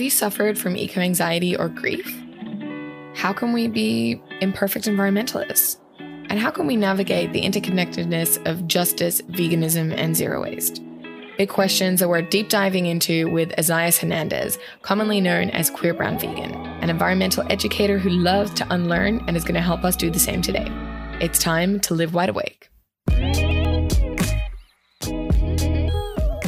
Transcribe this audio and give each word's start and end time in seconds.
Have 0.00 0.04
you 0.04 0.08
suffered 0.08 0.58
from 0.58 0.78
eco 0.78 1.02
anxiety 1.02 1.54
or 1.54 1.68
grief? 1.68 2.06
How 3.14 3.34
can 3.34 3.52
we 3.52 3.68
be 3.68 4.18
imperfect 4.40 4.86
environmentalists? 4.86 5.76
And 5.98 6.40
how 6.40 6.50
can 6.50 6.66
we 6.66 6.74
navigate 6.74 7.34
the 7.34 7.42
interconnectedness 7.42 8.42
of 8.46 8.66
justice, 8.66 9.20
veganism, 9.20 9.94
and 9.94 10.16
zero 10.16 10.40
waste? 10.40 10.82
Big 11.36 11.50
questions 11.50 12.00
that 12.00 12.08
we're 12.08 12.22
deep 12.22 12.48
diving 12.48 12.86
into 12.86 13.30
with 13.30 13.52
Isaias 13.58 13.98
Hernandez, 13.98 14.58
commonly 14.80 15.20
known 15.20 15.50
as 15.50 15.68
Queer 15.68 15.92
Brown 15.92 16.18
Vegan, 16.18 16.54
an 16.54 16.88
environmental 16.88 17.44
educator 17.50 17.98
who 17.98 18.08
loves 18.08 18.54
to 18.54 18.66
unlearn 18.72 19.22
and 19.28 19.36
is 19.36 19.44
going 19.44 19.52
to 19.52 19.60
help 19.60 19.84
us 19.84 19.96
do 19.96 20.10
the 20.10 20.18
same 20.18 20.40
today. 20.40 20.66
It's 21.20 21.38
time 21.38 21.78
to 21.80 21.92
live 21.92 22.14
wide 22.14 22.30
awake. 22.30 22.70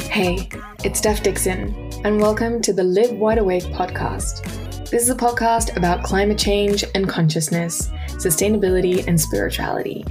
Hey, 0.09 0.49
it's 0.83 0.97
Steph 0.97 1.21
Dixon, 1.21 1.82
and 2.03 2.19
welcome 2.19 2.61
to 2.61 2.73
the 2.73 2.83
Live 2.83 3.13
Wide 3.13 3.37
Awake 3.37 3.63
podcast. 3.63 4.43
This 4.89 5.03
is 5.03 5.09
a 5.09 5.15
podcast 5.15 5.77
about 5.77 6.03
climate 6.03 6.37
change 6.37 6.83
and 6.95 7.07
consciousness, 7.07 7.87
sustainability 8.07 9.07
and 9.07 9.19
spirituality. 9.19 10.03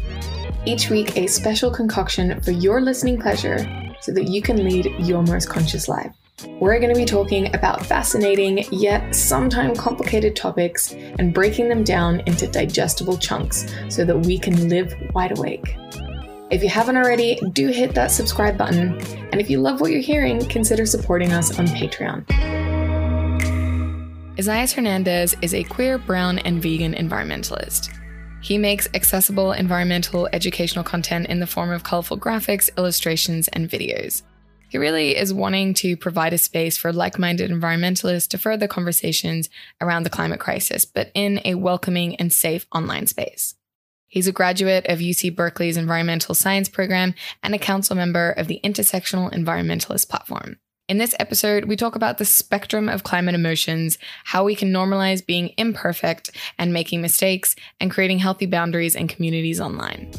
Each 0.64 0.88
week, 0.88 1.18
a 1.18 1.26
special 1.26 1.70
concoction 1.70 2.40
for 2.40 2.52
your 2.52 2.80
listening 2.80 3.20
pleasure 3.20 3.58
so 4.00 4.10
that 4.12 4.28
you 4.28 4.40
can 4.40 4.64
lead 4.64 4.86
your 5.00 5.22
most 5.22 5.50
conscious 5.50 5.86
life. 5.86 6.14
We're 6.60 6.80
going 6.80 6.94
to 6.94 6.98
be 6.98 7.04
talking 7.04 7.54
about 7.54 7.84
fascinating 7.84 8.64
yet 8.72 9.14
sometimes 9.14 9.78
complicated 9.78 10.34
topics 10.34 10.94
and 10.94 11.34
breaking 11.34 11.68
them 11.68 11.84
down 11.84 12.20
into 12.20 12.46
digestible 12.46 13.18
chunks 13.18 13.66
so 13.90 14.06
that 14.06 14.18
we 14.18 14.38
can 14.38 14.70
live 14.70 14.94
wide 15.12 15.36
awake. 15.36 15.76
If 16.52 16.62
you 16.62 16.68
haven't 16.68 16.98
already, 16.98 17.40
do 17.54 17.68
hit 17.68 17.94
that 17.94 18.10
subscribe 18.10 18.58
button. 18.58 19.00
And 19.32 19.40
if 19.40 19.48
you 19.48 19.58
love 19.58 19.80
what 19.80 19.90
you're 19.90 20.02
hearing, 20.02 20.46
consider 20.50 20.84
supporting 20.84 21.32
us 21.32 21.58
on 21.58 21.66
Patreon. 21.66 22.28
Isaias 24.38 24.74
Hernandez 24.74 25.34
is 25.40 25.54
a 25.54 25.64
queer, 25.64 25.96
brown, 25.96 26.40
and 26.40 26.62
vegan 26.62 26.92
environmentalist. 26.92 27.88
He 28.42 28.58
makes 28.58 28.86
accessible 28.92 29.52
environmental 29.52 30.28
educational 30.34 30.84
content 30.84 31.28
in 31.28 31.40
the 31.40 31.46
form 31.46 31.70
of 31.70 31.84
colorful 31.84 32.18
graphics, 32.18 32.68
illustrations, 32.76 33.48
and 33.48 33.70
videos. 33.70 34.20
He 34.68 34.76
really 34.76 35.16
is 35.16 35.32
wanting 35.32 35.72
to 35.74 35.96
provide 35.96 36.34
a 36.34 36.38
space 36.38 36.76
for 36.76 36.92
like 36.92 37.18
minded 37.18 37.50
environmentalists 37.50 38.28
to 38.28 38.36
further 38.36 38.68
conversations 38.68 39.48
around 39.80 40.02
the 40.02 40.10
climate 40.10 40.40
crisis, 40.40 40.84
but 40.84 41.10
in 41.14 41.40
a 41.46 41.54
welcoming 41.54 42.14
and 42.16 42.30
safe 42.30 42.66
online 42.74 43.06
space. 43.06 43.54
He's 44.12 44.28
a 44.28 44.32
graduate 44.32 44.84
of 44.90 44.98
UC 44.98 45.34
Berkeley's 45.34 45.78
Environmental 45.78 46.34
Science 46.34 46.68
Program 46.68 47.14
and 47.42 47.54
a 47.54 47.58
council 47.58 47.96
member 47.96 48.32
of 48.32 48.46
the 48.46 48.60
Intersectional 48.62 49.32
Environmentalist 49.32 50.10
Platform. 50.10 50.58
In 50.86 50.98
this 50.98 51.14
episode, 51.18 51.64
we 51.64 51.76
talk 51.76 51.96
about 51.96 52.18
the 52.18 52.26
spectrum 52.26 52.90
of 52.90 53.04
climate 53.04 53.34
emotions, 53.34 53.96
how 54.24 54.44
we 54.44 54.54
can 54.54 54.70
normalize 54.70 55.24
being 55.24 55.54
imperfect 55.56 56.30
and 56.58 56.74
making 56.74 57.00
mistakes, 57.00 57.56
and 57.80 57.90
creating 57.90 58.18
healthy 58.18 58.44
boundaries 58.44 58.94
and 58.94 59.08
communities 59.08 59.62
online. 59.62 60.10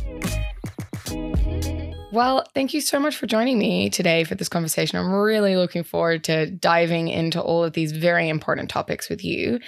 Well, 2.13 2.45
thank 2.53 2.75
you 2.75 2.81
so 2.81 2.99
much 2.99 3.15
for 3.15 3.25
joining 3.25 3.57
me 3.57 3.89
today 3.89 4.23
for 4.23 4.35
this 4.35 4.47
conversation. 4.47 4.99
I'm 4.99 5.11
really 5.11 5.55
looking 5.55 5.83
forward 5.83 6.23
to 6.25 6.45
diving 6.45 7.07
into 7.07 7.41
all 7.41 7.63
of 7.63 7.73
these 7.73 7.91
very 7.91 8.29
important 8.29 8.69
topics 8.69 9.09
with 9.09 9.25
you. 9.25 9.59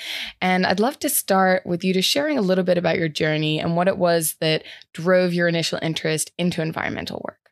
And 0.42 0.64
I'd 0.64 0.80
love 0.80 1.00
to 1.00 1.10
start 1.10 1.66
with 1.66 1.84
you 1.84 1.92
to 1.94 2.04
sharing 2.04 2.38
a 2.38 2.44
little 2.44 2.64
bit 2.64 2.78
about 2.78 3.00
your 3.00 3.10
journey 3.10 3.60
and 3.60 3.76
what 3.76 3.88
it 3.88 3.98
was 3.98 4.36
that 4.42 4.64
drove 4.94 5.34
your 5.34 5.48
initial 5.48 5.80
interest 5.82 6.34
into 6.38 6.62
environmental 6.62 7.20
work. 7.26 7.50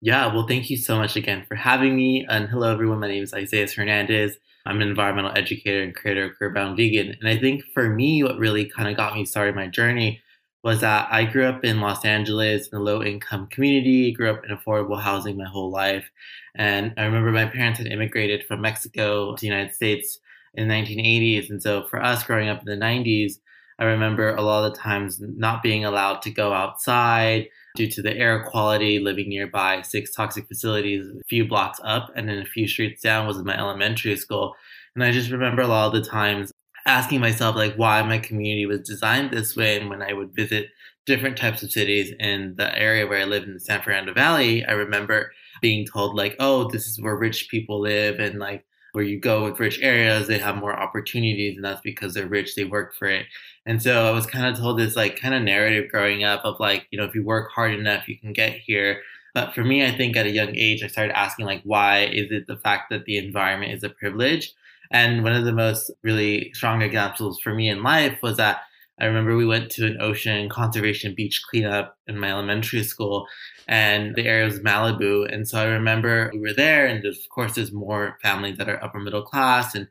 Yeah, 0.00 0.32
well, 0.32 0.46
thank 0.46 0.70
you 0.70 0.76
so 0.76 0.96
much 0.96 1.16
again 1.16 1.44
for 1.48 1.56
having 1.56 1.96
me. 1.96 2.24
And 2.28 2.48
hello, 2.48 2.70
everyone. 2.72 3.00
My 3.00 3.08
name 3.08 3.24
is 3.24 3.34
Isaias 3.34 3.74
Hernandez. 3.74 4.36
I'm 4.64 4.80
an 4.80 4.86
environmental 4.86 5.36
educator 5.36 5.82
and 5.82 5.92
creator 5.92 6.26
of 6.26 6.38
Queer 6.38 6.50
Brown 6.50 6.76
Vegan. 6.76 7.16
And 7.18 7.28
I 7.28 7.36
think 7.36 7.64
for 7.74 7.88
me, 7.88 8.22
what 8.22 8.38
really 8.38 8.66
kind 8.66 8.88
of 8.88 8.96
got 8.96 9.16
me 9.16 9.24
started 9.24 9.56
my 9.56 9.66
journey 9.66 10.22
was 10.66 10.80
that 10.80 11.06
I 11.12 11.22
grew 11.22 11.46
up 11.46 11.64
in 11.64 11.80
Los 11.80 12.04
Angeles 12.04 12.66
in 12.66 12.76
a 12.76 12.80
low 12.80 13.00
income 13.00 13.46
community, 13.46 14.10
grew 14.10 14.32
up 14.32 14.44
in 14.44 14.56
affordable 14.56 15.00
housing 15.00 15.36
my 15.36 15.44
whole 15.44 15.70
life. 15.70 16.10
And 16.56 16.92
I 16.96 17.04
remember 17.04 17.30
my 17.30 17.46
parents 17.46 17.78
had 17.78 17.86
immigrated 17.86 18.42
from 18.42 18.62
Mexico 18.62 19.36
to 19.36 19.40
the 19.40 19.46
United 19.46 19.76
States 19.76 20.18
in 20.54 20.66
the 20.66 20.74
1980s. 20.74 21.50
And 21.50 21.62
so 21.62 21.86
for 21.86 22.02
us 22.02 22.24
growing 22.24 22.48
up 22.48 22.66
in 22.66 22.66
the 22.66 22.84
90s, 22.84 23.34
I 23.78 23.84
remember 23.84 24.34
a 24.34 24.42
lot 24.42 24.64
of 24.64 24.74
the 24.74 24.80
times 24.80 25.20
not 25.20 25.62
being 25.62 25.84
allowed 25.84 26.20
to 26.22 26.32
go 26.32 26.52
outside 26.52 27.46
due 27.76 27.88
to 27.88 28.02
the 28.02 28.16
air 28.16 28.42
quality, 28.50 28.98
living 28.98 29.28
nearby 29.28 29.82
six 29.82 30.12
toxic 30.12 30.48
facilities 30.48 31.06
a 31.06 31.22
few 31.28 31.46
blocks 31.46 31.78
up 31.84 32.10
and 32.16 32.28
then 32.28 32.38
a 32.38 32.44
few 32.44 32.66
streets 32.66 33.02
down 33.02 33.28
was 33.28 33.40
my 33.44 33.56
elementary 33.56 34.16
school. 34.16 34.56
And 34.96 35.04
I 35.04 35.12
just 35.12 35.30
remember 35.30 35.62
a 35.62 35.68
lot 35.68 35.94
of 35.94 36.02
the 36.02 36.10
times 36.10 36.50
asking 36.86 37.20
myself 37.20 37.56
like 37.56 37.74
why 37.74 38.02
my 38.02 38.18
community 38.18 38.66
was 38.66 38.80
designed 38.80 39.30
this 39.30 39.56
way 39.56 39.78
and 39.78 39.90
when 39.90 40.02
i 40.02 40.12
would 40.12 40.34
visit 40.34 40.68
different 41.04 41.36
types 41.36 41.62
of 41.62 41.70
cities 41.70 42.12
in 42.20 42.54
the 42.56 42.76
area 42.78 43.06
where 43.06 43.20
i 43.20 43.24
lived 43.24 43.46
in 43.46 43.54
the 43.54 43.60
san 43.60 43.82
fernando 43.82 44.12
valley 44.12 44.64
i 44.66 44.72
remember 44.72 45.32
being 45.60 45.86
told 45.86 46.16
like 46.16 46.36
oh 46.38 46.68
this 46.70 46.86
is 46.86 47.00
where 47.00 47.16
rich 47.16 47.48
people 47.50 47.80
live 47.80 48.18
and 48.18 48.38
like 48.38 48.64
where 48.92 49.04
you 49.04 49.20
go 49.20 49.44
with 49.44 49.60
rich 49.60 49.78
areas 49.82 50.26
they 50.26 50.38
have 50.38 50.56
more 50.56 50.74
opportunities 50.74 51.56
and 51.56 51.64
that's 51.64 51.82
because 51.82 52.14
they're 52.14 52.26
rich 52.26 52.54
they 52.54 52.64
work 52.64 52.94
for 52.94 53.08
it. 53.08 53.26
And 53.66 53.82
so 53.82 54.06
i 54.06 54.10
was 54.10 54.26
kind 54.26 54.46
of 54.46 54.58
told 54.58 54.78
this 54.78 54.96
like 54.96 55.20
kind 55.20 55.34
of 55.34 55.42
narrative 55.42 55.90
growing 55.90 56.24
up 56.24 56.42
of 56.44 56.58
like 56.60 56.86
you 56.90 56.98
know 56.98 57.04
if 57.04 57.14
you 57.14 57.22
work 57.22 57.50
hard 57.52 57.74
enough 57.74 58.08
you 58.08 58.18
can 58.18 58.32
get 58.32 58.52
here. 58.58 59.02
But 59.34 59.54
for 59.54 59.62
me 59.64 59.84
i 59.84 59.90
think 59.90 60.16
at 60.16 60.24
a 60.26 60.30
young 60.30 60.56
age 60.56 60.82
i 60.82 60.86
started 60.86 61.16
asking 61.16 61.44
like 61.44 61.60
why 61.64 62.06
is 62.06 62.30
it 62.30 62.46
the 62.46 62.56
fact 62.56 62.88
that 62.90 63.04
the 63.04 63.18
environment 63.18 63.72
is 63.72 63.84
a 63.84 63.90
privilege 63.90 64.54
and 64.90 65.24
one 65.24 65.32
of 65.32 65.44
the 65.44 65.52
most 65.52 65.90
really 66.02 66.52
strong 66.54 66.82
examples 66.82 67.40
for 67.40 67.54
me 67.54 67.68
in 67.68 67.82
life 67.82 68.18
was 68.22 68.36
that 68.36 68.60
I 68.98 69.04
remember 69.04 69.36
we 69.36 69.46
went 69.46 69.70
to 69.72 69.86
an 69.86 70.00
ocean 70.00 70.48
conservation 70.48 71.14
beach 71.14 71.42
cleanup 71.50 71.98
in 72.06 72.18
my 72.18 72.30
elementary 72.30 72.82
school, 72.82 73.26
and 73.68 74.14
the 74.14 74.26
area 74.26 74.46
was 74.46 74.60
Malibu. 74.60 75.30
And 75.30 75.46
so 75.46 75.58
I 75.58 75.64
remember 75.64 76.30
we 76.32 76.40
were 76.40 76.54
there, 76.54 76.86
and 76.86 77.04
of 77.04 77.16
course, 77.28 77.54
there's 77.54 77.72
more 77.72 78.18
families 78.22 78.56
that 78.56 78.68
are 78.68 78.82
upper 78.82 78.98
middle 78.98 79.22
class 79.22 79.74
and 79.74 79.88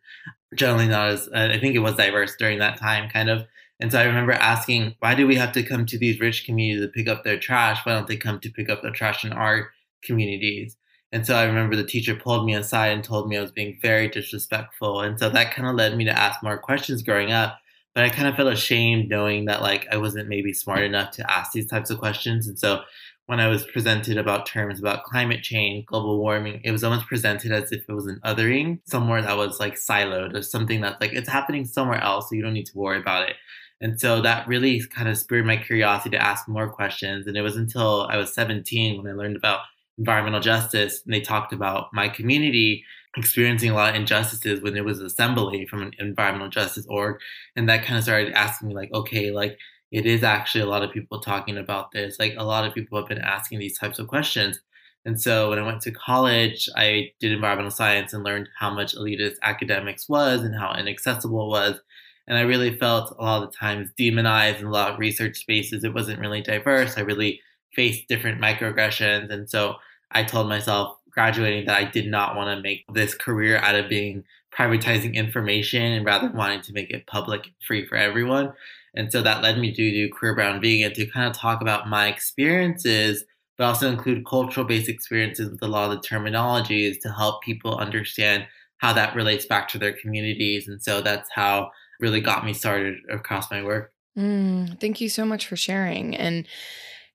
generally 0.55 0.87
not 0.87 1.09
as, 1.09 1.27
uh, 1.27 1.49
I 1.51 1.59
think 1.59 1.75
it 1.75 1.79
was 1.79 1.95
diverse 1.95 2.35
during 2.37 2.59
that 2.59 2.79
time, 2.79 3.09
kind 3.09 3.29
of. 3.29 3.45
And 3.79 3.91
so 3.91 3.99
I 3.99 4.05
remember 4.05 4.31
asking, 4.31 4.95
why 4.99 5.15
do 5.15 5.27
we 5.27 5.35
have 5.35 5.51
to 5.51 5.63
come 5.63 5.85
to 5.87 5.99
these 5.99 6.19
rich 6.19 6.45
communities 6.45 6.85
to 6.85 6.91
pick 6.91 7.07
up 7.07 7.23
their 7.23 7.37
trash? 7.37 7.85
Why 7.85 7.93
don't 7.93 8.07
they 8.07 8.17
come 8.17 8.39
to 8.39 8.49
pick 8.49 8.69
up 8.69 8.81
their 8.81 8.91
trash 8.91 9.25
in 9.25 9.33
our 9.33 9.69
communities? 10.01 10.77
And 11.15 11.25
so 11.25 11.33
I 11.33 11.45
remember 11.45 11.77
the 11.77 11.85
teacher 11.85 12.13
pulled 12.13 12.45
me 12.45 12.55
aside 12.55 12.87
and 12.87 13.01
told 13.01 13.29
me 13.29 13.37
I 13.37 13.41
was 13.41 13.53
being 13.53 13.79
very 13.81 14.09
disrespectful. 14.09 14.99
And 14.99 15.17
so 15.17 15.29
that 15.29 15.53
kind 15.53 15.65
of 15.65 15.75
led 15.75 15.95
me 15.95 16.03
to 16.03 16.11
ask 16.11 16.43
more 16.43 16.57
questions 16.57 17.03
growing 17.03 17.31
up. 17.31 17.57
But 17.93 18.03
I 18.03 18.09
kind 18.09 18.27
of 18.27 18.35
felt 18.35 18.51
ashamed 18.51 19.07
knowing 19.07 19.45
that 19.45 19.61
like 19.61 19.87
I 19.89 19.95
wasn't 19.95 20.27
maybe 20.27 20.51
smart 20.51 20.81
enough 20.81 21.11
to 21.11 21.31
ask 21.31 21.53
these 21.53 21.67
types 21.67 21.89
of 21.89 21.99
questions. 21.99 22.49
And 22.49 22.59
so 22.59 22.81
when 23.27 23.39
I 23.39 23.47
was 23.47 23.63
presented 23.63 24.17
about 24.17 24.45
terms 24.45 24.77
about 24.77 25.05
climate 25.05 25.41
change, 25.41 25.85
global 25.85 26.19
warming, 26.19 26.59
it 26.65 26.71
was 26.71 26.83
almost 26.83 27.07
presented 27.07 27.53
as 27.53 27.71
if 27.71 27.85
it 27.87 27.93
was 27.93 28.07
an 28.07 28.19
othering, 28.25 28.81
somewhere 28.83 29.21
that 29.21 29.37
was 29.37 29.57
like 29.57 29.75
siloed 29.75 30.35
or 30.35 30.41
something 30.41 30.81
that's 30.81 30.99
like 30.99 31.13
it's 31.13 31.29
happening 31.29 31.63
somewhere 31.63 32.01
else, 32.01 32.27
so 32.27 32.35
you 32.35 32.41
don't 32.41 32.51
need 32.51 32.65
to 32.65 32.77
worry 32.77 32.99
about 32.99 33.29
it. 33.29 33.37
And 33.79 33.97
so 34.01 34.21
that 34.21 34.49
really 34.49 34.83
kind 34.87 35.07
of 35.07 35.17
spurred 35.17 35.45
my 35.45 35.55
curiosity 35.55 36.09
to 36.09 36.21
ask 36.21 36.45
more 36.49 36.67
questions. 36.69 37.25
And 37.25 37.37
it 37.37 37.41
was 37.41 37.55
until 37.55 38.01
I 38.09 38.17
was 38.17 38.33
17 38.33 39.01
when 39.01 39.09
I 39.09 39.15
learned 39.15 39.37
about 39.37 39.61
environmental 39.97 40.41
justice, 40.41 41.01
and 41.05 41.13
they 41.13 41.21
talked 41.21 41.53
about 41.53 41.87
my 41.93 42.09
community 42.09 42.83
experiencing 43.17 43.69
a 43.69 43.73
lot 43.73 43.89
of 43.89 43.95
injustices 43.95 44.61
when 44.61 44.73
there 44.73 44.83
was 44.83 44.99
assembly 44.99 45.65
from 45.65 45.81
an 45.81 45.91
environmental 45.99 46.49
justice 46.49 46.85
org. 46.89 47.17
And 47.55 47.69
that 47.69 47.85
kind 47.85 47.97
of 47.97 48.03
started 48.03 48.33
asking 48.33 48.67
me, 48.67 48.75
like, 48.75 48.93
okay, 48.93 49.31
like, 49.31 49.57
it 49.91 50.05
is 50.05 50.23
actually 50.23 50.61
a 50.61 50.67
lot 50.67 50.83
of 50.83 50.91
people 50.91 51.21
talking 51.21 51.57
about 51.57 51.91
this. 51.91 52.19
Like, 52.19 52.35
a 52.37 52.43
lot 52.43 52.65
of 52.65 52.73
people 52.73 52.99
have 52.99 53.07
been 53.07 53.19
asking 53.19 53.59
these 53.59 53.79
types 53.79 53.99
of 53.99 54.07
questions. 54.07 54.59
And 55.05 55.21
so 55.21 55.49
when 55.49 55.59
I 55.59 55.65
went 55.65 55.81
to 55.83 55.91
college, 55.91 56.67
I 56.75 57.11
did 57.19 57.31
environmental 57.31 57.71
science 57.71 58.11
and 58.11 58.23
learned 58.23 58.49
how 58.59 58.73
much 58.73 58.95
elitist 58.95 59.35
academics 59.43 60.09
was 60.09 60.41
and 60.41 60.55
how 60.55 60.73
inaccessible 60.73 61.45
it 61.45 61.49
was. 61.49 61.79
And 62.27 62.37
I 62.37 62.41
really 62.41 62.75
felt 62.77 63.15
a 63.17 63.21
lot 63.23 63.43
of 63.43 63.51
the 63.51 63.57
times 63.57 63.91
demonized 63.95 64.59
in 64.59 64.65
a 64.65 64.71
lot 64.71 64.91
of 64.91 64.99
research 64.99 65.37
spaces. 65.37 65.83
It 65.83 65.93
wasn't 65.93 66.19
really 66.19 66.41
diverse. 66.41 66.97
I 66.97 67.01
really 67.01 67.39
faced 67.75 68.07
different 68.07 68.41
microaggressions. 68.41 69.31
And 69.31 69.47
so 69.47 69.75
I 70.15 70.23
told 70.23 70.49
myself 70.49 70.97
graduating 71.11 71.65
that 71.67 71.77
I 71.77 71.83
did 71.83 72.07
not 72.07 72.35
want 72.35 72.55
to 72.55 72.63
make 72.63 72.85
this 72.93 73.13
career 73.13 73.57
out 73.57 73.75
of 73.75 73.89
being 73.89 74.23
privatizing 74.57 75.13
information 75.13 75.83
and 75.83 76.05
rather 76.05 76.29
wanting 76.29 76.61
to 76.61 76.73
make 76.73 76.89
it 76.89 77.05
public 77.05 77.51
free 77.67 77.85
for 77.85 77.95
everyone. 77.95 78.53
And 78.95 79.11
so 79.11 79.21
that 79.21 79.43
led 79.43 79.59
me 79.59 79.73
to 79.73 79.91
do 79.91 80.09
Queer 80.09 80.33
Brown 80.33 80.61
Vegan 80.61 80.93
to 80.93 81.05
kind 81.05 81.29
of 81.29 81.37
talk 81.37 81.61
about 81.61 81.89
my 81.89 82.07
experiences, 82.07 83.25
but 83.57 83.65
also 83.65 83.89
include 83.89 84.25
cultural 84.25 84.65
based 84.65 84.89
experiences 84.89 85.51
with 85.51 85.61
a 85.61 85.67
lot 85.67 85.91
of 85.91 86.01
the 86.01 86.07
terminologies 86.07 86.99
to 87.01 87.11
help 87.11 87.43
people 87.43 87.77
understand 87.77 88.45
how 88.77 88.93
that 88.93 89.15
relates 89.15 89.45
back 89.45 89.67
to 89.69 89.77
their 89.77 89.93
communities. 89.93 90.67
And 90.67 90.81
so 90.81 91.01
that's 91.01 91.29
how 91.33 91.71
really 91.99 92.21
got 92.21 92.45
me 92.45 92.53
started 92.53 92.95
across 93.09 93.51
my 93.51 93.63
work. 93.63 93.91
Mm, 94.17 94.79
thank 94.79 95.01
you 95.01 95.09
so 95.09 95.25
much 95.25 95.45
for 95.45 95.57
sharing. 95.57 96.15
And 96.15 96.47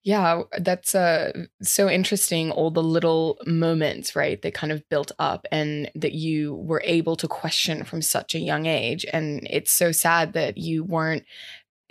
Yeah, 0.03 0.41
that's 0.57 0.95
uh, 0.95 1.31
so 1.61 1.87
interesting. 1.87 2.49
All 2.51 2.71
the 2.71 2.81
little 2.81 3.37
moments, 3.45 4.15
right, 4.15 4.41
that 4.41 4.55
kind 4.55 4.71
of 4.71 4.87
built 4.89 5.11
up 5.19 5.45
and 5.51 5.91
that 5.93 6.13
you 6.13 6.55
were 6.55 6.81
able 6.83 7.15
to 7.17 7.27
question 7.27 7.83
from 7.83 8.01
such 8.01 8.33
a 8.33 8.39
young 8.39 8.65
age. 8.65 9.05
And 9.13 9.45
it's 9.47 9.71
so 9.71 9.91
sad 9.91 10.33
that 10.33 10.57
you 10.57 10.83
weren't 10.83 11.23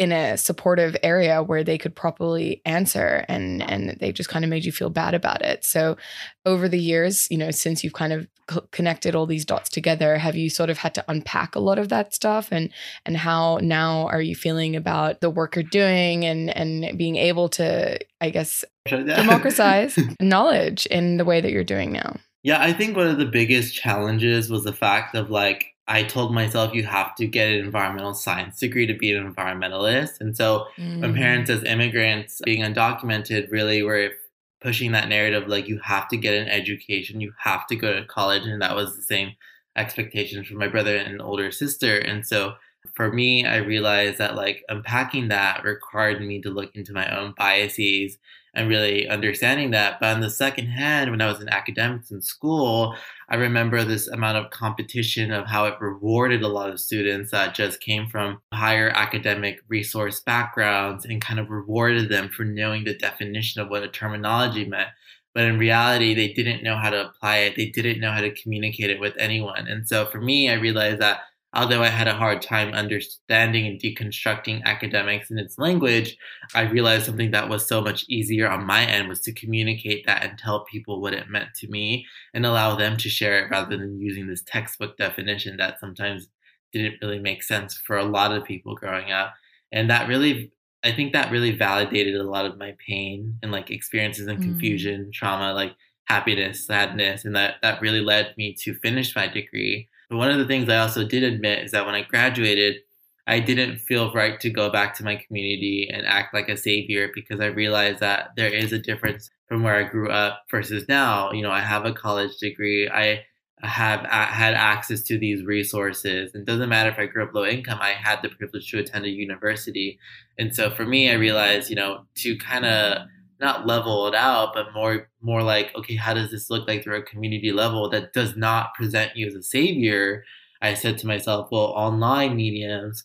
in 0.00 0.12
a 0.12 0.38
supportive 0.38 0.96
area 1.02 1.42
where 1.42 1.62
they 1.62 1.76
could 1.76 1.94
properly 1.94 2.62
answer 2.64 3.22
and 3.28 3.62
and 3.62 3.98
they 4.00 4.10
just 4.10 4.30
kind 4.30 4.46
of 4.46 4.48
made 4.48 4.64
you 4.64 4.72
feel 4.72 4.88
bad 4.88 5.12
about 5.12 5.42
it. 5.42 5.62
So 5.62 5.98
over 6.46 6.70
the 6.70 6.78
years 6.78 7.28
you 7.30 7.36
know 7.36 7.50
since 7.50 7.84
you've 7.84 7.92
kind 7.92 8.14
of 8.14 8.26
connected 8.72 9.14
all 9.14 9.26
these 9.26 9.44
dots 9.44 9.68
together 9.68 10.16
have 10.16 10.34
you 10.34 10.50
sort 10.50 10.70
of 10.70 10.78
had 10.78 10.92
to 10.94 11.04
unpack 11.06 11.54
a 11.54 11.60
lot 11.60 11.78
of 11.78 11.90
that 11.90 12.14
stuff? 12.14 12.48
And 12.50 12.70
and 13.04 13.14
how 13.14 13.58
now 13.60 14.06
are 14.06 14.22
you 14.22 14.34
feeling 14.34 14.74
about 14.74 15.20
the 15.20 15.28
work 15.28 15.54
you're 15.54 15.64
doing 15.64 16.24
and 16.24 16.48
and 16.56 16.96
being 16.96 17.16
able 17.16 17.50
to 17.50 17.98
i 18.22 18.30
guess 18.30 18.64
democratize 18.86 19.98
knowledge 20.20 20.86
in 20.86 21.18
the 21.18 21.26
way 21.26 21.42
that 21.42 21.52
you're 21.52 21.62
doing 21.62 21.92
now? 21.92 22.16
Yeah 22.42 22.62
i 22.62 22.72
think 22.72 22.96
one 22.96 23.06
of 23.06 23.18
the 23.18 23.26
biggest 23.26 23.74
challenges 23.74 24.48
was 24.48 24.64
the 24.64 24.72
fact 24.72 25.14
of 25.14 25.28
like 25.28 25.74
I 25.90 26.04
told 26.04 26.32
myself 26.32 26.72
you 26.72 26.84
have 26.84 27.16
to 27.16 27.26
get 27.26 27.50
an 27.50 27.64
environmental 27.64 28.14
science 28.14 28.60
degree 28.60 28.86
to 28.86 28.94
be 28.94 29.12
an 29.12 29.34
environmentalist. 29.34 30.20
And 30.20 30.36
so 30.36 30.66
mm. 30.78 31.00
my 31.00 31.12
parents 31.12 31.50
as 31.50 31.64
immigrants 31.64 32.40
being 32.44 32.62
undocumented 32.62 33.50
really 33.50 33.82
were 33.82 34.12
pushing 34.60 34.92
that 34.92 35.08
narrative 35.08 35.48
like 35.48 35.66
you 35.66 35.80
have 35.80 36.06
to 36.08 36.16
get 36.16 36.34
an 36.34 36.46
education, 36.46 37.20
you 37.20 37.32
have 37.38 37.66
to 37.66 37.74
go 37.74 37.92
to 37.92 38.04
college 38.04 38.44
and 38.44 38.62
that 38.62 38.76
was 38.76 38.94
the 38.94 39.02
same 39.02 39.32
expectations 39.74 40.46
for 40.46 40.54
my 40.54 40.68
brother 40.68 40.96
and 40.96 41.20
older 41.20 41.50
sister. 41.50 41.98
And 41.98 42.24
so 42.24 42.54
for 42.94 43.12
me, 43.12 43.46
I 43.46 43.56
realized 43.56 44.18
that 44.18 44.36
like 44.36 44.64
unpacking 44.68 45.28
that 45.28 45.64
required 45.64 46.20
me 46.20 46.40
to 46.42 46.50
look 46.50 46.74
into 46.74 46.92
my 46.92 47.08
own 47.16 47.34
biases 47.36 48.18
and 48.54 48.68
really 48.68 49.08
understanding 49.08 49.70
that. 49.70 50.00
But 50.00 50.14
on 50.14 50.20
the 50.20 50.30
second 50.30 50.66
hand, 50.66 51.10
when 51.10 51.20
I 51.20 51.30
was 51.30 51.40
in 51.40 51.48
academics 51.48 52.10
in 52.10 52.20
school, 52.20 52.96
I 53.28 53.36
remember 53.36 53.84
this 53.84 54.08
amount 54.08 54.38
of 54.38 54.50
competition 54.50 55.30
of 55.30 55.46
how 55.46 55.66
it 55.66 55.80
rewarded 55.80 56.42
a 56.42 56.48
lot 56.48 56.70
of 56.70 56.80
students 56.80 57.30
that 57.30 57.54
just 57.54 57.80
came 57.80 58.08
from 58.08 58.40
higher 58.52 58.90
academic 58.90 59.60
resource 59.68 60.20
backgrounds 60.20 61.04
and 61.04 61.22
kind 61.22 61.38
of 61.38 61.48
rewarded 61.48 62.08
them 62.08 62.28
for 62.28 62.44
knowing 62.44 62.84
the 62.84 62.96
definition 62.96 63.62
of 63.62 63.68
what 63.68 63.84
a 63.84 63.88
terminology 63.88 64.64
meant. 64.64 64.88
But 65.32 65.44
in 65.44 65.58
reality, 65.58 66.12
they 66.14 66.32
didn't 66.32 66.64
know 66.64 66.76
how 66.76 66.90
to 66.90 67.06
apply 67.06 67.38
it. 67.38 67.54
They 67.54 67.66
didn't 67.66 68.00
know 68.00 68.10
how 68.10 68.20
to 68.20 68.34
communicate 68.34 68.90
it 68.90 68.98
with 68.98 69.14
anyone. 69.16 69.68
And 69.68 69.88
so 69.88 70.06
for 70.06 70.20
me, 70.20 70.50
I 70.50 70.54
realized 70.54 71.00
that 71.00 71.20
although 71.52 71.82
I 71.82 71.88
had 71.88 72.06
a 72.06 72.14
hard 72.14 72.42
time 72.42 72.72
understanding 72.74 73.66
and 73.66 73.80
deconstructing 73.80 74.62
academics 74.64 75.30
and 75.30 75.40
its 75.40 75.58
language, 75.58 76.16
I 76.54 76.62
realized 76.62 77.06
something 77.06 77.32
that 77.32 77.48
was 77.48 77.66
so 77.66 77.80
much 77.80 78.04
easier 78.08 78.48
on 78.48 78.66
my 78.66 78.84
end 78.84 79.08
was 79.08 79.20
to 79.22 79.32
communicate 79.32 80.06
that 80.06 80.22
and 80.22 80.38
tell 80.38 80.64
people 80.64 81.00
what 81.00 81.14
it 81.14 81.28
meant 81.28 81.48
to 81.56 81.68
me 81.68 82.06
and 82.34 82.46
allow 82.46 82.76
them 82.76 82.96
to 82.98 83.08
share 83.08 83.44
it 83.44 83.50
rather 83.50 83.76
than 83.76 84.00
using 84.00 84.28
this 84.28 84.42
textbook 84.42 84.96
definition 84.96 85.56
that 85.56 85.80
sometimes 85.80 86.28
didn't 86.72 86.98
really 87.02 87.18
make 87.18 87.42
sense 87.42 87.76
for 87.84 87.96
a 87.96 88.04
lot 88.04 88.32
of 88.32 88.44
people 88.44 88.76
growing 88.76 89.10
up. 89.10 89.34
And 89.72 89.90
that 89.90 90.08
really 90.08 90.52
I 90.82 90.92
think 90.92 91.12
that 91.12 91.30
really 91.30 91.50
validated 91.50 92.16
a 92.16 92.22
lot 92.22 92.46
of 92.46 92.56
my 92.56 92.74
pain 92.86 93.38
and 93.42 93.52
like 93.52 93.70
experiences 93.70 94.26
and 94.26 94.38
mm. 94.38 94.42
confusion, 94.42 95.06
mm. 95.06 95.12
trauma, 95.12 95.52
like 95.52 95.74
happiness, 96.06 96.66
sadness, 96.66 97.24
and 97.24 97.36
that 97.36 97.56
that 97.62 97.82
really 97.82 98.00
led 98.00 98.34
me 98.38 98.54
to 98.60 98.74
finish 98.74 99.14
my 99.14 99.26
degree 99.26 99.88
but 100.10 100.18
one 100.18 100.30
of 100.30 100.38
the 100.38 100.46
things 100.46 100.68
I 100.68 100.78
also 100.78 101.04
did 101.04 101.22
admit 101.22 101.64
is 101.64 101.70
that 101.70 101.86
when 101.86 101.94
I 101.94 102.02
graduated, 102.02 102.78
I 103.26 103.38
didn't 103.38 103.78
feel 103.78 104.12
right 104.12 104.40
to 104.40 104.50
go 104.50 104.70
back 104.70 104.94
to 104.96 105.04
my 105.04 105.14
community 105.14 105.88
and 105.92 106.04
act 106.04 106.34
like 106.34 106.48
a 106.48 106.56
savior 106.56 107.10
because 107.14 107.40
I 107.40 107.46
realized 107.46 108.00
that 108.00 108.30
there 108.36 108.52
is 108.52 108.72
a 108.72 108.78
difference 108.78 109.30
from 109.46 109.62
where 109.62 109.76
I 109.76 109.84
grew 109.84 110.10
up 110.10 110.42
versus 110.50 110.84
now. 110.88 111.30
You 111.30 111.42
know, 111.42 111.52
I 111.52 111.60
have 111.60 111.84
a 111.84 111.92
college 111.92 112.36
degree. 112.38 112.88
I 112.88 113.24
have 113.62 114.00
had 114.00 114.54
access 114.54 115.02
to 115.02 115.18
these 115.18 115.44
resources. 115.44 116.34
It 116.34 116.44
doesn't 116.44 116.68
matter 116.68 116.90
if 116.90 116.98
I 116.98 117.06
grew 117.06 117.22
up 117.22 117.34
low 117.34 117.44
income, 117.44 117.78
I 117.80 117.90
had 117.90 118.20
the 118.22 118.30
privilege 118.30 118.68
to 118.70 118.78
attend 118.78 119.04
a 119.04 119.10
university. 119.10 119.98
And 120.38 120.54
so 120.56 120.70
for 120.70 120.84
me, 120.86 121.10
I 121.10 121.14
realized, 121.14 121.70
you 121.70 121.76
know, 121.76 122.06
to 122.16 122.36
kind 122.38 122.64
of 122.64 123.06
not 123.40 123.66
level 123.66 124.06
it 124.06 124.14
out, 124.14 124.54
but 124.54 124.72
more 124.74 125.08
more 125.20 125.42
like, 125.42 125.74
okay, 125.76 125.96
how 125.96 126.14
does 126.14 126.30
this 126.30 126.50
look 126.50 126.68
like 126.68 126.84
through 126.84 126.98
a 126.98 127.02
community 127.02 127.52
level 127.52 127.88
that 127.90 128.12
does 128.12 128.36
not 128.36 128.74
present 128.74 129.16
you 129.16 129.26
as 129.26 129.34
a 129.34 129.42
savior? 129.42 130.24
I 130.62 130.74
said 130.74 130.98
to 130.98 131.06
myself, 131.06 131.48
well, 131.50 131.72
online 131.76 132.36
mediums 132.36 133.04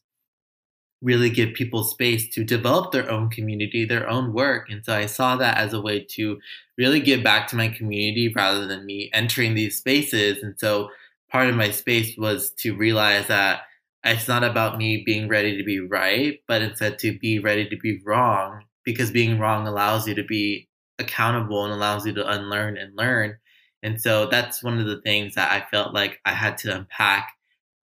really 1.01 1.29
give 1.29 1.53
people 1.53 1.83
space 1.83 2.27
to 2.33 2.43
develop 2.43 2.91
their 2.91 3.09
own 3.09 3.29
community, 3.29 3.85
their 3.85 4.09
own 4.09 4.33
work. 4.33 4.69
And 4.69 4.83
so 4.83 4.93
I 4.93 5.05
saw 5.05 5.35
that 5.37 5.57
as 5.57 5.73
a 5.73 5.81
way 5.81 6.05
to 6.11 6.39
really 6.77 6.99
give 6.99 7.23
back 7.23 7.47
to 7.49 7.55
my 7.55 7.67
community 7.67 8.33
rather 8.33 8.65
than 8.65 8.85
me 8.85 9.09
entering 9.13 9.53
these 9.53 9.77
spaces. 9.77 10.41
And 10.41 10.55
so 10.59 10.89
part 11.29 11.47
of 11.47 11.55
my 11.55 11.69
space 11.69 12.17
was 12.17 12.51
to 12.57 12.75
realize 12.75 13.27
that 13.27 13.61
it's 14.03 14.27
not 14.27 14.43
about 14.43 14.77
me 14.77 15.03
being 15.05 15.27
ready 15.27 15.57
to 15.57 15.63
be 15.63 15.79
right, 15.79 16.39
but 16.47 16.61
instead 16.61 16.99
to 16.99 17.17
be 17.19 17.39
ready 17.39 17.67
to 17.69 17.77
be 17.77 18.01
wrong 18.03 18.63
because 18.85 19.11
being 19.11 19.39
wrong 19.39 19.67
allows 19.67 20.07
you 20.07 20.15
to 20.15 20.23
be 20.23 20.69
accountable 20.99 21.65
and 21.65 21.73
allows 21.73 22.05
you 22.05 22.13
to 22.13 22.31
unlearn 22.31 22.77
and 22.77 22.95
learn. 22.95 23.37
And 23.83 24.01
so 24.01 24.27
that's 24.27 24.63
one 24.63 24.79
of 24.79 24.87
the 24.87 25.01
things 25.01 25.35
that 25.35 25.51
I 25.51 25.65
felt 25.69 25.93
like 25.93 26.19
I 26.25 26.31
had 26.31 26.57
to 26.59 26.75
unpack 26.75 27.33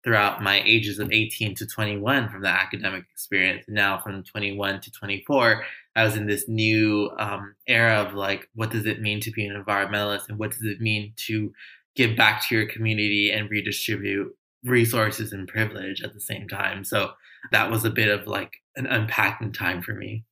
throughout 0.03 0.43
my 0.43 0.61
ages 0.65 0.99
of 0.99 1.11
18 1.11 1.55
to 1.55 1.65
21 1.65 2.29
from 2.29 2.41
the 2.41 2.49
academic 2.49 3.05
experience. 3.11 3.63
Now, 3.67 3.99
from 3.99 4.23
21 4.23 4.81
to 4.81 4.91
24, 4.91 5.63
I 5.95 6.03
was 6.03 6.17
in 6.17 6.27
this 6.27 6.47
new 6.47 7.11
um, 7.17 7.55
era 7.67 8.01
of 8.01 8.13
like, 8.13 8.49
what 8.53 8.71
does 8.71 8.85
it 8.85 9.01
mean 9.01 9.21
to 9.21 9.31
be 9.31 9.45
an 9.45 9.55
environmentalist 9.55 10.27
and 10.27 10.37
what 10.37 10.51
does 10.51 10.63
it 10.63 10.81
mean 10.81 11.13
to 11.27 11.53
give 11.95 12.17
back 12.17 12.47
to 12.47 12.55
your 12.55 12.67
community 12.67 13.31
and 13.31 13.49
redistribute 13.49 14.35
resources 14.63 15.31
and 15.31 15.47
privilege 15.47 16.01
at 16.01 16.13
the 16.13 16.21
same 16.21 16.47
time? 16.49 16.83
So 16.83 17.11
that 17.51 17.71
was 17.71 17.85
a 17.85 17.89
bit 17.89 18.09
of 18.09 18.27
like 18.27 18.51
an 18.75 18.87
unpacking 18.87 19.53
time 19.53 19.81
for 19.81 19.93
me. 19.93 20.25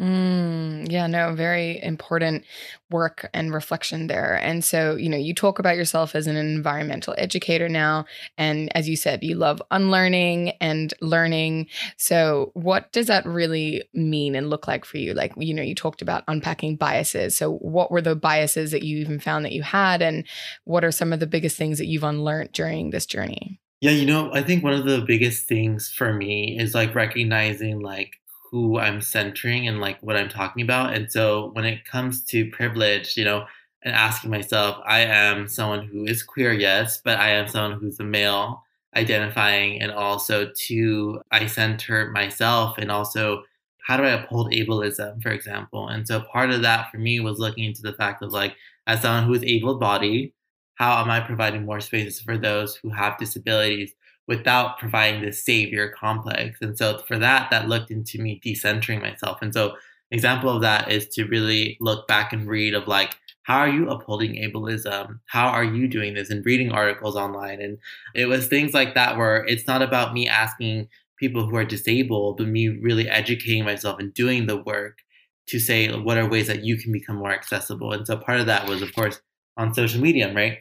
Mm, 0.00 0.90
yeah, 0.92 1.08
no, 1.08 1.34
very 1.34 1.82
important 1.82 2.44
work 2.88 3.28
and 3.34 3.52
reflection 3.52 4.06
there. 4.06 4.34
And 4.34 4.64
so, 4.64 4.94
you 4.94 5.08
know, 5.08 5.16
you 5.16 5.34
talk 5.34 5.58
about 5.58 5.76
yourself 5.76 6.14
as 6.14 6.28
an 6.28 6.36
environmental 6.36 7.16
educator 7.18 7.68
now. 7.68 8.04
And 8.36 8.74
as 8.76 8.88
you 8.88 8.94
said, 8.94 9.24
you 9.24 9.34
love 9.34 9.60
unlearning 9.72 10.50
and 10.60 10.94
learning. 11.00 11.66
So, 11.96 12.52
what 12.54 12.92
does 12.92 13.08
that 13.08 13.26
really 13.26 13.82
mean 13.92 14.36
and 14.36 14.50
look 14.50 14.68
like 14.68 14.84
for 14.84 14.98
you? 14.98 15.14
Like, 15.14 15.32
you 15.36 15.52
know, 15.52 15.62
you 15.62 15.74
talked 15.74 16.00
about 16.00 16.22
unpacking 16.28 16.76
biases. 16.76 17.36
So, 17.36 17.54
what 17.56 17.90
were 17.90 18.02
the 18.02 18.14
biases 18.14 18.70
that 18.70 18.84
you 18.84 18.98
even 18.98 19.18
found 19.18 19.44
that 19.44 19.52
you 19.52 19.64
had? 19.64 20.00
And 20.00 20.24
what 20.62 20.84
are 20.84 20.92
some 20.92 21.12
of 21.12 21.18
the 21.18 21.26
biggest 21.26 21.56
things 21.56 21.78
that 21.78 21.86
you've 21.86 22.04
unlearned 22.04 22.52
during 22.52 22.90
this 22.90 23.04
journey? 23.04 23.60
Yeah, 23.80 23.92
you 23.92 24.06
know, 24.06 24.32
I 24.32 24.42
think 24.42 24.62
one 24.62 24.74
of 24.74 24.84
the 24.84 25.00
biggest 25.00 25.46
things 25.48 25.90
for 25.90 26.12
me 26.12 26.56
is 26.58 26.74
like 26.74 26.94
recognizing 26.94 27.80
like 27.80 28.20
who 28.50 28.78
I'm 28.78 29.00
centering 29.00 29.68
and 29.68 29.80
like 29.80 29.98
what 30.00 30.16
I'm 30.16 30.28
talking 30.28 30.62
about. 30.62 30.94
And 30.94 31.10
so 31.10 31.50
when 31.52 31.64
it 31.64 31.84
comes 31.84 32.24
to 32.26 32.50
privilege, 32.50 33.16
you 33.16 33.24
know, 33.24 33.46
and 33.82 33.94
asking 33.94 34.30
myself, 34.30 34.78
I 34.86 35.00
am 35.00 35.48
someone 35.48 35.86
who 35.86 36.04
is 36.04 36.22
queer, 36.22 36.52
yes, 36.52 37.00
but 37.04 37.18
I 37.18 37.30
am 37.30 37.48
someone 37.48 37.78
who's 37.78 38.00
a 38.00 38.04
male 38.04 38.64
identifying 38.96 39.80
and 39.80 39.92
also 39.92 40.50
to 40.66 41.20
I 41.30 41.46
center 41.46 42.10
myself 42.10 42.78
and 42.78 42.90
also 42.90 43.42
how 43.86 43.96
do 43.96 44.02
I 44.02 44.10
uphold 44.10 44.52
ableism, 44.52 45.22
for 45.22 45.30
example? 45.30 45.88
And 45.88 46.06
so 46.06 46.20
part 46.20 46.50
of 46.50 46.62
that 46.62 46.90
for 46.90 46.98
me 46.98 47.20
was 47.20 47.38
looking 47.38 47.64
into 47.64 47.82
the 47.82 47.94
fact 47.94 48.22
of 48.22 48.32
like, 48.32 48.54
as 48.86 49.00
someone 49.02 49.24
who 49.24 49.34
is 49.34 49.44
able 49.44 49.78
bodied, 49.78 50.32
how 50.74 51.00
am 51.02 51.10
I 51.10 51.20
providing 51.20 51.64
more 51.64 51.80
spaces 51.80 52.20
for 52.20 52.36
those 52.36 52.76
who 52.76 52.90
have 52.90 53.18
disabilities 53.18 53.92
without 54.28 54.78
providing 54.78 55.22
this 55.22 55.42
savior 55.42 55.92
complex. 55.98 56.58
And 56.60 56.76
so 56.78 56.98
for 57.08 57.18
that, 57.18 57.50
that 57.50 57.68
looked 57.68 57.90
into 57.90 58.20
me 58.20 58.40
decentering 58.44 59.00
myself. 59.00 59.38
And 59.42 59.52
so 59.52 59.74
example 60.10 60.50
of 60.50 60.62
that 60.62 60.90
is 60.92 61.08
to 61.08 61.24
really 61.24 61.76
look 61.80 62.06
back 62.06 62.32
and 62.32 62.46
read 62.46 62.74
of 62.74 62.86
like, 62.86 63.16
how 63.42 63.58
are 63.58 63.68
you 63.68 63.88
upholding 63.88 64.34
ableism? 64.34 65.20
How 65.26 65.48
are 65.48 65.64
you 65.64 65.88
doing 65.88 66.14
this? 66.14 66.28
And 66.28 66.44
reading 66.44 66.70
articles 66.70 67.16
online. 67.16 67.62
And 67.62 67.78
it 68.14 68.26
was 68.26 68.46
things 68.46 68.74
like 68.74 68.94
that 68.94 69.16
where 69.16 69.44
it's 69.46 69.66
not 69.66 69.80
about 69.80 70.12
me 70.12 70.28
asking 70.28 70.88
people 71.18 71.46
who 71.46 71.56
are 71.56 71.64
disabled, 71.64 72.36
but 72.36 72.46
me 72.46 72.68
really 72.68 73.08
educating 73.08 73.64
myself 73.64 73.98
and 73.98 74.12
doing 74.12 74.46
the 74.46 74.58
work 74.58 74.98
to 75.46 75.58
say 75.58 75.90
what 75.90 76.18
are 76.18 76.28
ways 76.28 76.46
that 76.46 76.62
you 76.62 76.76
can 76.76 76.92
become 76.92 77.16
more 77.16 77.32
accessible. 77.32 77.92
And 77.92 78.06
so 78.06 78.18
part 78.18 78.40
of 78.40 78.46
that 78.46 78.68
was, 78.68 78.82
of 78.82 78.94
course, 78.94 79.20
on 79.56 79.72
social 79.72 80.00
media, 80.00 80.32
right? 80.34 80.58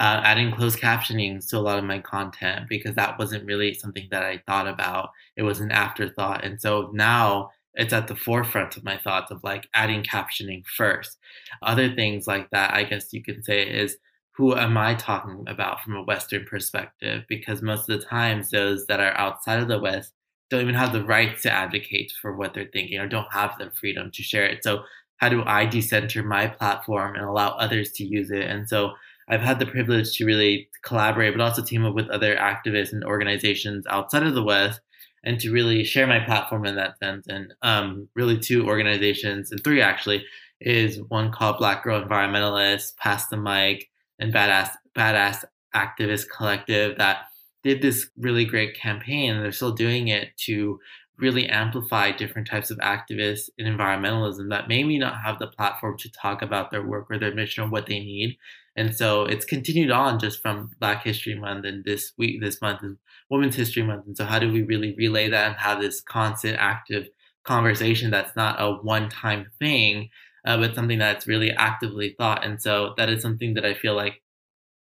Uh, 0.00 0.22
adding 0.24 0.50
closed 0.50 0.78
captioning 0.78 1.46
to 1.46 1.58
a 1.58 1.60
lot 1.60 1.78
of 1.78 1.84
my 1.84 1.98
content 1.98 2.66
because 2.68 2.94
that 2.94 3.18
wasn't 3.18 3.44
really 3.44 3.74
something 3.74 4.08
that 4.10 4.24
I 4.24 4.42
thought 4.46 4.66
about. 4.66 5.10
It 5.36 5.42
was 5.42 5.60
an 5.60 5.70
afterthought. 5.70 6.42
And 6.42 6.60
so 6.60 6.90
now 6.94 7.50
it's 7.74 7.92
at 7.92 8.08
the 8.08 8.16
forefront 8.16 8.76
of 8.78 8.84
my 8.84 8.96
thoughts 8.96 9.30
of 9.30 9.44
like 9.44 9.68
adding 9.74 10.02
captioning 10.02 10.64
first. 10.66 11.18
Other 11.62 11.94
things 11.94 12.26
like 12.26 12.48
that, 12.50 12.72
I 12.74 12.84
guess 12.84 13.12
you 13.12 13.22
could 13.22 13.44
say, 13.44 13.62
is 13.62 13.98
who 14.32 14.56
am 14.56 14.78
I 14.78 14.94
talking 14.94 15.44
about 15.46 15.82
from 15.82 15.96
a 15.96 16.02
Western 16.02 16.46
perspective? 16.46 17.24
Because 17.28 17.60
most 17.60 17.90
of 17.90 18.00
the 18.00 18.06
times, 18.06 18.50
those 18.50 18.86
that 18.86 19.00
are 19.00 19.16
outside 19.18 19.60
of 19.60 19.68
the 19.68 19.78
West 19.78 20.14
don't 20.48 20.62
even 20.62 20.74
have 20.74 20.94
the 20.94 21.04
rights 21.04 21.42
to 21.42 21.52
advocate 21.52 22.12
for 22.22 22.34
what 22.34 22.54
they're 22.54 22.70
thinking 22.72 22.98
or 22.98 23.06
don't 23.06 23.32
have 23.32 23.56
the 23.58 23.70
freedom 23.78 24.10
to 24.12 24.22
share 24.22 24.46
it. 24.46 24.64
So 24.64 24.82
how 25.18 25.28
do 25.28 25.44
I 25.44 25.66
decenter 25.66 26.22
my 26.22 26.46
platform 26.48 27.14
and 27.14 27.24
allow 27.24 27.50
others 27.50 27.92
to 27.92 28.04
use 28.04 28.30
it? 28.30 28.46
And 28.46 28.66
so 28.68 28.92
I've 29.30 29.40
had 29.40 29.58
the 29.60 29.66
privilege 29.66 30.16
to 30.16 30.26
really 30.26 30.68
collaborate, 30.82 31.32
but 31.32 31.42
also 31.42 31.62
team 31.62 31.86
up 31.86 31.94
with 31.94 32.10
other 32.10 32.34
activists 32.36 32.92
and 32.92 33.04
organizations 33.04 33.86
outside 33.88 34.24
of 34.24 34.34
the 34.34 34.42
West 34.42 34.80
and 35.22 35.38
to 35.40 35.52
really 35.52 35.84
share 35.84 36.06
my 36.06 36.20
platform 36.20 36.66
in 36.66 36.76
that 36.76 36.98
sense. 36.98 37.26
And 37.28 37.54
um, 37.62 38.08
really, 38.14 38.38
two 38.38 38.66
organizations, 38.66 39.52
and 39.52 39.62
three 39.62 39.80
actually, 39.80 40.24
is 40.60 41.00
one 41.08 41.30
called 41.30 41.58
Black 41.58 41.84
Girl 41.84 42.02
Environmentalist, 42.02 42.96
Pass 42.96 43.28
the 43.28 43.36
Mic, 43.36 43.88
and 44.18 44.32
Badass 44.32 44.70
Badass 44.96 45.44
Activist 45.74 46.26
Collective 46.28 46.98
that 46.98 47.24
did 47.62 47.82
this 47.82 48.10
really 48.18 48.44
great 48.44 48.74
campaign. 48.74 49.32
And 49.32 49.44
they're 49.44 49.52
still 49.52 49.72
doing 49.72 50.08
it 50.08 50.36
to 50.46 50.78
really 51.18 51.46
amplify 51.46 52.10
different 52.10 52.48
types 52.48 52.70
of 52.70 52.78
activists 52.78 53.50
in 53.58 53.66
environmentalism 53.66 54.48
that 54.50 54.68
maybe 54.68 54.98
not 54.98 55.20
have 55.22 55.38
the 55.38 55.46
platform 55.46 55.96
to 55.98 56.10
talk 56.10 56.42
about 56.42 56.70
their 56.70 56.82
work 56.82 57.06
or 57.10 57.18
their 57.18 57.34
mission 57.34 57.62
or 57.62 57.68
what 57.68 57.86
they 57.86 58.00
need. 58.00 58.36
And 58.80 58.96
so 58.96 59.24
it's 59.26 59.44
continued 59.44 59.90
on 59.90 60.18
just 60.18 60.40
from 60.40 60.70
Black 60.80 61.04
History 61.04 61.34
Month 61.34 61.66
and 61.66 61.84
this 61.84 62.12
week, 62.16 62.40
this 62.40 62.62
month 62.62 62.82
is 62.82 62.96
Women's 63.28 63.54
History 63.54 63.82
Month. 63.82 64.06
And 64.06 64.16
so 64.16 64.24
how 64.24 64.38
do 64.38 64.50
we 64.50 64.62
really 64.62 64.94
relay 64.96 65.28
that 65.28 65.48
and 65.48 65.56
have 65.56 65.82
this 65.82 66.00
constant 66.00 66.56
active 66.58 67.06
conversation 67.44 68.10
that's 68.10 68.34
not 68.36 68.56
a 68.58 68.72
one-time 68.72 69.50
thing, 69.58 70.08
uh, 70.46 70.56
but 70.56 70.74
something 70.74 70.98
that's 70.98 71.26
really 71.26 71.50
actively 71.50 72.14
thought. 72.16 72.42
And 72.42 72.62
so 72.62 72.94
that 72.96 73.10
is 73.10 73.20
something 73.20 73.52
that 73.52 73.66
I 73.66 73.74
feel 73.74 73.94
like 73.94 74.22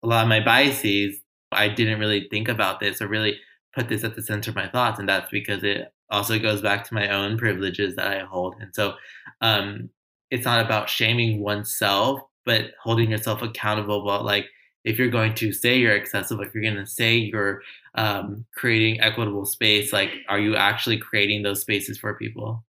a 0.04 0.08
lot 0.08 0.24
of 0.24 0.28
my 0.28 0.44
biases, 0.44 1.16
I 1.54 1.70
didn't 1.70 2.02
really 2.02 2.28
think 2.30 2.50
about 2.50 2.82
this 2.82 3.02
or 3.02 3.08
really 3.08 3.40
put 3.74 3.88
this 3.88 4.04
at 4.04 4.18
the 4.18 4.22
center 4.22 4.52
of 4.52 4.58
my 4.58 4.68
thoughts. 4.68 5.00
And 5.00 5.08
that's 5.08 5.32
because 5.32 5.64
it 5.64 5.94
also 6.10 6.38
goes 6.38 6.62
back 6.62 6.84
to 6.84 6.94
my 6.94 7.08
own 7.08 7.38
privileges 7.38 7.96
that 7.96 8.08
I 8.08 8.26
hold. 8.26 8.56
And 8.60 8.76
so 8.76 8.96
um, 9.40 9.90
it's 10.32 10.44
not 10.44 10.66
about 10.66 10.90
shaming 10.90 11.42
oneself, 11.42 12.20
but 12.46 12.72
holding 12.82 13.12
yourself 13.12 13.42
accountable 13.42 14.02
about 14.02 14.26
like, 14.26 14.48
if 14.84 15.00
you're 15.00 15.10
going 15.10 15.34
to 15.34 15.52
say 15.52 15.78
you're 15.78 15.96
accessible, 15.96 16.44
if 16.44 16.54
you're 16.54 16.64
going 16.64 16.76
to 16.76 16.86
say 16.86 17.16
you're 17.16 17.62
um, 17.96 18.46
creating 18.56 19.02
equitable 19.02 19.46
space, 19.46 19.92
like, 19.92 20.12
are 20.30 20.40
you 20.40 20.56
actually 20.56 20.98
creating 20.98 21.42
those 21.42 21.62
spaces 21.62 21.98
for 21.98 22.14
people? 22.14 22.64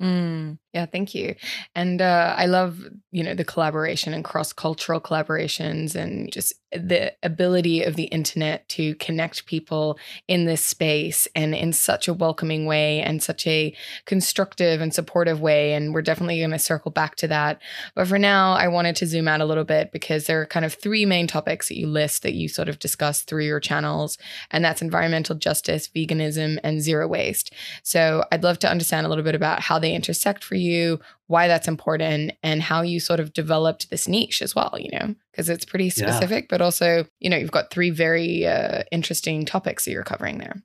Mm, 0.00 0.58
yeah, 0.76 0.84
thank 0.84 1.14
you. 1.14 1.34
And 1.74 2.02
uh, 2.02 2.34
I 2.36 2.44
love, 2.44 2.84
you 3.12 3.22
know, 3.24 3.32
the 3.32 3.46
collaboration 3.46 4.12
and 4.12 4.22
cross 4.22 4.52
cultural 4.52 5.00
collaborations 5.00 5.94
and 5.94 6.30
just 6.30 6.52
the 6.70 7.14
ability 7.22 7.82
of 7.82 7.96
the 7.96 8.04
internet 8.04 8.68
to 8.68 8.94
connect 8.96 9.46
people 9.46 9.98
in 10.28 10.44
this 10.44 10.62
space 10.62 11.26
and 11.34 11.54
in 11.54 11.72
such 11.72 12.08
a 12.08 12.12
welcoming 12.12 12.66
way 12.66 13.00
and 13.00 13.22
such 13.22 13.46
a 13.46 13.74
constructive 14.04 14.82
and 14.82 14.92
supportive 14.92 15.40
way. 15.40 15.72
And 15.72 15.94
we're 15.94 16.02
definitely 16.02 16.40
going 16.40 16.50
to 16.50 16.58
circle 16.58 16.90
back 16.90 17.16
to 17.16 17.28
that. 17.28 17.62
But 17.94 18.08
for 18.08 18.18
now, 18.18 18.52
I 18.52 18.68
wanted 18.68 18.96
to 18.96 19.06
zoom 19.06 19.28
out 19.28 19.40
a 19.40 19.46
little 19.46 19.64
bit 19.64 19.92
because 19.92 20.26
there 20.26 20.42
are 20.42 20.46
kind 20.46 20.66
of 20.66 20.74
three 20.74 21.06
main 21.06 21.26
topics 21.26 21.68
that 21.68 21.78
you 21.78 21.86
list 21.86 22.22
that 22.22 22.34
you 22.34 22.48
sort 22.48 22.68
of 22.68 22.78
discuss 22.78 23.22
through 23.22 23.46
your 23.46 23.60
channels, 23.60 24.18
and 24.50 24.62
that's 24.62 24.82
environmental 24.82 25.36
justice, 25.36 25.88
veganism, 25.88 26.58
and 26.62 26.82
zero 26.82 27.08
waste. 27.08 27.54
So 27.82 28.24
I'd 28.30 28.44
love 28.44 28.58
to 28.58 28.70
understand 28.70 29.06
a 29.06 29.08
little 29.08 29.24
bit 29.24 29.34
about 29.34 29.60
how 29.60 29.78
they 29.78 29.94
intersect 29.94 30.44
for 30.44 30.56
you, 30.56 30.65
why 31.26 31.48
that's 31.48 31.68
important, 31.68 32.32
and 32.42 32.62
how 32.62 32.82
you 32.82 33.00
sort 33.00 33.20
of 33.20 33.32
developed 33.32 33.90
this 33.90 34.06
niche 34.08 34.42
as 34.42 34.54
well, 34.54 34.76
you 34.78 34.90
know, 34.92 35.14
because 35.30 35.48
it's 35.48 35.64
pretty 35.64 35.90
specific, 35.90 36.44
yeah. 36.44 36.48
but 36.50 36.60
also, 36.60 37.04
you 37.18 37.28
know, 37.30 37.36
you've 37.36 37.50
got 37.50 37.70
three 37.70 37.90
very 37.90 38.46
uh, 38.46 38.82
interesting 38.92 39.44
topics 39.44 39.84
that 39.84 39.92
you're 39.92 40.02
covering 40.02 40.38
there. 40.38 40.62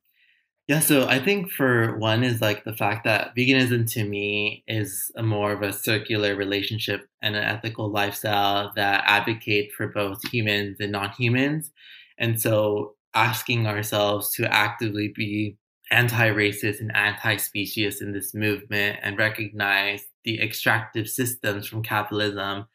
Yeah, 0.67 0.79
so 0.79 1.07
I 1.07 1.19
think 1.19 1.51
for 1.51 1.97
one 1.97 2.23
is 2.23 2.39
like 2.39 2.63
the 2.63 2.75
fact 2.75 3.03
that 3.03 3.35
veganism 3.35 3.91
to 3.93 4.05
me 4.05 4.63
is 4.67 5.11
a 5.17 5.23
more 5.23 5.51
of 5.51 5.61
a 5.63 5.73
circular 5.73 6.35
relationship 6.35 7.01
and 7.21 7.35
an 7.35 7.43
ethical 7.43 7.89
lifestyle 7.89 8.71
that 8.75 9.03
advocate 9.05 9.71
for 9.75 9.87
both 9.87 10.25
humans 10.31 10.77
and 10.79 10.91
non-humans. 10.91 11.71
And 12.17 12.39
so 12.39 12.95
asking 13.13 13.67
ourselves 13.67 14.31
to 14.35 14.45
actively 14.53 15.11
be 15.13 15.57
anti-racist 15.91 16.79
and 16.79 16.95
anti-speciesist 16.95 18.01
in 18.01 18.13
this 18.13 18.33
movement 18.33 18.99
and 19.03 19.17
recognize 19.17 20.03
the 20.23 20.41
extractive 20.41 21.09
systems 21.09 21.67
from 21.67 21.83
capitalism 21.83 22.65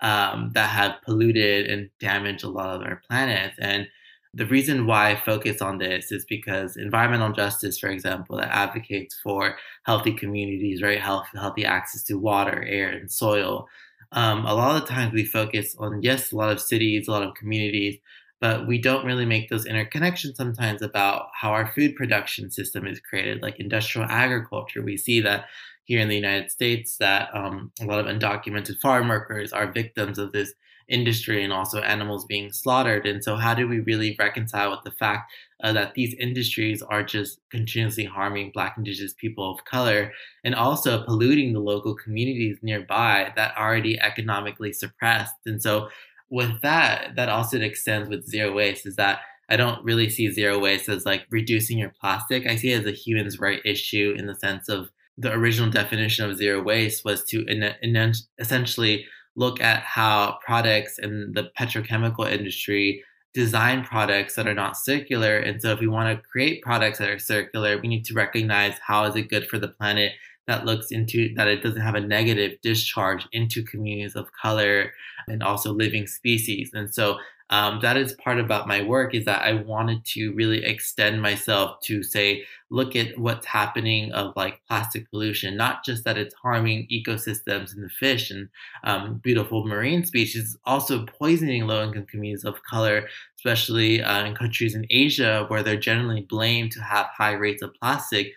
um, 0.00 0.50
that 0.54 0.68
have 0.68 1.00
polluted 1.04 1.70
and 1.70 1.88
damaged 2.00 2.44
a 2.44 2.48
lot 2.48 2.74
of 2.74 2.82
our 2.82 3.00
planet. 3.08 3.52
And 3.58 3.86
the 4.34 4.46
reason 4.46 4.86
why 4.86 5.12
I 5.12 5.16
focus 5.16 5.62
on 5.62 5.78
this 5.78 6.10
is 6.10 6.24
because 6.24 6.76
environmental 6.76 7.32
justice, 7.32 7.78
for 7.78 7.88
example, 7.88 8.36
that 8.36 8.50
advocates 8.50 9.16
for 9.22 9.56
healthy 9.84 10.12
communities, 10.12 10.82
right, 10.82 11.00
healthy, 11.00 11.38
healthy 11.38 11.64
access 11.64 12.02
to 12.04 12.18
water, 12.18 12.64
air, 12.64 12.88
and 12.88 13.10
soil. 13.10 13.68
Um, 14.10 14.44
a 14.44 14.54
lot 14.54 14.82
of 14.82 14.88
times 14.88 15.12
we 15.12 15.24
focus 15.24 15.76
on 15.78 16.02
yes, 16.02 16.32
a 16.32 16.36
lot 16.36 16.50
of 16.50 16.60
cities, 16.60 17.06
a 17.06 17.12
lot 17.12 17.22
of 17.22 17.34
communities, 17.34 17.98
but 18.44 18.66
we 18.66 18.76
don't 18.76 19.06
really 19.06 19.24
make 19.24 19.48
those 19.48 19.64
interconnections 19.64 20.36
sometimes 20.36 20.82
about 20.82 21.28
how 21.32 21.48
our 21.48 21.72
food 21.72 21.96
production 21.96 22.50
system 22.50 22.86
is 22.86 23.00
created, 23.00 23.40
like 23.40 23.58
industrial 23.58 24.06
agriculture. 24.10 24.82
We 24.82 24.98
see 24.98 25.22
that 25.22 25.46
here 25.84 25.98
in 25.98 26.08
the 26.08 26.14
United 26.14 26.50
States 26.50 26.98
that 26.98 27.34
um, 27.34 27.72
a 27.80 27.86
lot 27.86 28.00
of 28.00 28.04
undocumented 28.04 28.78
farm 28.82 29.08
workers 29.08 29.54
are 29.54 29.72
victims 29.72 30.18
of 30.18 30.32
this 30.32 30.52
industry 30.88 31.42
and 31.42 31.54
also 31.54 31.80
animals 31.80 32.26
being 32.26 32.52
slaughtered. 32.52 33.06
And 33.06 33.24
so, 33.24 33.36
how 33.36 33.54
do 33.54 33.66
we 33.66 33.80
really 33.80 34.14
reconcile 34.18 34.72
with 34.72 34.84
the 34.84 34.90
fact 34.90 35.32
uh, 35.62 35.72
that 35.72 35.94
these 35.94 36.12
industries 36.20 36.82
are 36.82 37.02
just 37.02 37.40
continuously 37.48 38.04
harming 38.04 38.50
Black, 38.52 38.74
Indigenous 38.76 39.14
people 39.14 39.50
of 39.50 39.64
color 39.64 40.12
and 40.44 40.54
also 40.54 41.02
polluting 41.02 41.54
the 41.54 41.60
local 41.60 41.94
communities 41.94 42.58
nearby 42.60 43.32
that 43.36 43.54
are 43.56 43.66
already 43.66 43.98
economically 43.98 44.74
suppressed? 44.74 45.32
And 45.46 45.62
so, 45.62 45.88
with 46.30 46.60
that, 46.62 47.16
that 47.16 47.28
also 47.28 47.60
extends 47.60 48.08
with 48.08 48.26
zero 48.26 48.52
waste 48.52 48.86
is 48.86 48.96
that 48.96 49.20
I 49.48 49.56
don't 49.56 49.84
really 49.84 50.08
see 50.08 50.30
zero 50.30 50.58
waste 50.58 50.88
as 50.88 51.04
like 51.04 51.26
reducing 51.30 51.78
your 51.78 51.92
plastic. 52.00 52.46
I 52.46 52.56
see 52.56 52.72
it 52.72 52.80
as 52.80 52.86
a 52.86 52.96
human's 52.96 53.38
right 53.38 53.60
issue 53.64 54.14
in 54.16 54.26
the 54.26 54.34
sense 54.34 54.68
of 54.68 54.90
the 55.18 55.32
original 55.32 55.70
definition 55.70 56.28
of 56.28 56.36
zero 56.36 56.62
waste 56.62 57.04
was 57.04 57.24
to 57.24 57.44
in, 57.46 57.62
in 57.82 58.12
essentially 58.38 59.06
look 59.36 59.60
at 59.60 59.82
how 59.82 60.38
products 60.44 60.98
in 60.98 61.32
the 61.34 61.50
petrochemical 61.58 62.30
industry 62.30 63.02
design 63.32 63.84
products 63.84 64.36
that 64.36 64.46
are 64.46 64.54
not 64.54 64.76
circular. 64.76 65.38
And 65.38 65.60
so 65.60 65.72
if 65.72 65.80
we 65.80 65.88
want 65.88 66.16
to 66.16 66.28
create 66.28 66.62
products 66.62 66.98
that 66.98 67.10
are 67.10 67.18
circular, 67.18 67.78
we 67.78 67.88
need 67.88 68.04
to 68.06 68.14
recognize 68.14 68.74
how 68.78 69.04
is 69.04 69.16
it 69.16 69.28
good 69.28 69.48
for 69.48 69.58
the 69.58 69.68
planet 69.68 70.12
that 70.46 70.64
looks 70.64 70.90
into 70.90 71.34
that 71.34 71.48
it 71.48 71.62
doesn't 71.62 71.80
have 71.80 71.94
a 71.94 72.00
negative 72.00 72.58
discharge 72.62 73.26
into 73.32 73.62
communities 73.62 74.16
of 74.16 74.30
color 74.32 74.92
and 75.28 75.42
also 75.42 75.72
living 75.72 76.06
species. 76.06 76.70
And 76.74 76.92
so 76.92 77.18
um, 77.50 77.80
that 77.82 77.96
is 77.96 78.14
part 78.14 78.40
about 78.40 78.66
my 78.66 78.82
work 78.82 79.14
is 79.14 79.26
that 79.26 79.42
I 79.42 79.52
wanted 79.52 80.04
to 80.06 80.32
really 80.32 80.64
extend 80.64 81.20
myself 81.20 81.78
to 81.84 82.02
say, 82.02 82.44
look 82.70 82.96
at 82.96 83.18
what's 83.18 83.46
happening 83.46 84.10
of 84.12 84.32
like 84.34 84.60
plastic 84.66 85.10
pollution, 85.10 85.56
not 85.56 85.84
just 85.84 86.04
that 86.04 86.16
it's 86.16 86.34
harming 86.34 86.88
ecosystems 86.90 87.74
and 87.74 87.84
the 87.84 87.90
fish 87.90 88.30
and 88.30 88.48
um, 88.84 89.20
beautiful 89.22 89.66
marine 89.66 90.04
species, 90.04 90.56
also 90.64 91.04
poisoning 91.04 91.66
low 91.66 91.84
income 91.84 92.06
communities 92.06 92.44
of 92.44 92.62
color, 92.62 93.06
especially 93.38 94.02
uh, 94.02 94.24
in 94.24 94.34
countries 94.34 94.74
in 94.74 94.86
Asia 94.88 95.44
where 95.48 95.62
they're 95.62 95.76
generally 95.76 96.22
blamed 96.22 96.72
to 96.72 96.80
have 96.80 97.06
high 97.06 97.32
rates 97.34 97.62
of 97.62 97.74
plastic. 97.74 98.32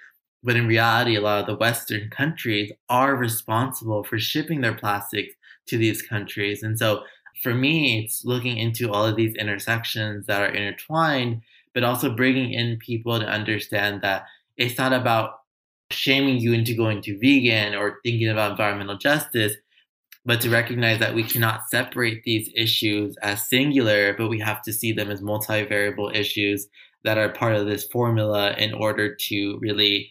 But 0.47 0.55
in 0.55 0.65
reality, 0.65 1.17
a 1.17 1.19
lot 1.19 1.41
of 1.41 1.45
the 1.45 1.57
Western 1.57 2.09
countries 2.09 2.71
are 2.87 3.17
responsible 3.17 4.05
for 4.05 4.17
shipping 4.17 4.61
their 4.61 4.75
plastics 4.75 5.33
to 5.65 5.77
these 5.77 6.01
countries. 6.01 6.63
And 6.63 6.79
so 6.79 7.03
for 7.43 7.53
me, 7.53 8.01
it's 8.01 8.23
looking 8.23 8.55
into 8.55 8.89
all 8.89 9.05
of 9.05 9.17
these 9.17 9.35
intersections 9.35 10.25
that 10.27 10.41
are 10.41 10.55
intertwined, 10.55 11.41
but 11.73 11.83
also 11.83 12.15
bringing 12.15 12.53
in 12.53 12.77
people 12.77 13.19
to 13.19 13.27
understand 13.27 14.01
that 14.03 14.23
it's 14.55 14.77
not 14.77 14.93
about 14.93 15.41
shaming 15.91 16.37
you 16.37 16.53
into 16.53 16.73
going 16.73 17.01
to 17.01 17.19
vegan 17.19 17.75
or 17.75 17.99
thinking 18.05 18.29
about 18.29 18.51
environmental 18.51 18.97
justice, 18.97 19.53
but 20.23 20.39
to 20.39 20.49
recognize 20.49 20.99
that 20.99 21.13
we 21.13 21.23
cannot 21.23 21.69
separate 21.69 22.23
these 22.23 22.49
issues 22.55 23.17
as 23.17 23.49
singular, 23.49 24.13
but 24.17 24.29
we 24.29 24.39
have 24.39 24.61
to 24.61 24.71
see 24.71 24.93
them 24.93 25.11
as 25.11 25.19
multivariable 25.19 26.15
issues 26.15 26.69
that 27.03 27.17
are 27.17 27.33
part 27.33 27.57
of 27.57 27.65
this 27.65 27.85
formula 27.87 28.53
in 28.53 28.73
order 28.73 29.13
to 29.13 29.59
really 29.59 30.09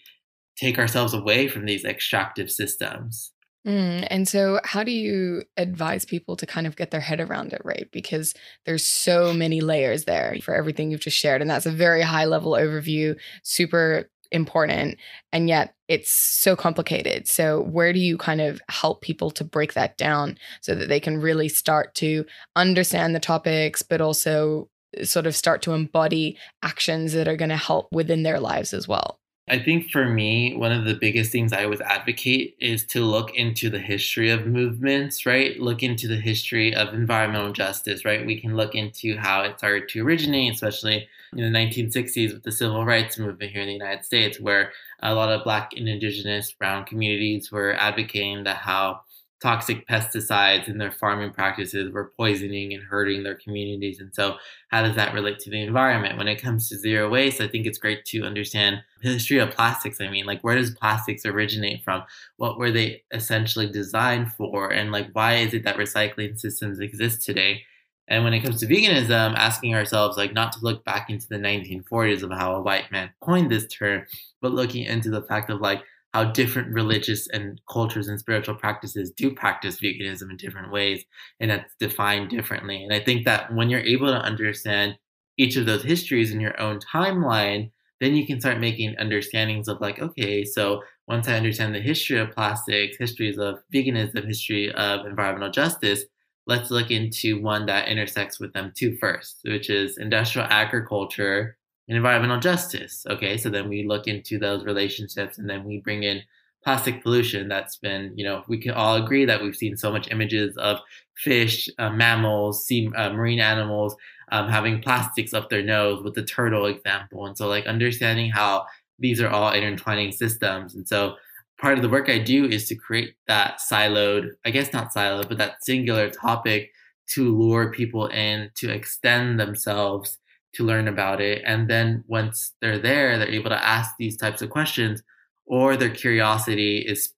take 0.56 0.78
ourselves 0.78 1.14
away 1.14 1.48
from 1.48 1.64
these 1.66 1.84
extractive 1.84 2.50
systems. 2.50 3.32
Mm, 3.66 4.06
and 4.10 4.28
so, 4.28 4.60
how 4.62 4.84
do 4.84 4.92
you 4.92 5.42
advise 5.56 6.04
people 6.04 6.36
to 6.36 6.46
kind 6.46 6.68
of 6.68 6.76
get 6.76 6.92
their 6.92 7.00
head 7.00 7.20
around 7.20 7.52
it, 7.52 7.60
right? 7.64 7.88
Because 7.90 8.32
there's 8.64 8.86
so 8.86 9.32
many 9.32 9.60
layers 9.60 10.04
there 10.04 10.36
for 10.40 10.54
everything 10.54 10.90
you've 10.90 11.00
just 11.00 11.18
shared. 11.18 11.40
And 11.40 11.50
that's 11.50 11.66
a 11.66 11.72
very 11.72 12.02
high 12.02 12.26
level 12.26 12.52
overview, 12.52 13.18
super 13.42 14.08
important. 14.30 14.98
And 15.32 15.48
yet, 15.48 15.74
it's 15.88 16.12
so 16.12 16.54
complicated. 16.54 17.26
So, 17.26 17.60
where 17.60 17.92
do 17.92 17.98
you 17.98 18.16
kind 18.16 18.40
of 18.40 18.60
help 18.68 19.02
people 19.02 19.32
to 19.32 19.42
break 19.42 19.74
that 19.74 19.96
down 19.96 20.38
so 20.60 20.76
that 20.76 20.88
they 20.88 21.00
can 21.00 21.20
really 21.20 21.48
start 21.48 21.96
to 21.96 22.24
understand 22.54 23.16
the 23.16 23.20
topics, 23.20 23.82
but 23.82 24.00
also 24.00 24.68
sort 25.02 25.26
of 25.26 25.34
start 25.34 25.60
to 25.62 25.72
embody 25.72 26.38
actions 26.62 27.14
that 27.14 27.26
are 27.26 27.36
going 27.36 27.48
to 27.48 27.56
help 27.56 27.88
within 27.90 28.22
their 28.22 28.38
lives 28.38 28.72
as 28.72 28.86
well? 28.86 29.18
I 29.48 29.60
think 29.60 29.90
for 29.90 30.08
me, 30.08 30.56
one 30.56 30.72
of 30.72 30.84
the 30.84 30.94
biggest 30.94 31.30
things 31.30 31.52
I 31.52 31.62
always 31.62 31.80
advocate 31.80 32.56
is 32.58 32.84
to 32.86 33.04
look 33.04 33.32
into 33.36 33.70
the 33.70 33.78
history 33.78 34.28
of 34.30 34.44
movements, 34.44 35.24
right? 35.24 35.56
Look 35.60 35.84
into 35.84 36.08
the 36.08 36.16
history 36.16 36.74
of 36.74 36.92
environmental 36.92 37.52
justice, 37.52 38.04
right? 38.04 38.26
We 38.26 38.40
can 38.40 38.56
look 38.56 38.74
into 38.74 39.16
how 39.16 39.42
it 39.42 39.58
started 39.58 39.88
to 39.90 40.04
originate, 40.04 40.54
especially 40.54 41.08
in 41.32 41.52
the 41.52 41.58
1960s 41.58 42.32
with 42.32 42.42
the 42.42 42.50
civil 42.50 42.84
rights 42.84 43.18
movement 43.18 43.52
here 43.52 43.60
in 43.60 43.68
the 43.68 43.72
United 43.72 44.04
States, 44.04 44.40
where 44.40 44.72
a 45.00 45.14
lot 45.14 45.28
of 45.28 45.44
Black 45.44 45.70
and 45.76 45.88
Indigenous 45.88 46.50
brown 46.50 46.84
communities 46.84 47.52
were 47.52 47.74
advocating 47.74 48.42
that 48.44 48.56
how 48.56 49.02
toxic 49.42 49.86
pesticides 49.86 50.68
in 50.68 50.78
their 50.78 50.90
farming 50.90 51.30
practices 51.30 51.92
were 51.92 52.12
poisoning 52.16 52.72
and 52.72 52.82
hurting 52.82 53.22
their 53.22 53.34
communities. 53.34 54.00
And 54.00 54.14
so, 54.14 54.36
how 54.68 54.82
does 54.82 54.96
that 54.96 55.14
relate 55.14 55.38
to 55.40 55.50
the 55.50 55.62
environment? 55.62 56.16
When 56.16 56.28
it 56.28 56.40
comes 56.40 56.68
to 56.68 56.76
zero 56.76 57.10
waste, 57.10 57.40
I 57.40 57.48
think 57.48 57.66
it's 57.66 57.78
great 57.78 58.04
to 58.06 58.22
understand 58.24 58.82
the 59.02 59.12
history 59.12 59.38
of 59.38 59.50
plastics. 59.50 60.00
I 60.00 60.08
mean, 60.08 60.26
like, 60.26 60.42
where 60.42 60.56
does 60.56 60.70
plastics 60.74 61.26
originate 61.26 61.84
from? 61.84 62.02
What 62.36 62.58
were 62.58 62.70
they 62.70 63.02
essentially 63.12 63.70
designed 63.70 64.32
for? 64.32 64.70
And, 64.72 64.90
like, 64.92 65.10
why 65.12 65.34
is 65.36 65.54
it 65.54 65.64
that 65.64 65.76
recycling 65.76 66.38
systems 66.38 66.80
exist 66.80 67.22
today? 67.24 67.62
And 68.08 68.22
when 68.22 68.34
it 68.34 68.42
comes 68.42 68.60
to 68.60 68.66
veganism, 68.66 69.34
asking 69.34 69.74
ourselves, 69.74 70.16
like, 70.16 70.32
not 70.32 70.52
to 70.52 70.60
look 70.62 70.84
back 70.84 71.10
into 71.10 71.26
the 71.28 71.38
1940s 71.38 72.22
of 72.22 72.30
how 72.30 72.54
a 72.54 72.62
white 72.62 72.90
man 72.92 73.10
coined 73.20 73.50
this 73.50 73.66
term, 73.66 74.06
but 74.40 74.52
looking 74.52 74.84
into 74.84 75.10
the 75.10 75.22
fact 75.22 75.50
of, 75.50 75.60
like, 75.60 75.82
how 76.14 76.24
different 76.24 76.72
religious 76.72 77.28
and 77.28 77.60
cultures 77.70 78.08
and 78.08 78.18
spiritual 78.18 78.54
practices 78.54 79.10
do 79.10 79.34
practice 79.34 79.78
veganism 79.80 80.30
in 80.30 80.36
different 80.36 80.72
ways 80.72 81.04
and 81.40 81.50
that's 81.50 81.74
defined 81.78 82.30
differently. 82.30 82.82
And 82.82 82.92
i 82.92 83.00
think 83.00 83.24
that 83.24 83.52
when 83.54 83.68
you're 83.70 83.80
able 83.80 84.08
to 84.08 84.14
understand 84.18 84.96
each 85.36 85.56
of 85.56 85.66
those 85.66 85.82
histories 85.82 86.32
in 86.32 86.40
your 86.40 86.58
own 86.60 86.78
timeline 86.80 87.70
then 88.00 88.14
you 88.14 88.26
can 88.26 88.40
start 88.40 88.60
making 88.60 88.94
understandings 88.98 89.68
of 89.68 89.80
like 89.80 89.98
okay 90.00 90.44
so 90.44 90.82
once 91.08 91.28
i 91.28 91.34
understand 91.34 91.74
the 91.74 91.80
history 91.80 92.18
of 92.18 92.30
plastics 92.32 92.96
histories 92.98 93.38
of 93.38 93.58
veganism 93.72 94.26
history 94.26 94.72
of 94.74 95.06
environmental 95.06 95.50
justice 95.50 96.04
let's 96.46 96.70
look 96.70 96.90
into 96.90 97.40
one 97.42 97.66
that 97.66 97.88
intersects 97.88 98.38
with 98.38 98.52
them 98.52 98.72
too 98.76 98.96
first 99.00 99.40
which 99.44 99.70
is 99.70 99.98
industrial 99.98 100.46
agriculture 100.50 101.55
and 101.88 101.96
environmental 101.96 102.40
justice. 102.40 103.04
Okay, 103.08 103.36
so 103.36 103.48
then 103.48 103.68
we 103.68 103.86
look 103.86 104.06
into 104.06 104.38
those 104.38 104.64
relationships 104.64 105.38
and 105.38 105.48
then 105.48 105.64
we 105.64 105.78
bring 105.78 106.02
in 106.02 106.22
plastic 106.64 107.00
pollution 107.02 107.48
that's 107.48 107.76
been, 107.76 108.12
you 108.16 108.24
know, 108.24 108.42
we 108.48 108.58
can 108.58 108.72
all 108.72 108.96
agree 108.96 109.24
that 109.24 109.40
we've 109.40 109.54
seen 109.54 109.76
so 109.76 109.92
much 109.92 110.10
images 110.10 110.56
of 110.56 110.80
fish, 111.16 111.68
uh, 111.78 111.90
mammals, 111.90 112.66
sea, 112.66 112.90
uh, 112.96 113.10
marine 113.10 113.38
animals 113.38 113.94
um, 114.32 114.48
having 114.48 114.82
plastics 114.82 115.32
up 115.32 115.48
their 115.48 115.62
nose 115.62 116.02
with 116.02 116.14
the 116.14 116.24
turtle 116.24 116.66
example. 116.66 117.26
And 117.26 117.38
so, 117.38 117.46
like, 117.46 117.66
understanding 117.66 118.30
how 118.30 118.66
these 118.98 119.20
are 119.20 119.28
all 119.28 119.52
intertwining 119.52 120.10
systems. 120.10 120.74
And 120.74 120.88
so, 120.88 121.14
part 121.60 121.78
of 121.78 121.82
the 121.82 121.88
work 121.88 122.08
I 122.08 122.18
do 122.18 122.44
is 122.44 122.66
to 122.68 122.74
create 122.74 123.14
that 123.28 123.60
siloed, 123.60 124.30
I 124.44 124.50
guess 124.50 124.72
not 124.72 124.92
siloed, 124.92 125.28
but 125.28 125.38
that 125.38 125.62
singular 125.64 126.10
topic 126.10 126.72
to 127.14 127.36
lure 127.36 127.70
people 127.70 128.08
in 128.08 128.50
to 128.56 128.70
extend 128.70 129.38
themselves 129.38 130.18
to 130.56 130.64
learn 130.64 130.88
about 130.88 131.20
it. 131.20 131.42
And 131.46 131.68
then 131.68 132.04
once 132.06 132.52
they're 132.60 132.78
there, 132.78 133.18
they're 133.18 133.28
able 133.28 133.50
to 133.50 133.64
ask 133.64 133.92
these 133.98 134.16
types 134.16 134.42
of 134.42 134.50
questions 134.50 135.02
or 135.46 135.76
their 135.76 135.90
curiosity 135.90 136.78
is 136.78 137.12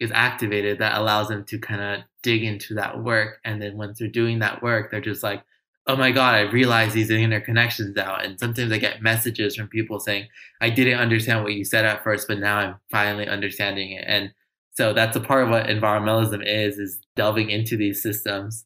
is 0.00 0.12
activated 0.14 0.78
that 0.78 0.96
allows 0.96 1.26
them 1.26 1.44
to 1.44 1.58
kind 1.58 1.80
of 1.80 2.04
dig 2.22 2.44
into 2.44 2.72
that 2.74 3.02
work. 3.02 3.40
And 3.44 3.60
then 3.60 3.76
once 3.76 3.98
they're 3.98 4.06
doing 4.06 4.38
that 4.38 4.62
work, 4.62 4.92
they're 4.92 5.00
just 5.00 5.24
like, 5.24 5.42
oh 5.88 5.96
my 5.96 6.12
God, 6.12 6.34
I 6.34 6.42
realize 6.42 6.92
these 6.92 7.10
interconnections 7.10 7.96
now. 7.96 8.14
And 8.14 8.38
sometimes 8.38 8.70
I 8.70 8.78
get 8.78 9.02
messages 9.02 9.56
from 9.56 9.66
people 9.66 9.98
saying, 9.98 10.28
I 10.60 10.70
didn't 10.70 11.00
understand 11.00 11.42
what 11.42 11.54
you 11.54 11.64
said 11.64 11.84
at 11.84 12.04
first, 12.04 12.28
but 12.28 12.38
now 12.38 12.58
I'm 12.58 12.76
finally 12.90 13.26
understanding 13.26 13.92
it. 13.92 14.04
And 14.06 14.32
so 14.72 14.92
that's 14.92 15.16
a 15.16 15.20
part 15.20 15.44
of 15.44 15.50
what 15.50 15.66
environmentalism 15.66 16.46
is, 16.46 16.78
is 16.78 17.00
delving 17.16 17.50
into 17.50 17.76
these 17.76 18.00
systems. 18.00 18.64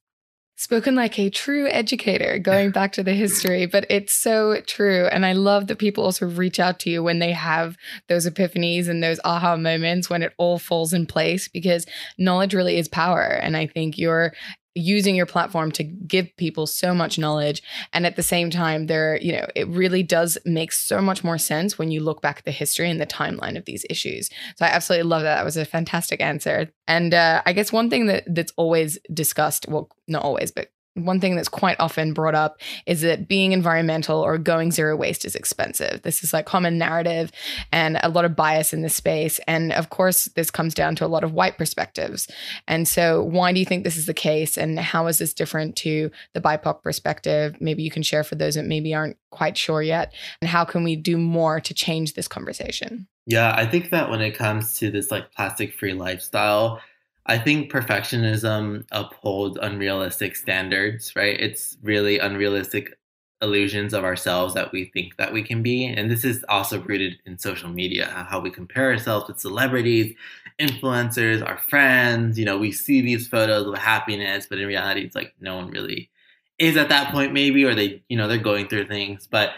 Spoken 0.57 0.95
like 0.95 1.19
a 1.19 1.31
true 1.31 1.67
educator, 1.69 2.39
going 2.39 2.71
back 2.71 2.93
to 2.93 3.03
the 3.03 3.15
history, 3.15 3.67
but 3.67 3.85
it's 3.91 4.13
so 4.13 4.61
true. 4.67 5.07
And 5.07 5.27
I 5.27 5.33
love 5.33 5.67
that 5.67 5.79
people 5.79 6.05
also 6.05 6.27
reach 6.27 6.61
out 6.61 6.79
to 6.81 6.91
you 6.91 7.03
when 7.03 7.19
they 7.19 7.33
have 7.33 7.77
those 8.09 8.29
epiphanies 8.29 8.87
and 8.89 9.03
those 9.03 9.19
aha 9.25 9.57
moments 9.57 10.09
when 10.09 10.23
it 10.23 10.33
all 10.37 10.59
falls 10.59 10.93
in 10.93 11.07
place 11.07 11.49
because 11.49 11.87
knowledge 12.19 12.55
really 12.55 12.77
is 12.77 12.87
power. 12.87 13.23
And 13.23 13.57
I 13.57 13.67
think 13.67 13.99
you're 13.99 14.35
using 14.75 15.15
your 15.15 15.27
platform 15.27 15.71
to 15.73 15.85
give 15.85 16.35
people 16.37 16.67
so 16.67 16.95
much 16.95 17.19
knowledge. 17.19 17.63
And 17.93 18.07
at 18.07 18.17
the 18.17 18.23
same 18.23 18.51
time 18.51 18.87
there 18.87 19.19
you 19.21 19.33
know 19.33 19.47
it 19.55 19.69
really 19.69 20.03
does 20.03 20.39
make 20.45 20.73
so 20.73 21.01
much 21.01 21.23
more 21.25 21.39
sense 21.39 21.79
when 21.79 21.91
you 21.91 22.01
look 22.01 22.23
back 22.23 22.39
at 22.39 22.45
the 22.45 22.51
history 22.51 22.91
and 22.91 23.01
the 23.01 23.07
timeline 23.07 23.57
of 23.57 23.65
these 23.65 23.85
issues. 23.91 24.31
So 24.57 24.65
i 24.65 24.69
absolutely 24.69 25.09
love 25.09 25.23
that. 25.23 25.37
That 25.37 25.45
was 25.45 25.57
a 25.57 25.65
fantastic 25.65 26.21
answer. 26.21 26.71
And 26.87 27.15
uh, 27.15 27.43
i 27.47 27.53
guess 27.53 27.73
one 27.73 27.91
thing 27.91 28.07
that 28.07 28.25
that's 28.27 28.53
always 28.57 28.99
discussed 29.13 29.67
well 29.69 29.89
not 30.09 30.23
always 30.23 30.51
but 30.51 30.69
one 30.95 31.21
thing 31.21 31.37
that's 31.37 31.49
quite 31.49 31.77
often 31.81 32.13
brought 32.13 32.35
up 32.35 32.61
is 32.87 33.01
that 33.01 33.27
being 33.27 33.53
environmental 33.53 34.21
or 34.21 34.37
going 34.37 34.71
zero 34.71 34.95
waste 34.95 35.25
is 35.25 35.35
expensive. 35.35 36.03
This 36.03 36.23
is 36.23 36.33
like 36.33 36.45
common 36.45 36.77
narrative 36.77 37.33
and 37.73 37.99
a 38.03 38.11
lot 38.11 38.25
of 38.25 38.37
bias 38.37 38.73
in 38.73 38.83
this 38.83 38.95
space. 38.95 39.41
And 39.47 39.73
of 39.73 39.89
course, 39.89 40.27
this 40.37 40.51
comes 40.51 40.75
down 40.75 40.95
to 40.97 41.07
a 41.07 41.09
lot 41.09 41.25
of 41.25 41.33
white 41.33 41.57
perspectives. 41.57 42.29
And 42.69 42.87
so, 42.87 43.23
why 43.23 43.53
do 43.53 43.61
you 43.61 43.67
think 43.67 43.85
this 43.85 43.97
is 43.97 44.07
the 44.07 44.15
case? 44.15 44.59
And 44.59 44.79
how 44.79 45.07
is 45.07 45.19
this 45.19 45.33
different 45.33 45.77
to 45.77 46.11
the 46.35 46.41
BIPOC 46.41 46.83
perspective? 46.83 47.57
Maybe 47.61 47.83
you 47.83 47.91
can 47.91 48.03
share 48.03 48.25
for 48.25 48.35
those 48.35 48.57
that 48.57 48.67
maybe 48.67 48.95
aren't 48.95 49.17
quite 49.31 49.57
sure 49.57 49.83
yet. 49.83 50.13
And 50.41 50.49
how 50.49 50.65
can 50.65 50.85
we 50.85 50.95
do 50.97 51.17
more 51.17 51.59
to 51.61 51.75
change 51.75 52.15
this 52.15 52.29
conversation? 52.29 53.07
Yeah, 53.27 53.55
I 53.55 53.67
think 53.67 53.91
that 53.91 54.11
when 54.11 54.21
it 54.21 54.33
comes 54.33 54.79
to 54.79 54.91
this 54.91 55.11
like 55.11 55.33
plastic 55.33 55.75
free 55.75 55.95
lifestyle, 55.95 56.81
I 57.27 57.39
think 57.39 57.71
perfectionism 57.71 58.85
upholds 58.91 59.59
unrealistic 59.61 60.35
standards, 60.37 61.15
right? 61.15 61.39
It's 61.41 61.77
really 61.83 62.19
unrealistic 62.19 62.99
illusions 63.41 63.93
of 63.93 64.05
ourselves 64.05 64.55
that 64.55 64.73
we 64.73 64.87
think 64.87 65.17
that 65.17 65.33
we 65.33 65.43
can 65.43 65.63
be. 65.63 65.85
And 65.87 66.11
this 66.11 66.25
is 66.25 66.45
also 66.49 66.81
rooted 66.81 67.19
in 67.27 67.39
social 67.39 67.69
media, 67.69 68.07
how 68.29 68.41
we 68.41 68.51
compare 68.51 68.91
ourselves 68.91 69.29
with 69.29 69.41
celebrities, 69.41 70.15
influencers, 70.59 71.47
our 71.47 71.59
friends. 71.59 72.39
You 72.39 72.45
know, 72.45 72.59
we 72.59 72.73
see 72.73 73.01
these 73.01 73.29
photos 73.29 73.67
of 73.67 73.79
happiness, 73.79 74.47
but 74.49 74.59
in 74.59 74.67
reality, 74.67 75.03
it's 75.03 75.17
like 75.17 75.35
no 75.41 75.57
one 75.57 75.71
really 75.71 76.11
is 76.59 76.77
at 76.77 76.89
that 76.89 77.13
point, 77.13 77.33
maybe, 77.33 77.65
or 77.65 77.75
they, 77.75 78.03
you 78.09 78.17
know, 78.17 78.29
they're 78.29 78.39
going 78.39 78.69
through 78.69 78.87
things. 78.87 79.27
But 79.31 79.51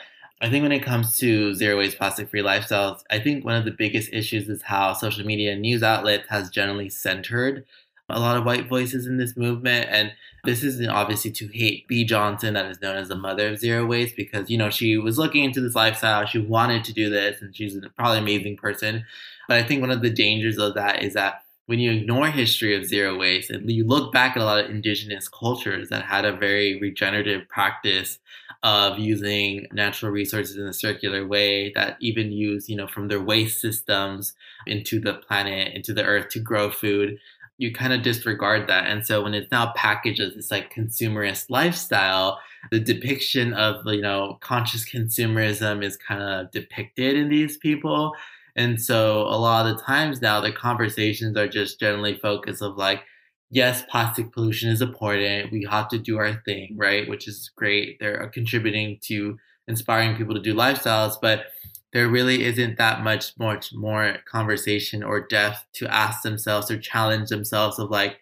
I 0.45 0.51
think 0.51 0.63
when 0.63 0.73
it 0.73 0.83
comes 0.83 1.17
to 1.21 1.55
zero 1.55 1.79
waste 1.79 1.97
plastic 1.97 2.29
free 2.29 2.43
lifestyles, 2.43 3.03
I 3.11 3.19
think 3.19 3.47
one 3.47 3.57
of 3.57 3.65
the 3.65 3.71
biggest 3.71 4.13
issues 4.13 4.47
is 4.51 4.61
how 4.61 4.93
social 4.93 5.25
media 5.25 5.53
and 5.53 5.63
news 5.63 5.83
outlets 5.83 6.29
has 6.29 6.51
generally 6.51 6.91
centered 6.91 7.65
a 8.11 8.21
lot 8.21 8.37
of 8.37 8.45
white 8.45 8.69
voices 8.69 9.07
in 9.07 9.17
this 9.17 9.39
movement. 9.39 9.87
And 9.89 10.13
this 10.45 10.63
is 10.63 10.87
obviously 10.87 11.31
to 11.31 11.49
hate 11.49 11.89
Bea 11.89 12.05
Johnson, 12.05 12.53
that 12.53 12.67
is 12.67 12.83
known 12.83 12.97
as 12.97 13.09
the 13.09 13.17
mother 13.17 13.49
of 13.49 13.59
zero 13.59 13.87
waste, 13.87 14.17
because, 14.17 14.51
you 14.51 14.59
know, 14.59 14.69
she 14.69 14.99
was 14.99 15.17
looking 15.17 15.45
into 15.45 15.63
this 15.63 15.75
lifestyle. 15.75 16.27
She 16.27 16.41
wanted 16.41 16.85
to 16.85 16.93
do 16.93 17.09
this, 17.09 17.41
and 17.41 17.57
she's 17.57 17.79
probably 17.97 18.19
an 18.19 18.25
amazing 18.25 18.59
person. 18.59 19.07
But 19.49 19.57
I 19.57 19.63
think 19.63 19.81
one 19.81 19.91
of 19.91 20.03
the 20.03 20.11
dangers 20.11 20.59
of 20.59 20.75
that 20.75 21.03
is 21.03 21.15
that 21.15 21.43
when 21.65 21.79
you 21.79 21.91
ignore 21.91 22.27
history 22.27 22.77
of 22.77 22.85
zero 22.85 23.19
waste 23.19 23.49
and 23.49 23.71
you 23.71 23.87
look 23.87 24.13
back 24.13 24.37
at 24.37 24.43
a 24.43 24.45
lot 24.45 24.63
of 24.63 24.71
indigenous 24.71 25.27
cultures 25.27 25.89
that 25.89 26.05
had 26.05 26.27
a 26.27 26.37
very 26.37 26.79
regenerative 26.79 27.49
practice 27.49 28.19
of 28.65 28.99
using 28.99 29.67
natural 29.73 30.11
resources 30.11 30.57
in 30.57 30.67
a 30.67 30.73
circular 30.73 31.27
way 31.27 31.71
that 31.75 31.99
even 32.01 32.33
use, 32.33 32.69
you 32.69 32.75
know, 32.75 32.89
from 32.89 33.09
their 33.09 33.21
waste 33.21 33.61
systems 33.61 34.35
into 34.67 34.99
the 34.99 35.13
planet, 35.13 35.75
into 35.75 35.93
the 35.93 36.03
earth 36.03 36.31
to 36.31 36.41
grow 36.41 36.71
food, 36.71 37.19
you 37.59 37.73
kind 37.73 37.93
of 37.93 38.03
disregard 38.03 38.67
that. 38.69 38.87
And 38.87 39.07
so 39.07 39.23
when 39.23 39.35
it's 39.35 39.53
now 39.53 39.73
packaged 39.77 40.19
as 40.19 40.35
this 40.35 40.51
like 40.51 40.73
consumerist 40.73 41.51
lifestyle, 41.51 42.41
the 42.71 42.81
depiction 42.81 43.53
of, 43.53 43.87
you 43.87 44.01
know, 44.01 44.39
conscious 44.41 44.89
consumerism 44.91 45.85
is 45.85 45.99
kind 45.99 46.23
of 46.23 46.51
depicted 46.51 47.17
in 47.17 47.29
these 47.29 47.59
people. 47.59 48.13
And 48.57 48.81
so 48.81 49.23
a 49.23 49.37
lot 49.37 49.67
of 49.67 49.77
the 49.77 49.83
times 49.83 50.23
now 50.23 50.41
the 50.41 50.53
conversations 50.53 51.37
are 51.37 51.49
just 51.49 51.79
generally 51.79 52.17
focused 52.17 52.63
of 52.63 52.79
like, 52.79 53.03
yes, 53.55 53.83
plastic 53.89 54.33
pollution 54.33 54.71
is 54.71 54.83
important. 54.83 55.53
We 55.53 55.67
have 55.71 55.89
to 55.91 55.99
do 55.99 56.19
our 56.19 56.35
thing, 56.45 56.75
right? 56.77 57.09
Which 57.09 57.29
is 57.29 57.51
great. 57.57 57.99
They're 58.01 58.23
uh, 58.23 58.29
contributing 58.29 58.99
to 59.03 59.39
inspiring 59.69 60.17
people 60.17 60.35
to 60.35 60.41
do 60.41 60.55
lifestyles, 60.55 61.15
but 61.23 61.47
there 61.93 62.09
really 62.09 62.45
isn't 62.45 62.77
that 62.79 63.03
much 63.03 63.39
much 63.39 63.73
more 63.73 64.17
conversation 64.27 65.03
or 65.05 65.21
depth 65.27 65.65
to 65.75 65.87
ask 65.95 66.23
themselves 66.23 66.71
or 66.71 66.79
challenge 66.79 67.31
themselves 67.31 67.79
of 67.79 67.91
like, 67.91 68.19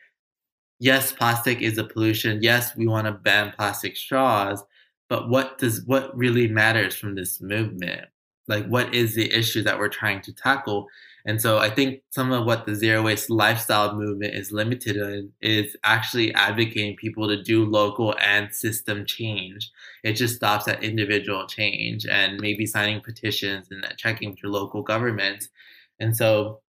yes, 0.78 1.12
plastic 1.12 1.62
is 1.62 1.78
a 1.78 1.84
pollution. 1.84 2.42
Yes, 2.42 2.76
we 2.76 2.86
want 2.86 3.06
to 3.06 3.12
ban 3.12 3.52
plastic 3.56 3.96
straws, 3.96 4.62
but 5.08 5.28
what 5.30 5.58
does 5.58 5.84
what 5.86 6.16
really 6.16 6.48
matters 6.48 6.94
from 6.94 7.14
this 7.14 7.40
movement? 7.40 8.06
like 8.48 8.66
what 8.66 8.94
is 8.94 9.14
the 9.14 9.32
issue 9.32 9.62
that 9.62 9.78
we're 9.78 9.88
trying 9.88 10.20
to 10.22 10.32
tackle 10.32 10.88
and 11.26 11.40
so 11.40 11.58
i 11.58 11.68
think 11.68 12.02
some 12.10 12.32
of 12.32 12.44
what 12.46 12.66
the 12.66 12.74
zero 12.74 13.02
waste 13.02 13.30
lifestyle 13.30 13.94
movement 13.94 14.34
is 14.34 14.52
limited 14.52 14.96
in 14.96 15.30
is 15.40 15.76
actually 15.84 16.32
advocating 16.34 16.96
people 16.96 17.28
to 17.28 17.42
do 17.42 17.64
local 17.64 18.14
and 18.20 18.54
system 18.54 19.04
change. 19.04 19.70
It 20.04 20.14
just 20.14 20.36
stops 20.36 20.68
at 20.68 20.82
individual 20.82 21.46
change 21.46 22.06
and 22.06 22.40
maybe 22.40 22.66
signing 22.66 23.00
petitions 23.00 23.68
and 23.70 23.84
checking 23.96 24.30
with 24.30 24.42
your 24.42 24.52
local 24.52 24.82
government. 24.82 25.48
And 26.00 26.16
so 26.16 26.60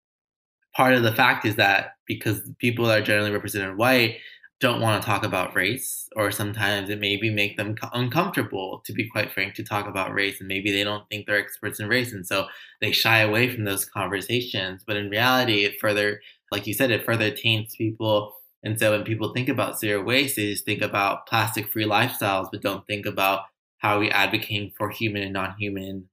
part 0.75 0.93
of 0.93 1.03
the 1.03 1.13
fact 1.13 1.45
is 1.45 1.55
that 1.57 1.95
because 2.07 2.41
people 2.59 2.85
that 2.85 2.99
are 2.99 3.05
generally 3.05 3.31
represented 3.31 3.77
white 3.77 4.17
don't 4.63 4.81
want 4.81 5.01
to 5.01 5.05
talk 5.05 5.23
about 5.23 5.55
race, 5.55 6.07
or 6.15 6.31
sometimes 6.31 6.89
it 6.89 6.99
maybe 6.99 7.29
make 7.29 7.57
them 7.57 7.75
uncomfortable, 7.91 8.81
to 8.85 8.93
be 8.93 9.09
quite 9.09 9.31
frank, 9.31 9.53
to 9.55 9.63
talk 9.63 9.87
about 9.87 10.13
race, 10.13 10.39
and 10.39 10.47
maybe 10.47 10.71
they 10.71 10.85
don't 10.85 11.07
think 11.09 11.25
they're 11.25 11.37
experts 11.37 11.79
in 11.81 11.87
race, 11.89 12.13
and 12.13 12.25
so 12.25 12.47
they 12.81 12.91
shy 12.91 13.19
away 13.19 13.53
from 13.53 13.65
those 13.65 13.85
conversations. 13.85 14.83
But 14.87 14.97
in 14.97 15.09
reality, 15.09 15.65
it 15.65 15.79
further, 15.81 16.21
like 16.51 16.65
you 16.65 16.73
said, 16.73 16.91
it 16.91 17.05
further 17.05 17.29
taints 17.29 17.75
people. 17.75 18.33
And 18.63 18.79
so 18.79 18.91
when 18.91 19.03
people 19.03 19.33
think 19.33 19.49
about 19.49 19.79
zero 19.79 20.01
waste, 20.01 20.37
they 20.37 20.51
just 20.51 20.65
think 20.65 20.81
about 20.81 21.27
plastic-free 21.27 21.85
lifestyles, 21.85 22.47
but 22.49 22.61
don't 22.61 22.87
think 22.87 23.05
about 23.05 23.41
how 23.79 23.99
we 23.99 24.09
advocating 24.09 24.71
for 24.77 24.89
human 24.89 25.23
and 25.23 25.33
non-human 25.33 26.07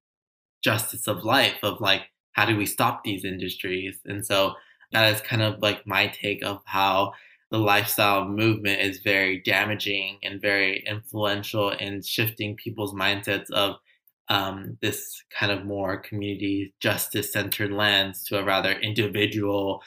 justice 0.63 1.07
of 1.07 1.25
life, 1.25 1.59
of 1.63 1.81
like 1.81 2.03
how 2.33 2.45
do 2.47 2.57
we 2.57 2.67
stop 2.67 3.05
these 3.05 3.25
industries? 3.25 4.01
And 4.05 4.27
so 4.27 4.55
that 4.93 5.15
is 5.15 5.21
kind 5.21 5.43
of 5.43 5.63
like 5.63 5.87
my 5.87 6.09
take 6.09 6.43
of 6.45 6.63
how 6.65 7.13
the 7.51 7.59
lifestyle 7.59 8.27
movement 8.29 8.81
is 8.81 9.01
very 9.01 9.41
damaging 9.41 10.19
and 10.23 10.41
very 10.41 10.85
influential 10.87 11.71
in 11.71 12.03
shifting 12.03 12.57
people's 12.57 12.95
mindsets 12.95 13.51
of 13.51 13.77
um, 14.29 14.79
this 14.81 15.23
kind 15.37 15.51
of 15.51 15.65
more 15.65 15.97
community 15.97 16.73
justice 16.79 17.33
centered 17.33 17.73
lens 17.73 18.23
to 18.25 18.39
a 18.39 18.45
rather 18.45 18.73
individual, 18.73 19.83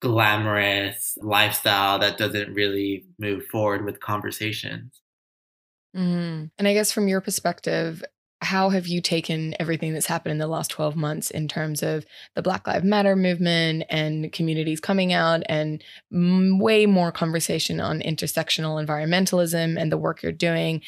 glamorous 0.00 1.16
lifestyle 1.22 2.00
that 2.00 2.18
doesn't 2.18 2.52
really 2.52 3.06
move 3.18 3.46
forward 3.46 3.84
with 3.84 4.00
conversations. 4.00 5.00
Mm-hmm. 5.96 6.46
And 6.58 6.68
I 6.68 6.74
guess 6.74 6.90
from 6.90 7.06
your 7.06 7.20
perspective, 7.20 8.02
how 8.44 8.68
have 8.70 8.86
you 8.86 9.00
taken 9.00 9.54
everything 9.58 9.92
that's 9.92 10.06
happened 10.06 10.32
in 10.32 10.38
the 10.38 10.46
last 10.46 10.70
12 10.70 10.94
months 10.94 11.30
in 11.30 11.48
terms 11.48 11.82
of 11.82 12.06
the 12.34 12.42
Black 12.42 12.66
Lives 12.66 12.84
Matter 12.84 13.16
movement 13.16 13.84
and 13.88 14.32
communities 14.32 14.80
coming 14.80 15.12
out 15.12 15.42
and 15.48 15.82
way 16.10 16.86
more 16.86 17.10
conversation 17.10 17.80
on 17.80 18.00
intersectional 18.00 18.84
environmentalism 18.84 19.80
and 19.80 19.90
the 19.90 19.98
work 19.98 20.22
you're 20.22 20.32
doing? 20.32 20.82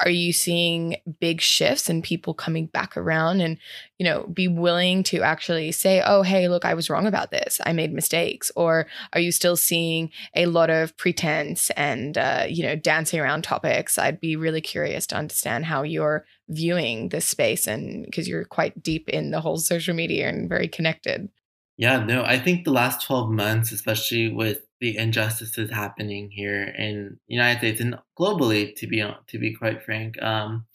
Are 0.00 0.10
you 0.10 0.32
seeing 0.32 0.96
big 1.20 1.40
shifts 1.40 1.88
and 1.88 2.02
people 2.02 2.34
coming 2.34 2.66
back 2.66 2.96
around 2.96 3.40
and, 3.40 3.58
you 3.98 4.04
know, 4.04 4.26
be 4.32 4.48
willing 4.48 5.02
to 5.04 5.22
actually 5.22 5.72
say, 5.72 6.02
oh, 6.04 6.22
hey, 6.22 6.48
look, 6.48 6.64
I 6.64 6.74
was 6.74 6.88
wrong 6.88 7.06
about 7.06 7.30
this. 7.30 7.60
I 7.64 7.72
made 7.72 7.92
mistakes. 7.92 8.50
Or 8.56 8.86
are 9.12 9.20
you 9.20 9.32
still 9.32 9.56
seeing 9.56 10.10
a 10.34 10.46
lot 10.46 10.70
of 10.70 10.96
pretense 10.96 11.70
and, 11.70 12.16
uh, 12.16 12.46
you 12.48 12.62
know, 12.62 12.76
dancing 12.76 13.20
around 13.20 13.42
topics? 13.42 13.98
I'd 13.98 14.20
be 14.20 14.36
really 14.36 14.60
curious 14.60 15.06
to 15.08 15.16
understand 15.16 15.66
how 15.66 15.82
you're 15.82 16.24
viewing 16.48 17.10
this 17.10 17.26
space 17.26 17.66
and 17.66 18.04
because 18.04 18.28
you're 18.28 18.44
quite 18.44 18.82
deep 18.82 19.08
in 19.08 19.30
the 19.30 19.40
whole 19.40 19.58
social 19.58 19.94
media 19.94 20.28
and 20.28 20.48
very 20.48 20.68
connected. 20.68 21.28
Yeah, 21.76 22.04
no, 22.04 22.22
I 22.24 22.38
think 22.38 22.64
the 22.64 22.70
last 22.70 23.04
12 23.06 23.30
months, 23.30 23.72
especially 23.72 24.32
with 24.32 24.60
the 24.82 24.98
injustices 24.98 25.70
happening 25.70 26.28
here 26.28 26.64
in 26.76 27.16
the 27.28 27.34
United 27.34 27.60
States 27.60 27.80
and 27.80 27.96
globally, 28.18 28.74
to 28.76 28.88
be 28.88 28.98
to 29.28 29.38
be 29.38 29.54
quite 29.54 29.84
frank, 29.84 30.20
um, 30.20 30.66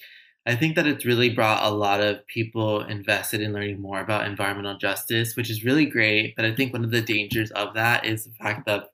I 0.46 0.56
think 0.56 0.78
that 0.78 0.88
it's 0.88 1.06
really 1.06 1.30
brought 1.30 1.62
a 1.62 1.76
lot 1.76 2.00
of 2.00 2.26
people 2.28 2.82
invested 2.86 3.42
in 3.42 3.52
learning 3.52 3.82
more 3.82 4.00
about 4.00 4.26
environmental 4.26 4.78
justice, 4.78 5.36
which 5.36 5.50
is 5.50 5.66
really 5.66 5.86
great. 5.86 6.38
But 6.38 6.46
I 6.46 6.56
think 6.56 6.72
one 6.72 6.86
of 6.86 6.92
the 6.92 7.02
dangers 7.02 7.52
of 7.52 7.74
that 7.74 8.06
is 8.06 8.24
the 8.24 8.32
fact 8.32 8.66
that 8.66 8.92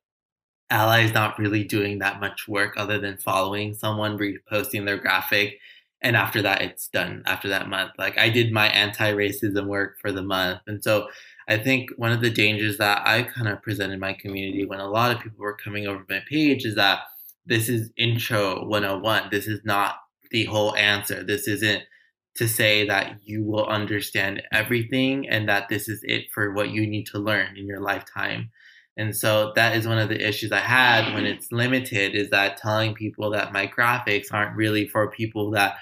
allies 0.71 1.13
not 1.13 1.38
really 1.38 1.63
doing 1.63 1.99
that 1.99 2.19
much 2.19 2.47
work 2.47 2.73
other 2.76 2.99
than 2.99 3.17
following 3.17 3.76
someone, 3.76 4.17
reposting 4.17 4.86
their 4.86 4.97
graphic, 4.97 5.60
and 6.04 6.15
after 6.17 6.41
that 6.41 6.62
it's 6.62 6.89
done 6.89 7.23
after 7.26 7.47
that 7.47 7.69
month 7.69 7.91
like 7.97 8.17
i 8.17 8.30
did 8.30 8.52
my 8.52 8.67
anti-racism 8.67 9.65
work 9.65 9.97
for 9.99 10.12
the 10.12 10.21
month 10.21 10.60
and 10.67 10.84
so 10.84 11.08
i 11.47 11.58
think 11.58 11.89
one 11.97 12.12
of 12.12 12.21
the 12.21 12.29
dangers 12.29 12.77
that 12.77 13.01
i 13.06 13.23
kind 13.23 13.47
of 13.47 13.62
presented 13.62 13.99
my 13.99 14.13
community 14.13 14.65
when 14.65 14.79
a 14.79 14.89
lot 14.89 15.15
of 15.15 15.21
people 15.21 15.39
were 15.39 15.58
coming 15.58 15.88
over 15.88 16.06
my 16.10 16.21
page 16.29 16.65
is 16.65 16.75
that 16.75 16.99
this 17.45 17.69
is 17.69 17.91
intro 17.97 18.65
101 18.65 19.29
this 19.32 19.47
is 19.47 19.62
not 19.63 19.95
the 20.34 20.43
whole 20.45 20.75
answer. 20.75 21.23
This 21.23 21.47
isn't 21.47 21.84
to 22.36 22.47
say 22.47 22.86
that 22.88 23.19
you 23.23 23.43
will 23.43 23.67
understand 23.67 24.41
everything 24.51 25.29
and 25.29 25.47
that 25.47 25.69
this 25.69 25.88
is 25.88 26.01
it 26.03 26.25
for 26.34 26.51
what 26.51 26.71
you 26.71 26.86
need 26.86 27.06
to 27.06 27.19
learn 27.19 27.56
in 27.56 27.67
your 27.67 27.79
lifetime. 27.79 28.49
And 28.97 29.15
so 29.15 29.53
that 29.56 29.77
is 29.77 29.88
one 29.88 29.99
of 29.99 30.10
the 30.10 30.27
issues 30.27 30.51
I 30.51 30.60
had 30.60 31.13
when 31.13 31.25
it's 31.25 31.51
limited 31.51 32.15
is 32.15 32.32
that 32.32 32.58
telling 32.58 32.95
people 32.95 33.29
that 33.32 33.53
my 33.53 33.67
graphics 33.67 34.27
aren't 34.32 34.58
really 34.58 34.88
for 34.88 35.10
people 35.12 35.51
that 35.51 35.77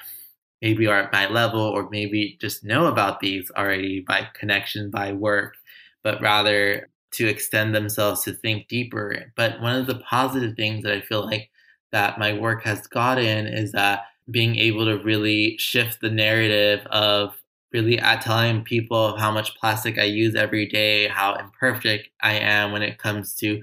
maybe 0.61 0.87
are 0.87 0.99
at 0.99 1.11
my 1.11 1.27
level 1.27 1.61
or 1.61 1.89
maybe 1.89 2.37
just 2.39 2.63
know 2.63 2.87
about 2.87 3.19
these 3.19 3.51
already 3.57 4.01
by 4.01 4.27
connection, 4.33 4.91
by 4.91 5.11
work, 5.13 5.55
but 6.03 6.21
rather 6.21 6.89
to 7.11 7.27
extend 7.27 7.75
themselves 7.75 8.23
to 8.23 8.33
think 8.33 8.67
deeper. 8.67 9.31
But 9.35 9.61
one 9.61 9.75
of 9.79 9.87
the 9.87 9.99
positive 9.99 10.55
things 10.55 10.83
that 10.83 10.93
I 10.93 11.01
feel 11.01 11.25
like 11.25 11.49
that 11.91 12.19
my 12.19 12.33
work 12.33 12.63
has 12.63 12.87
gotten 12.87 13.47
is 13.47 13.71
that 13.73 14.01
being 14.29 14.55
able 14.55 14.85
to 14.85 15.03
really 15.03 15.57
shift 15.57 15.99
the 16.01 16.09
narrative 16.09 16.85
of 16.87 17.35
really 17.73 17.99
at 17.99 18.21
telling 18.21 18.63
people 18.63 19.17
how 19.17 19.31
much 19.31 19.55
plastic 19.55 19.97
I 19.97 20.03
use 20.03 20.35
every 20.35 20.67
day, 20.67 21.07
how 21.07 21.35
imperfect 21.35 22.09
I 22.21 22.33
am 22.33 22.71
when 22.71 22.81
it 22.81 22.97
comes 22.97 23.33
to, 23.35 23.61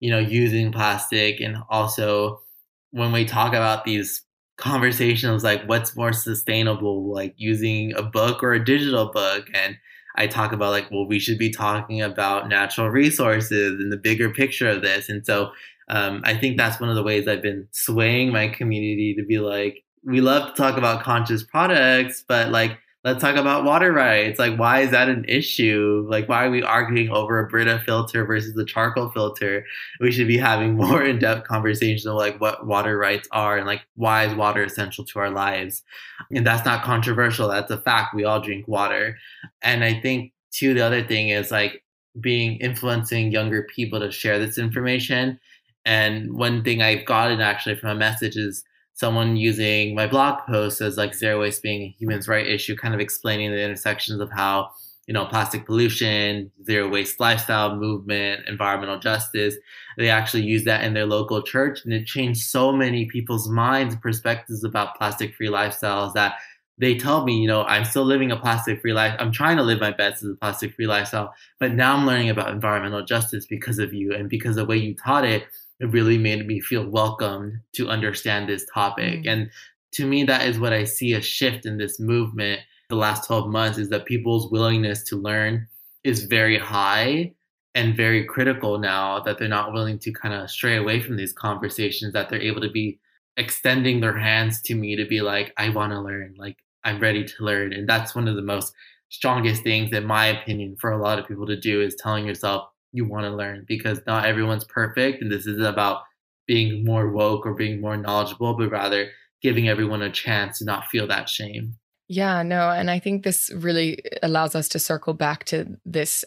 you 0.00 0.10
know, 0.10 0.18
using 0.18 0.72
plastic, 0.72 1.40
and 1.40 1.58
also 1.70 2.42
when 2.90 3.12
we 3.12 3.24
talk 3.24 3.50
about 3.54 3.84
these 3.84 4.22
conversations 4.62 5.42
like 5.42 5.64
what's 5.64 5.96
more 5.96 6.12
sustainable, 6.12 7.12
like 7.12 7.34
using 7.36 7.92
a 7.96 8.02
book 8.02 8.44
or 8.44 8.52
a 8.52 8.64
digital 8.64 9.10
book, 9.10 9.48
and 9.52 9.76
I 10.14 10.28
talk 10.28 10.52
about 10.52 10.70
like, 10.70 10.88
well, 10.88 11.04
we 11.04 11.18
should 11.18 11.36
be 11.36 11.50
talking 11.50 12.00
about 12.00 12.48
natural 12.48 12.88
resources 12.88 13.80
and 13.80 13.90
the 13.90 13.96
bigger 13.96 14.30
picture 14.30 14.68
of 14.68 14.80
this, 14.80 15.08
and 15.08 15.26
so 15.26 15.50
um, 15.88 16.22
I 16.24 16.36
think 16.36 16.56
that's 16.56 16.80
one 16.80 16.90
of 16.90 16.94
the 16.94 17.02
ways 17.02 17.26
I've 17.26 17.42
been 17.42 17.66
swaying 17.72 18.30
my 18.30 18.48
community 18.48 19.16
to 19.18 19.24
be 19.24 19.40
like, 19.40 19.82
we 20.04 20.20
love 20.20 20.50
to 20.50 20.54
talk 20.54 20.78
about 20.78 21.02
conscious 21.02 21.42
products, 21.42 22.24
but 22.26 22.50
like 22.50 22.78
let's 23.04 23.20
talk 23.20 23.36
about 23.36 23.64
water 23.64 23.92
rights. 23.92 24.38
Like, 24.38 24.56
why 24.56 24.80
is 24.80 24.90
that 24.92 25.08
an 25.08 25.24
issue? 25.26 26.06
Like, 26.08 26.28
why 26.28 26.46
are 26.46 26.50
we 26.50 26.62
arguing 26.62 27.10
over 27.10 27.40
a 27.40 27.48
Brita 27.48 27.82
filter 27.84 28.24
versus 28.24 28.56
a 28.56 28.64
charcoal 28.64 29.10
filter? 29.10 29.64
We 30.00 30.12
should 30.12 30.28
be 30.28 30.38
having 30.38 30.74
more 30.76 31.02
in 31.02 31.18
depth 31.18 31.46
conversations 31.48 32.06
of 32.06 32.14
like 32.14 32.40
what 32.40 32.66
water 32.66 32.96
rights 32.96 33.28
are 33.32 33.58
and 33.58 33.66
like 33.66 33.82
why 33.96 34.26
is 34.26 34.34
water 34.34 34.62
essential 34.62 35.04
to 35.06 35.18
our 35.18 35.30
lives. 35.30 35.82
And 36.30 36.46
that's 36.46 36.64
not 36.64 36.84
controversial. 36.84 37.48
That's 37.48 37.70
a 37.70 37.78
fact. 37.78 38.14
We 38.14 38.24
all 38.24 38.40
drink 38.40 38.68
water. 38.68 39.16
And 39.62 39.82
I 39.82 40.00
think, 40.00 40.32
too, 40.52 40.74
the 40.74 40.82
other 40.82 41.02
thing 41.02 41.30
is 41.30 41.50
like 41.50 41.82
being 42.20 42.58
influencing 42.58 43.32
younger 43.32 43.66
people 43.74 43.98
to 43.98 44.12
share 44.12 44.38
this 44.38 44.58
information. 44.58 45.40
And 45.84 46.34
one 46.34 46.62
thing 46.62 46.82
I've 46.82 47.06
gotten 47.06 47.40
actually 47.40 47.76
from 47.76 47.90
a 47.90 47.94
message 47.96 48.36
is 48.36 48.62
someone 48.94 49.36
using 49.36 49.94
my 49.94 50.06
blog 50.06 50.38
post 50.46 50.80
as 50.80 50.96
like 50.96 51.14
zero 51.14 51.40
waste 51.40 51.62
being 51.62 51.82
a 51.82 51.94
human's 51.98 52.28
right 52.28 52.46
issue, 52.46 52.76
kind 52.76 52.94
of 52.94 53.00
explaining 53.00 53.50
the 53.50 53.62
intersections 53.62 54.20
of 54.20 54.30
how 54.30 54.70
you 55.06 55.14
know 55.14 55.24
plastic 55.26 55.66
pollution, 55.66 56.50
zero 56.64 56.88
waste 56.88 57.18
lifestyle 57.18 57.76
movement, 57.76 58.48
environmental 58.48 58.98
justice. 58.98 59.56
They 59.96 60.10
actually 60.10 60.44
use 60.44 60.64
that 60.64 60.84
in 60.84 60.94
their 60.94 61.06
local 61.06 61.42
church, 61.42 61.80
and 61.84 61.92
it 61.92 62.06
changed 62.06 62.42
so 62.42 62.72
many 62.72 63.06
people's 63.06 63.48
minds, 63.48 63.96
perspectives 63.96 64.64
about 64.64 64.96
plastic-free 64.96 65.48
lifestyles 65.48 66.14
that 66.14 66.36
they 66.78 66.96
tell 66.96 67.24
me, 67.24 67.38
you 67.38 67.46
know, 67.46 67.64
I'm 67.64 67.84
still 67.84 68.04
living 68.04 68.32
a 68.32 68.36
plastic-free 68.36 68.92
life. 68.92 69.14
I'm 69.18 69.30
trying 69.30 69.56
to 69.58 69.62
live 69.62 69.80
my 69.80 69.92
best 69.92 70.22
as 70.22 70.30
a 70.30 70.34
plastic-free 70.36 70.86
lifestyle, 70.86 71.32
but 71.60 71.72
now 71.72 71.96
I'm 71.96 72.06
learning 72.06 72.30
about 72.30 72.50
environmental 72.50 73.04
justice 73.04 73.46
because 73.46 73.78
of 73.78 73.92
you 73.92 74.14
and 74.14 74.28
because 74.28 74.56
the 74.56 74.64
way 74.64 74.78
you 74.78 74.94
taught 74.94 75.24
it 75.24 75.44
it 75.82 75.90
really 75.90 76.16
made 76.16 76.46
me 76.46 76.60
feel 76.60 76.86
welcomed 76.86 77.60
to 77.74 77.88
understand 77.88 78.48
this 78.48 78.64
topic. 78.72 79.24
Mm. 79.24 79.28
And 79.28 79.50
to 79.94 80.06
me, 80.06 80.24
that 80.24 80.46
is 80.46 80.58
what 80.58 80.72
I 80.72 80.84
see 80.84 81.12
a 81.12 81.20
shift 81.20 81.66
in 81.66 81.76
this 81.76 82.00
movement 82.00 82.60
the 82.88 82.96
last 82.96 83.26
12 83.26 83.48
months 83.48 83.78
is 83.78 83.88
that 83.88 84.04
people's 84.04 84.50
willingness 84.50 85.02
to 85.04 85.16
learn 85.16 85.66
is 86.04 86.24
very 86.24 86.58
high 86.58 87.34
and 87.74 87.96
very 87.96 88.24
critical 88.24 88.78
now 88.78 89.18
that 89.20 89.38
they're 89.38 89.48
not 89.48 89.72
willing 89.72 89.98
to 89.98 90.12
kind 90.12 90.34
of 90.34 90.50
stray 90.50 90.76
away 90.76 91.00
from 91.00 91.16
these 91.16 91.32
conversations, 91.32 92.12
that 92.12 92.28
they're 92.28 92.40
able 92.40 92.60
to 92.60 92.70
be 92.70 93.00
extending 93.36 94.00
their 94.00 94.16
hands 94.16 94.60
to 94.62 94.74
me 94.74 94.94
to 94.94 95.06
be 95.06 95.20
like, 95.20 95.52
I 95.56 95.70
want 95.70 95.92
to 95.92 96.00
learn, 96.00 96.34
like, 96.36 96.58
I'm 96.84 97.00
ready 97.00 97.24
to 97.24 97.44
learn. 97.44 97.72
And 97.72 97.88
that's 97.88 98.14
one 98.14 98.28
of 98.28 98.36
the 98.36 98.42
most 98.42 98.74
strongest 99.08 99.62
things, 99.62 99.92
in 99.92 100.04
my 100.04 100.26
opinion, 100.26 100.76
for 100.78 100.92
a 100.92 101.02
lot 101.02 101.18
of 101.18 101.26
people 101.26 101.46
to 101.46 101.58
do 101.58 101.80
is 101.80 101.96
telling 101.96 102.26
yourself, 102.26 102.68
you 102.92 103.04
want 103.04 103.24
to 103.24 103.30
learn 103.30 103.64
because 103.66 104.00
not 104.06 104.26
everyone's 104.26 104.64
perfect 104.64 105.22
and 105.22 105.30
this 105.30 105.46
isn't 105.46 105.64
about 105.64 106.02
being 106.46 106.84
more 106.84 107.10
woke 107.10 107.46
or 107.46 107.54
being 107.54 107.80
more 107.80 107.96
knowledgeable 107.96 108.56
but 108.56 108.70
rather 108.70 109.10
giving 109.42 109.68
everyone 109.68 110.02
a 110.02 110.10
chance 110.10 110.58
to 110.58 110.64
not 110.64 110.86
feel 110.86 111.06
that 111.08 111.28
shame. 111.28 111.74
Yeah, 112.08 112.42
no, 112.42 112.70
and 112.70 112.90
I 112.90 112.98
think 112.98 113.24
this 113.24 113.50
really 113.54 114.04
uh, 114.04 114.18
allows 114.22 114.54
us 114.54 114.68
to 114.70 114.78
circle 114.78 115.14
back 115.14 115.44
to 115.46 115.78
this 115.84 116.24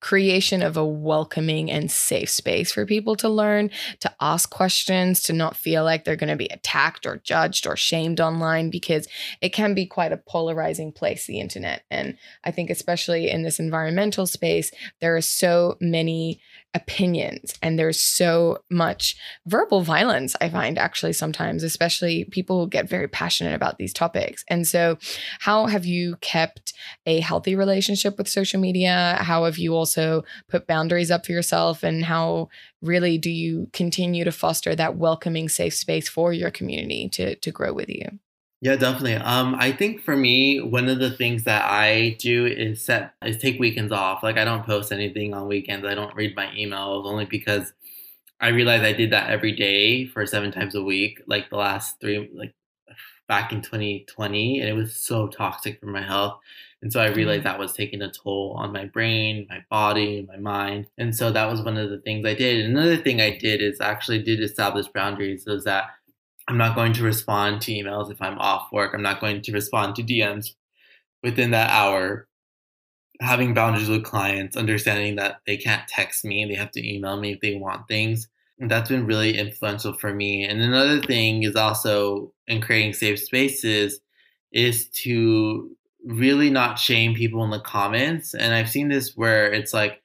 creation 0.00 0.62
of 0.62 0.76
a 0.76 0.84
welcoming 0.84 1.70
and 1.70 1.90
safe 1.90 2.30
space 2.30 2.70
for 2.70 2.86
people 2.86 3.16
to 3.16 3.28
learn, 3.28 3.70
to 4.00 4.12
ask 4.20 4.50
questions, 4.50 5.22
to 5.22 5.32
not 5.32 5.56
feel 5.56 5.84
like 5.84 6.04
they're 6.04 6.16
going 6.16 6.28
to 6.28 6.36
be 6.36 6.48
attacked 6.50 7.06
or 7.06 7.18
judged 7.18 7.66
or 7.66 7.76
shamed 7.76 8.20
online 8.20 8.70
because 8.70 9.08
it 9.40 9.50
can 9.50 9.74
be 9.74 9.86
quite 9.86 10.12
a 10.12 10.16
polarizing 10.16 10.92
place, 10.92 11.26
the 11.26 11.40
internet. 11.40 11.82
And 11.90 12.16
I 12.44 12.50
think, 12.50 12.70
especially 12.70 13.30
in 13.30 13.42
this 13.42 13.58
environmental 13.58 14.26
space, 14.26 14.70
there 15.00 15.16
are 15.16 15.20
so 15.20 15.76
many 15.80 16.40
opinions 16.78 17.54
and 17.62 17.78
there's 17.78 18.00
so 18.00 18.58
much 18.70 19.16
verbal 19.46 19.82
violence 19.82 20.36
i 20.40 20.48
find 20.48 20.78
actually 20.78 21.12
sometimes 21.12 21.62
especially 21.62 22.24
people 22.26 22.66
get 22.66 22.88
very 22.88 23.08
passionate 23.08 23.54
about 23.54 23.78
these 23.78 23.92
topics. 23.92 24.44
And 24.48 24.66
so 24.66 24.98
how 25.40 25.66
have 25.66 25.84
you 25.84 26.16
kept 26.20 26.72
a 27.06 27.20
healthy 27.20 27.54
relationship 27.54 28.16
with 28.16 28.28
social 28.28 28.60
media? 28.60 29.18
How 29.20 29.44
have 29.44 29.58
you 29.58 29.74
also 29.74 30.24
put 30.48 30.66
boundaries 30.66 31.10
up 31.10 31.26
for 31.26 31.32
yourself? 31.32 31.82
And 31.82 32.04
how 32.04 32.48
really 32.82 33.18
do 33.18 33.30
you 33.30 33.68
continue 33.72 34.24
to 34.24 34.32
foster 34.32 34.74
that 34.74 34.96
welcoming 34.96 35.48
safe 35.48 35.74
space 35.74 36.08
for 36.08 36.32
your 36.32 36.50
community 36.50 37.08
to 37.10 37.34
to 37.36 37.50
grow 37.50 37.72
with 37.72 37.88
you 37.88 38.06
yeah, 38.60 38.74
definitely. 38.76 39.14
Um, 39.14 39.54
I 39.56 39.70
think 39.70 40.02
for 40.02 40.16
me, 40.16 40.60
one 40.60 40.88
of 40.88 40.98
the 40.98 41.10
things 41.10 41.44
that 41.44 41.64
I 41.70 42.16
do 42.18 42.46
is 42.46 42.82
set 42.82 43.14
is 43.24 43.38
take 43.38 43.60
weekends 43.60 43.92
off. 43.92 44.22
Like 44.22 44.36
I 44.36 44.44
don't 44.44 44.66
post 44.66 44.90
anything 44.90 45.32
on 45.32 45.46
weekends. 45.46 45.86
I 45.86 45.94
don't 45.94 46.14
read 46.16 46.34
my 46.34 46.46
emails 46.46 47.06
only 47.06 47.24
because 47.24 47.72
I 48.40 48.48
realized 48.48 48.84
I 48.84 48.92
did 48.92 49.12
that 49.12 49.30
every 49.30 49.52
day 49.52 50.06
for 50.06 50.26
seven 50.26 50.50
times 50.50 50.74
a 50.74 50.82
week, 50.82 51.20
like 51.26 51.50
the 51.50 51.56
last 51.56 52.00
three, 52.00 52.28
like 52.34 52.54
back 53.28 53.52
in 53.52 53.62
2020, 53.62 54.60
and 54.60 54.68
it 54.68 54.72
was 54.72 54.96
so 54.96 55.28
toxic 55.28 55.78
for 55.78 55.86
my 55.86 56.02
health. 56.02 56.38
And 56.82 56.92
so 56.92 57.00
I 57.00 57.08
realized 57.08 57.40
mm-hmm. 57.40 57.48
that 57.48 57.58
was 57.58 57.72
taking 57.72 58.02
a 58.02 58.10
toll 58.10 58.54
on 58.58 58.72
my 58.72 58.86
brain, 58.86 59.46
my 59.48 59.64
body, 59.70 60.26
my 60.28 60.36
mind. 60.36 60.86
And 60.96 61.14
so 61.14 61.30
that 61.30 61.50
was 61.50 61.62
one 61.62 61.76
of 61.76 61.90
the 61.90 61.98
things 61.98 62.24
I 62.24 62.34
did. 62.34 62.64
Another 62.64 62.96
thing 62.96 63.20
I 63.20 63.36
did 63.36 63.60
is 63.60 63.80
actually 63.80 64.22
did 64.22 64.40
establish 64.40 64.86
boundaries. 64.88 65.44
Was 65.46 65.64
that 65.64 65.90
I'm 66.48 66.56
not 66.56 66.74
going 66.74 66.94
to 66.94 67.04
respond 67.04 67.60
to 67.62 67.72
emails 67.72 68.10
if 68.10 68.22
I'm 68.22 68.38
off 68.38 68.72
work. 68.72 68.94
I'm 68.94 69.02
not 69.02 69.20
going 69.20 69.42
to 69.42 69.52
respond 69.52 69.94
to 69.96 70.02
DMs 70.02 70.54
within 71.22 71.50
that 71.50 71.70
hour. 71.70 72.26
Having 73.20 73.54
boundaries 73.54 73.88
with 73.88 74.04
clients, 74.04 74.56
understanding 74.56 75.16
that 75.16 75.40
they 75.46 75.56
can't 75.56 75.86
text 75.88 76.24
me, 76.24 76.46
they 76.46 76.54
have 76.54 76.70
to 76.70 76.88
email 76.88 77.20
me 77.20 77.32
if 77.32 77.40
they 77.40 77.56
want 77.56 77.86
things. 77.86 78.28
And 78.60 78.70
that's 78.70 78.88
been 78.88 79.06
really 79.06 79.36
influential 79.36 79.92
for 79.92 80.14
me. 80.14 80.44
And 80.44 80.60
another 80.60 81.00
thing 81.00 81.42
is 81.42 81.54
also 81.54 82.32
in 82.46 82.60
creating 82.60 82.94
safe 82.94 83.18
spaces 83.18 84.00
is 84.52 84.88
to 84.88 85.70
really 86.04 86.48
not 86.48 86.78
shame 86.78 87.14
people 87.14 87.44
in 87.44 87.50
the 87.50 87.60
comments. 87.60 88.34
And 88.34 88.54
I've 88.54 88.70
seen 88.70 88.88
this 88.88 89.16
where 89.16 89.52
it's 89.52 89.74
like, 89.74 90.02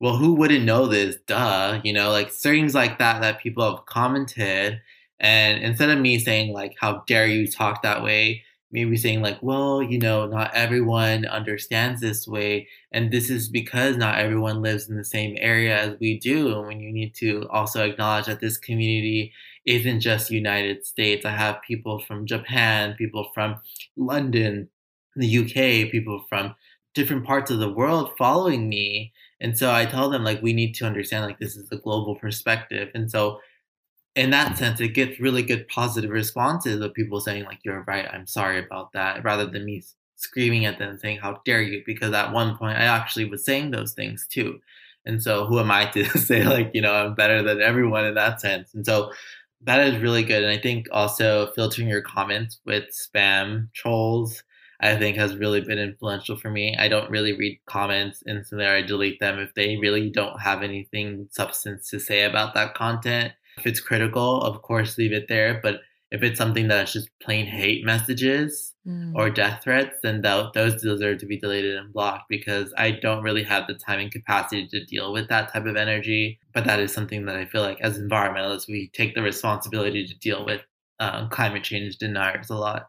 well, 0.00 0.16
who 0.16 0.34
wouldn't 0.34 0.64
know 0.64 0.86
this? 0.86 1.16
Duh. 1.26 1.80
You 1.84 1.92
know, 1.92 2.10
like 2.10 2.30
things 2.30 2.74
like 2.74 2.98
that 2.98 3.20
that 3.20 3.40
people 3.40 3.64
have 3.70 3.86
commented 3.86 4.80
and 5.24 5.62
instead 5.64 5.90
of 5.90 5.98
me 6.00 6.18
saying 6.20 6.52
like, 6.52 6.76
"How 6.80 7.02
dare 7.08 7.26
you 7.26 7.48
talk 7.50 7.82
that 7.82 8.02
way," 8.04 8.44
maybe 8.70 8.96
saying 8.96 9.22
like, 9.22 9.42
"Well, 9.42 9.82
you 9.82 9.98
know, 9.98 10.26
not 10.26 10.54
everyone 10.54 11.26
understands 11.26 12.00
this 12.00 12.28
way, 12.28 12.68
and 12.92 13.10
this 13.12 13.30
is 13.30 13.48
because 13.48 13.96
not 13.96 14.18
everyone 14.18 14.62
lives 14.62 14.88
in 14.88 14.96
the 14.96 15.04
same 15.04 15.36
area 15.40 15.78
as 15.78 15.98
we 16.00 16.18
do." 16.18 16.56
And 16.56 16.66
when 16.68 16.80
you 16.80 16.92
need 16.92 17.14
to 17.16 17.48
also 17.50 17.84
acknowledge 17.88 18.26
that 18.26 18.40
this 18.40 18.58
community 18.58 19.32
isn't 19.66 20.00
just 20.00 20.30
United 20.30 20.84
States. 20.84 21.24
I 21.26 21.30
have 21.30 21.62
people 21.66 21.98
from 22.00 22.26
Japan, 22.26 22.94
people 22.98 23.30
from 23.34 23.56
London, 23.96 24.68
the 25.16 25.26
UK, 25.26 25.88
people 25.90 26.24
from 26.28 26.54
different 26.94 27.24
parts 27.24 27.50
of 27.50 27.58
the 27.58 27.72
world 27.72 28.12
following 28.18 28.68
me. 28.68 29.12
And 29.40 29.58
so 29.58 29.72
I 29.72 29.86
tell 29.86 30.10
them 30.10 30.24
like 30.24 30.42
we 30.42 30.52
need 30.52 30.74
to 30.76 30.86
understand 30.86 31.24
like 31.26 31.38
this 31.38 31.56
is 31.56 31.68
the 31.68 31.78
global 31.78 32.16
perspective. 32.16 32.90
And 32.94 33.10
so 33.10 33.40
in 34.16 34.30
that 34.30 34.58
sense, 34.58 34.80
it 34.80 34.88
gets 34.88 35.20
really 35.20 35.42
good 35.42 35.68
positive 35.68 36.10
responses 36.10 36.80
of 36.80 36.94
people 36.94 37.20
saying 37.20 37.44
like, 37.44 37.60
"You're 37.64 37.84
right. 37.86 38.08
I'm 38.12 38.26
sorry 38.26 38.58
about 38.64 38.92
that," 38.92 39.24
rather 39.24 39.46
than 39.46 39.64
me 39.64 39.82
screaming 40.16 40.64
at 40.66 40.78
them 40.78 40.98
saying, 40.98 41.18
"How 41.18 41.40
dare 41.44 41.62
you?" 41.62 41.82
Because 41.86 42.12
at 42.12 42.32
one 42.32 42.56
point, 42.56 42.78
I 42.78 42.84
actually 42.84 43.26
was 43.26 43.44
saying 43.44 43.70
those 43.70 43.92
things 43.94 44.26
too, 44.28 44.60
and 45.06 45.22
so 45.22 45.46
who 45.46 45.58
am 45.60 45.70
I 45.70 45.86
to 45.92 46.04
say 46.18 46.44
like, 46.44 46.70
you 46.74 46.80
know, 46.80 46.92
I'm 46.94 47.14
better 47.14 47.42
than 47.42 47.60
everyone 47.60 48.06
in 48.06 48.14
that 48.14 48.40
sense? 48.40 48.74
And 48.74 48.84
so 48.86 49.12
that 49.62 49.80
is 49.86 50.02
really 50.02 50.22
good. 50.22 50.42
And 50.42 50.52
I 50.52 50.60
think 50.60 50.86
also 50.92 51.52
filtering 51.52 51.88
your 51.88 52.02
comments 52.02 52.60
with 52.64 52.84
spam 52.90 53.72
trolls. 53.74 54.42
I 54.80 54.96
think 54.96 55.16
has 55.16 55.36
really 55.36 55.60
been 55.60 55.78
influential 55.78 56.36
for 56.36 56.50
me. 56.50 56.76
I 56.78 56.88
don't 56.88 57.08
really 57.10 57.32
read 57.32 57.58
comments 57.64 58.22
instantly 58.26 58.66
or 58.66 58.74
I 58.74 58.82
delete 58.82 59.20
them 59.20 59.38
if 59.38 59.54
they 59.54 59.76
really 59.76 60.10
don't 60.10 60.38
have 60.40 60.62
anything 60.62 61.28
substance 61.30 61.88
to 61.90 62.00
say 62.00 62.24
about 62.24 62.54
that 62.54 62.74
content. 62.74 63.32
If 63.56 63.66
it's 63.66 63.80
critical, 63.80 64.42
of 64.42 64.62
course, 64.62 64.98
leave 64.98 65.12
it 65.12 65.26
there. 65.28 65.60
But 65.62 65.80
if 66.10 66.22
it's 66.22 66.38
something 66.38 66.68
that's 66.68 66.92
just 66.92 67.08
plain 67.20 67.46
hate 67.46 67.84
messages 67.84 68.72
mm. 68.86 69.12
or 69.16 69.30
death 69.30 69.62
threats, 69.64 69.96
then 70.02 70.22
th- 70.22 70.52
those 70.54 70.80
deserve 70.80 71.18
to 71.18 71.26
be 71.26 71.38
deleted 71.38 71.76
and 71.76 71.92
blocked 71.92 72.26
because 72.28 72.72
I 72.76 72.92
don't 72.92 73.24
really 73.24 73.42
have 73.42 73.66
the 73.66 73.74
time 73.74 73.98
and 73.98 74.12
capacity 74.12 74.68
to 74.68 74.84
deal 74.84 75.12
with 75.12 75.28
that 75.28 75.52
type 75.52 75.66
of 75.66 75.76
energy. 75.76 76.38
But 76.52 76.66
that 76.66 76.78
is 76.78 76.92
something 76.92 77.26
that 77.26 77.36
I 77.36 77.46
feel 77.46 77.62
like 77.62 77.80
as 77.80 77.98
environmentalists, 77.98 78.68
we 78.68 78.90
take 78.94 79.14
the 79.14 79.22
responsibility 79.22 80.06
to 80.06 80.18
deal 80.18 80.44
with 80.44 80.60
uh, 81.00 81.28
climate 81.28 81.64
change 81.64 81.96
deniers 81.96 82.50
a 82.50 82.54
lot. 82.54 82.88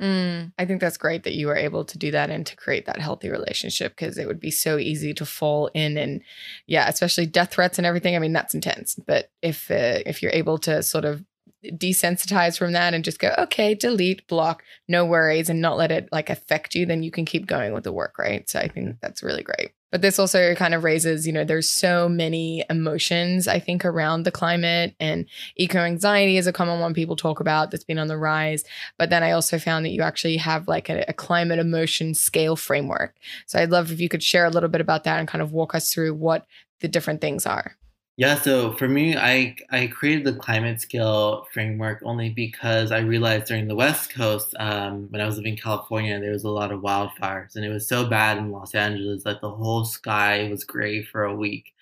Mm, 0.00 0.52
I 0.58 0.64
think 0.64 0.80
that's 0.80 0.96
great 0.96 1.24
that 1.24 1.34
you 1.34 1.46
were 1.46 1.56
able 1.56 1.84
to 1.84 1.98
do 1.98 2.10
that 2.12 2.30
and 2.30 2.46
to 2.46 2.56
create 2.56 2.86
that 2.86 2.98
healthy 3.00 3.28
relationship 3.28 3.94
because 3.94 4.16
it 4.16 4.26
would 4.26 4.40
be 4.40 4.50
so 4.50 4.78
easy 4.78 5.12
to 5.12 5.26
fall 5.26 5.70
in 5.74 5.98
and 5.98 6.22
yeah, 6.66 6.88
especially 6.88 7.26
death 7.26 7.52
threats 7.52 7.76
and 7.76 7.86
everything. 7.86 8.16
I 8.16 8.18
mean, 8.18 8.32
that's 8.32 8.54
intense. 8.54 8.94
But 8.94 9.30
if 9.42 9.70
uh, 9.70 10.00
if 10.06 10.22
you're 10.22 10.32
able 10.32 10.56
to 10.58 10.82
sort 10.82 11.04
of 11.04 11.22
desensitize 11.64 12.58
from 12.58 12.72
that 12.72 12.94
and 12.94 13.04
just 13.04 13.18
go, 13.18 13.34
okay, 13.38 13.74
delete, 13.74 14.26
block, 14.28 14.62
no 14.88 15.04
worries, 15.04 15.50
and 15.50 15.60
not 15.60 15.76
let 15.76 15.90
it 15.90 16.08
like 16.10 16.30
affect 16.30 16.74
you, 16.74 16.86
then 16.86 17.02
you 17.02 17.10
can 17.10 17.24
keep 17.24 17.46
going 17.46 17.72
with 17.72 17.84
the 17.84 17.92
work, 17.92 18.18
right? 18.18 18.48
So 18.48 18.58
I 18.58 18.68
think 18.68 18.96
that's 19.00 19.22
really 19.22 19.42
great. 19.42 19.72
But 19.90 20.02
this 20.02 20.20
also 20.20 20.54
kind 20.54 20.72
of 20.72 20.84
raises, 20.84 21.26
you 21.26 21.32
know, 21.32 21.44
there's 21.44 21.68
so 21.68 22.08
many 22.08 22.64
emotions, 22.70 23.48
I 23.48 23.58
think, 23.58 23.84
around 23.84 24.22
the 24.22 24.30
climate 24.30 24.94
and 25.00 25.26
eco 25.56 25.80
anxiety 25.80 26.36
is 26.36 26.46
a 26.46 26.52
common 26.52 26.78
one 26.78 26.94
people 26.94 27.16
talk 27.16 27.40
about 27.40 27.70
that's 27.70 27.84
been 27.84 27.98
on 27.98 28.06
the 28.06 28.16
rise. 28.16 28.64
But 28.98 29.10
then 29.10 29.24
I 29.24 29.32
also 29.32 29.58
found 29.58 29.84
that 29.84 29.90
you 29.90 30.02
actually 30.02 30.36
have 30.36 30.68
like 30.68 30.88
a, 30.88 31.04
a 31.08 31.12
climate 31.12 31.58
emotion 31.58 32.14
scale 32.14 32.54
framework. 32.54 33.16
So 33.46 33.58
I'd 33.58 33.70
love 33.70 33.90
if 33.90 34.00
you 34.00 34.08
could 34.08 34.22
share 34.22 34.44
a 34.44 34.50
little 34.50 34.68
bit 34.68 34.80
about 34.80 35.04
that 35.04 35.18
and 35.18 35.26
kind 35.26 35.42
of 35.42 35.52
walk 35.52 35.74
us 35.74 35.92
through 35.92 36.14
what 36.14 36.46
the 36.80 36.88
different 36.88 37.20
things 37.20 37.44
are. 37.44 37.76
Yeah, 38.20 38.34
so 38.38 38.72
for 38.74 38.86
me, 38.86 39.16
I 39.16 39.56
I 39.70 39.86
created 39.86 40.24
the 40.26 40.34
climate 40.38 40.78
scale 40.82 41.46
framework 41.54 42.02
only 42.04 42.28
because 42.28 42.92
I 42.92 42.98
realized 42.98 43.46
during 43.46 43.66
the 43.66 43.74
West 43.74 44.12
Coast, 44.12 44.54
um, 44.58 45.06
when 45.10 45.22
I 45.22 45.26
was 45.26 45.36
living 45.38 45.54
in 45.54 45.58
California, 45.58 46.20
there 46.20 46.30
was 46.32 46.44
a 46.44 46.50
lot 46.50 46.70
of 46.70 46.82
wildfires, 46.82 47.56
and 47.56 47.64
it 47.64 47.70
was 47.70 47.88
so 47.88 48.06
bad 48.06 48.36
in 48.36 48.50
Los 48.52 48.74
Angeles 48.74 49.24
that 49.24 49.40
the 49.40 49.48
whole 49.50 49.86
sky 49.86 50.48
was 50.50 50.64
gray 50.64 51.02
for 51.02 51.24
a 51.24 51.34
week. 51.34 51.72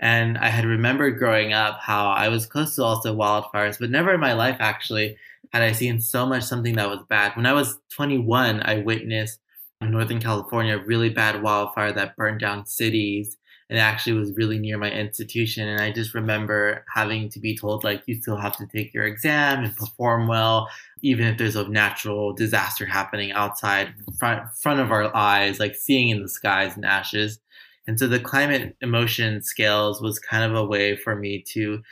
And 0.00 0.38
I 0.38 0.48
had 0.50 0.66
remembered 0.66 1.18
growing 1.18 1.54
up 1.54 1.80
how 1.80 2.10
I 2.10 2.28
was 2.28 2.46
close 2.46 2.76
to 2.76 2.84
also 2.84 3.16
wildfires, 3.16 3.80
but 3.80 3.90
never 3.90 4.14
in 4.14 4.20
my 4.20 4.34
life 4.34 4.58
actually 4.60 5.16
had 5.54 5.62
I 5.62 5.72
seen 5.72 6.00
so 6.00 6.26
much 6.26 6.44
something 6.44 6.76
that 6.76 6.90
was 6.90 7.00
bad. 7.08 7.36
When 7.36 7.46
I 7.46 7.54
was 7.54 7.78
21, 7.90 8.62
I 8.64 8.78
witnessed 8.80 9.40
in 9.80 9.90
Northern 9.90 10.20
California 10.20 10.76
a 10.78 10.84
really 10.84 11.10
bad 11.10 11.42
wildfire 11.42 11.92
that 11.94 12.16
burned 12.16 12.40
down 12.40 12.66
cities 12.66 13.38
and 13.70 13.78
actually 13.78 14.12
was 14.12 14.32
really 14.36 14.58
near 14.58 14.78
my 14.78 14.90
institution. 14.90 15.66
And 15.68 15.80
I 15.80 15.92
just 15.92 16.14
remember 16.14 16.84
having 16.94 17.28
to 17.30 17.40
be 17.40 17.56
told, 17.56 17.84
like, 17.84 18.02
you 18.06 18.20
still 18.20 18.36
have 18.36 18.56
to 18.58 18.66
take 18.66 18.92
your 18.92 19.04
exam 19.04 19.64
and 19.64 19.76
perform 19.76 20.28
well, 20.28 20.68
even 21.02 21.26
if 21.26 21.38
there's 21.38 21.56
a 21.56 21.68
natural 21.68 22.32
disaster 22.32 22.84
happening 22.86 23.32
outside, 23.32 23.94
front, 24.18 24.42
front 24.56 24.80
of 24.80 24.92
our 24.92 25.14
eyes, 25.16 25.58
like 25.58 25.74
seeing 25.74 26.10
in 26.10 26.22
the 26.22 26.28
skies 26.28 26.76
and 26.76 26.84
ashes. 26.84 27.38
And 27.86 27.98
so 27.98 28.06
the 28.06 28.20
climate 28.20 28.76
emotion 28.80 29.42
scales 29.42 30.00
was 30.00 30.18
kind 30.18 30.44
of 30.44 30.56
a 30.56 30.64
way 30.64 30.96
for 30.96 31.16
me 31.16 31.42
to 31.48 31.82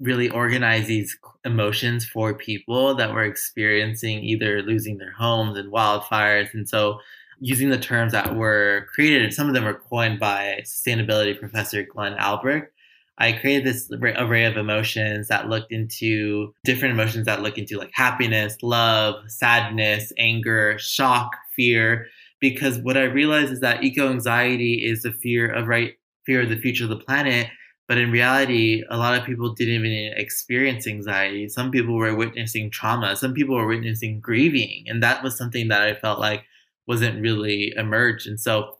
really 0.00 0.28
organize 0.30 0.86
these 0.86 1.16
emotions 1.44 2.04
for 2.04 2.34
people 2.34 2.94
that 2.94 3.12
were 3.12 3.24
experiencing 3.24 4.22
either 4.24 4.62
losing 4.62 4.98
their 4.98 5.12
homes 5.12 5.56
and 5.56 5.72
wildfires. 5.72 6.52
And 6.52 6.68
so 6.68 6.98
using 7.44 7.68
the 7.68 7.78
terms 7.78 8.12
that 8.12 8.34
were 8.34 8.86
created, 8.94 9.22
and 9.22 9.34
some 9.34 9.48
of 9.48 9.54
them 9.54 9.64
were 9.64 9.74
coined 9.90 10.18
by 10.18 10.62
sustainability 10.64 11.38
professor 11.38 11.82
Glenn 11.82 12.14
Albrecht. 12.14 12.72
I 13.18 13.32
created 13.32 13.64
this 13.64 13.90
array 13.92 14.44
of 14.46 14.56
emotions 14.56 15.28
that 15.28 15.50
looked 15.50 15.70
into 15.70 16.54
different 16.64 16.94
emotions 16.94 17.26
that 17.26 17.42
look 17.42 17.58
into 17.58 17.76
like 17.76 17.90
happiness, 17.92 18.56
love, 18.62 19.16
sadness, 19.28 20.10
anger, 20.18 20.78
shock, 20.78 21.32
fear. 21.54 22.06
Because 22.40 22.78
what 22.78 22.96
I 22.96 23.04
realized 23.04 23.52
is 23.52 23.60
that 23.60 23.84
eco 23.84 24.10
anxiety 24.10 24.84
is 24.84 25.02
the 25.02 25.12
fear 25.12 25.46
of 25.52 25.68
right 25.68 25.92
fear 26.24 26.40
of 26.40 26.48
the 26.48 26.56
future 26.56 26.84
of 26.84 26.90
the 26.90 26.96
planet, 26.96 27.48
But 27.86 27.98
in 27.98 28.10
reality, 28.10 28.82
a 28.88 28.96
lot 28.96 29.18
of 29.18 29.26
people 29.26 29.52
didn't 29.52 29.74
even 29.74 30.14
experience 30.16 30.86
anxiety. 30.86 31.48
Some 31.48 31.70
people 31.70 31.94
were 31.94 32.14
witnessing 32.14 32.70
trauma. 32.70 33.14
Some 33.16 33.34
people 33.34 33.54
were 33.54 33.66
witnessing 33.66 34.20
grieving. 34.20 34.84
And 34.88 35.02
that 35.02 35.22
was 35.22 35.36
something 35.36 35.68
that 35.68 35.82
I 35.82 35.94
felt 35.94 36.18
like 36.18 36.44
wasn't 36.86 37.20
really 37.20 37.72
emerged. 37.76 38.26
And 38.26 38.40
so 38.40 38.76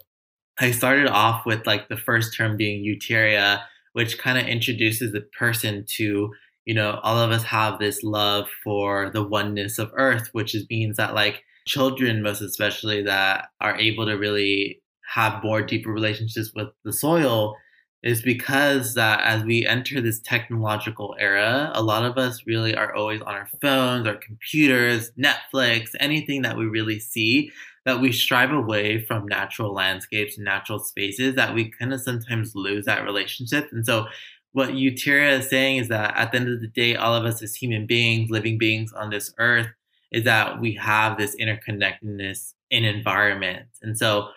I 0.58 0.70
started 0.70 1.08
off 1.08 1.44
with 1.46 1.66
like 1.66 1.88
the 1.88 1.96
first 1.96 2.36
term 2.36 2.56
being 2.56 2.84
eutierria, 2.84 3.62
which 3.92 4.18
kind 4.18 4.38
of 4.38 4.46
introduces 4.46 5.12
the 5.12 5.22
person 5.38 5.84
to, 5.96 6.32
you 6.64 6.74
know, 6.74 7.00
all 7.02 7.18
of 7.18 7.30
us 7.30 7.42
have 7.44 7.78
this 7.78 8.02
love 8.02 8.46
for 8.62 9.10
the 9.10 9.22
oneness 9.22 9.78
of 9.78 9.92
earth, 9.96 10.28
which 10.32 10.54
is, 10.54 10.66
means 10.70 10.96
that 10.96 11.14
like 11.14 11.42
children, 11.66 12.22
most 12.22 12.40
especially, 12.40 13.02
that 13.02 13.48
are 13.60 13.76
able 13.78 14.06
to 14.06 14.14
really 14.14 14.80
have 15.12 15.42
more 15.42 15.62
deeper 15.62 15.90
relationships 15.90 16.52
with 16.54 16.68
the 16.84 16.92
soil 16.92 17.56
is 18.02 18.20
because 18.20 18.94
that 18.94 19.20
as 19.22 19.42
we 19.44 19.66
enter 19.66 19.98
this 20.00 20.20
technological 20.20 21.16
era, 21.18 21.70
a 21.74 21.82
lot 21.82 22.04
of 22.04 22.18
us 22.18 22.42
really 22.46 22.76
are 22.76 22.94
always 22.94 23.22
on 23.22 23.34
our 23.34 23.48
phones, 23.62 24.06
our 24.06 24.16
computers, 24.16 25.10
Netflix, 25.18 25.88
anything 26.00 26.42
that 26.42 26.56
we 26.56 26.66
really 26.66 27.00
see, 27.00 27.50
that 27.84 28.00
we 28.00 28.12
strive 28.12 28.52
away 28.52 29.04
from 29.04 29.26
natural 29.26 29.74
landscapes 29.74 30.36
and 30.36 30.44
natural 30.44 30.78
spaces, 30.78 31.34
that 31.34 31.54
we 31.54 31.70
kind 31.70 31.92
of 31.92 32.00
sometimes 32.00 32.54
lose 32.54 32.86
that 32.86 33.04
relationship. 33.04 33.68
And 33.72 33.84
so, 33.84 34.06
what 34.52 34.70
eutierria 34.70 35.40
is 35.40 35.50
saying 35.50 35.78
is 35.78 35.88
that 35.88 36.16
at 36.16 36.30
the 36.30 36.38
end 36.38 36.48
of 36.48 36.60
the 36.60 36.68
day, 36.68 36.94
all 36.94 37.14
of 37.14 37.24
us 37.24 37.42
as 37.42 37.56
human 37.56 37.86
beings, 37.86 38.30
living 38.30 38.56
beings 38.56 38.92
on 38.92 39.10
this 39.10 39.34
earth, 39.38 39.66
is 40.12 40.24
that 40.24 40.60
we 40.60 40.74
have 40.74 41.18
this 41.18 41.34
interconnectedness 41.36 42.54
in 42.70 42.84
environments. 42.84 43.78
And 43.82 43.98
so, 43.98 44.28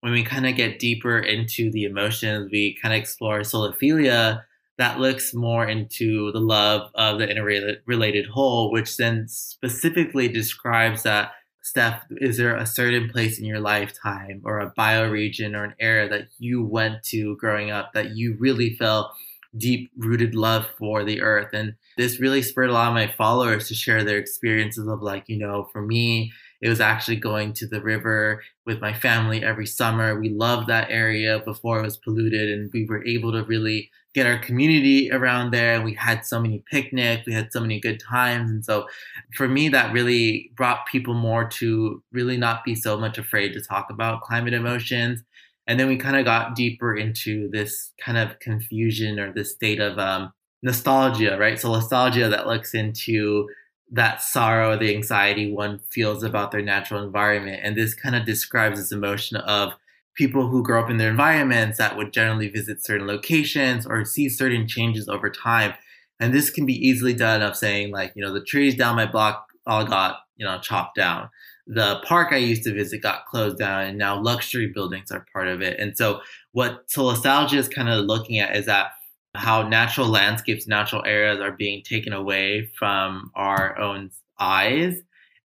when 0.00 0.12
we 0.12 0.22
kind 0.22 0.46
of 0.46 0.56
get 0.56 0.78
deeper 0.78 1.18
into 1.18 1.70
the 1.70 1.84
emotions, 1.84 2.50
we 2.50 2.78
kind 2.80 2.94
of 2.94 3.00
explore 3.00 3.40
soliphilia 3.40 4.42
that 4.78 5.00
looks 5.00 5.34
more 5.34 5.66
into 5.66 6.30
the 6.32 6.40
love 6.40 6.90
of 6.94 7.18
the 7.18 7.28
interrelated 7.28 8.26
whole, 8.26 8.70
which 8.70 8.96
then 8.96 9.26
specifically 9.26 10.28
describes 10.28 11.02
that 11.02 11.32
Steph, 11.68 12.04
is 12.12 12.38
there 12.38 12.56
a 12.56 12.64
certain 12.64 13.10
place 13.10 13.38
in 13.38 13.44
your 13.44 13.60
lifetime 13.60 14.40
or 14.42 14.58
a 14.58 14.72
bioregion 14.72 15.54
or 15.54 15.64
an 15.64 15.74
area 15.78 16.08
that 16.08 16.28
you 16.38 16.64
went 16.64 17.02
to 17.02 17.36
growing 17.36 17.70
up 17.70 17.92
that 17.92 18.16
you 18.16 18.36
really 18.38 18.74
felt 18.76 19.12
deep 19.54 19.90
rooted 19.98 20.34
love 20.34 20.66
for 20.78 21.04
the 21.04 21.20
earth? 21.20 21.50
And 21.52 21.74
this 21.98 22.20
really 22.20 22.40
spurred 22.40 22.70
a 22.70 22.72
lot 22.72 22.88
of 22.88 22.94
my 22.94 23.12
followers 23.18 23.68
to 23.68 23.74
share 23.74 24.02
their 24.02 24.16
experiences 24.16 24.88
of 24.88 25.02
like, 25.02 25.24
you 25.26 25.36
know, 25.36 25.68
for 25.70 25.82
me, 25.82 26.32
it 26.62 26.70
was 26.70 26.80
actually 26.80 27.16
going 27.16 27.52
to 27.54 27.66
the 27.66 27.82
river 27.82 28.42
with 28.64 28.80
my 28.80 28.94
family 28.94 29.44
every 29.44 29.66
summer. 29.66 30.18
We 30.18 30.30
loved 30.30 30.68
that 30.68 30.90
area 30.90 31.38
before 31.38 31.80
it 31.80 31.84
was 31.84 31.98
polluted, 31.98 32.48
and 32.48 32.70
we 32.72 32.86
were 32.86 33.04
able 33.04 33.32
to 33.32 33.44
really 33.44 33.90
get 34.18 34.26
our 34.26 34.38
community 34.38 35.12
around 35.12 35.52
there. 35.52 35.74
And 35.74 35.84
we 35.84 35.94
had 35.94 36.26
so 36.26 36.40
many 36.40 36.64
picnics, 36.68 37.24
we 37.24 37.32
had 37.32 37.52
so 37.52 37.60
many 37.60 37.78
good 37.78 38.00
times. 38.00 38.50
And 38.50 38.64
so 38.64 38.88
for 39.36 39.46
me, 39.46 39.68
that 39.68 39.92
really 39.92 40.50
brought 40.56 40.86
people 40.86 41.14
more 41.14 41.48
to 41.60 42.02
really 42.10 42.36
not 42.36 42.64
be 42.64 42.74
so 42.74 42.98
much 42.98 43.16
afraid 43.16 43.52
to 43.52 43.60
talk 43.60 43.90
about 43.90 44.22
climate 44.22 44.54
emotions. 44.54 45.22
And 45.68 45.78
then 45.78 45.86
we 45.86 45.96
kind 45.96 46.16
of 46.16 46.24
got 46.24 46.56
deeper 46.56 46.96
into 46.96 47.48
this 47.50 47.92
kind 48.04 48.18
of 48.18 48.40
confusion 48.40 49.20
or 49.20 49.32
this 49.32 49.52
state 49.52 49.78
of 49.78 49.98
um, 49.98 50.32
nostalgia, 50.62 51.36
right? 51.38 51.60
So 51.60 51.72
nostalgia 51.72 52.28
that 52.28 52.48
looks 52.48 52.74
into 52.74 53.48
that 53.92 54.20
sorrow, 54.20 54.76
the 54.76 54.94
anxiety 54.94 55.52
one 55.52 55.78
feels 55.90 56.24
about 56.24 56.50
their 56.50 56.62
natural 56.62 57.04
environment. 57.04 57.60
And 57.62 57.76
this 57.76 57.94
kind 57.94 58.16
of 58.16 58.26
describes 58.26 58.80
this 58.80 58.90
emotion 58.90 59.36
of 59.36 59.74
people 60.18 60.48
who 60.48 60.64
grow 60.64 60.82
up 60.82 60.90
in 60.90 60.98
their 60.98 61.10
environments 61.10 61.78
that 61.78 61.96
would 61.96 62.12
generally 62.12 62.48
visit 62.48 62.84
certain 62.84 63.06
locations 63.06 63.86
or 63.86 64.04
see 64.04 64.28
certain 64.28 64.66
changes 64.66 65.08
over 65.08 65.30
time. 65.30 65.72
And 66.18 66.34
this 66.34 66.50
can 66.50 66.66
be 66.66 66.74
easily 66.74 67.14
done 67.14 67.40
of 67.40 67.56
saying, 67.56 67.92
like, 67.92 68.12
you 68.16 68.22
know, 68.22 68.34
the 68.34 68.42
trees 68.42 68.74
down 68.74 68.96
my 68.96 69.06
block 69.06 69.46
all 69.66 69.84
got, 69.84 70.18
you 70.36 70.44
know, 70.44 70.58
chopped 70.58 70.96
down. 70.96 71.30
The 71.68 72.00
park 72.04 72.32
I 72.32 72.38
used 72.38 72.64
to 72.64 72.74
visit 72.74 73.02
got 73.02 73.26
closed 73.26 73.58
down, 73.58 73.84
and 73.84 73.98
now 73.98 74.20
luxury 74.20 74.72
buildings 74.74 75.12
are 75.12 75.24
part 75.32 75.46
of 75.46 75.62
it. 75.62 75.78
And 75.78 75.96
so, 75.96 76.20
what 76.52 76.88
Solastalgia 76.88 77.58
is 77.58 77.68
kind 77.68 77.88
of 77.88 78.06
looking 78.06 78.40
at 78.40 78.56
is 78.56 78.66
that 78.66 78.92
how 79.34 79.68
natural 79.68 80.08
landscapes, 80.08 80.66
natural 80.66 81.04
areas 81.04 81.38
are 81.40 81.52
being 81.52 81.82
taken 81.84 82.12
away 82.12 82.70
from 82.78 83.30
our 83.34 83.78
own 83.78 84.10
eyes. 84.40 84.96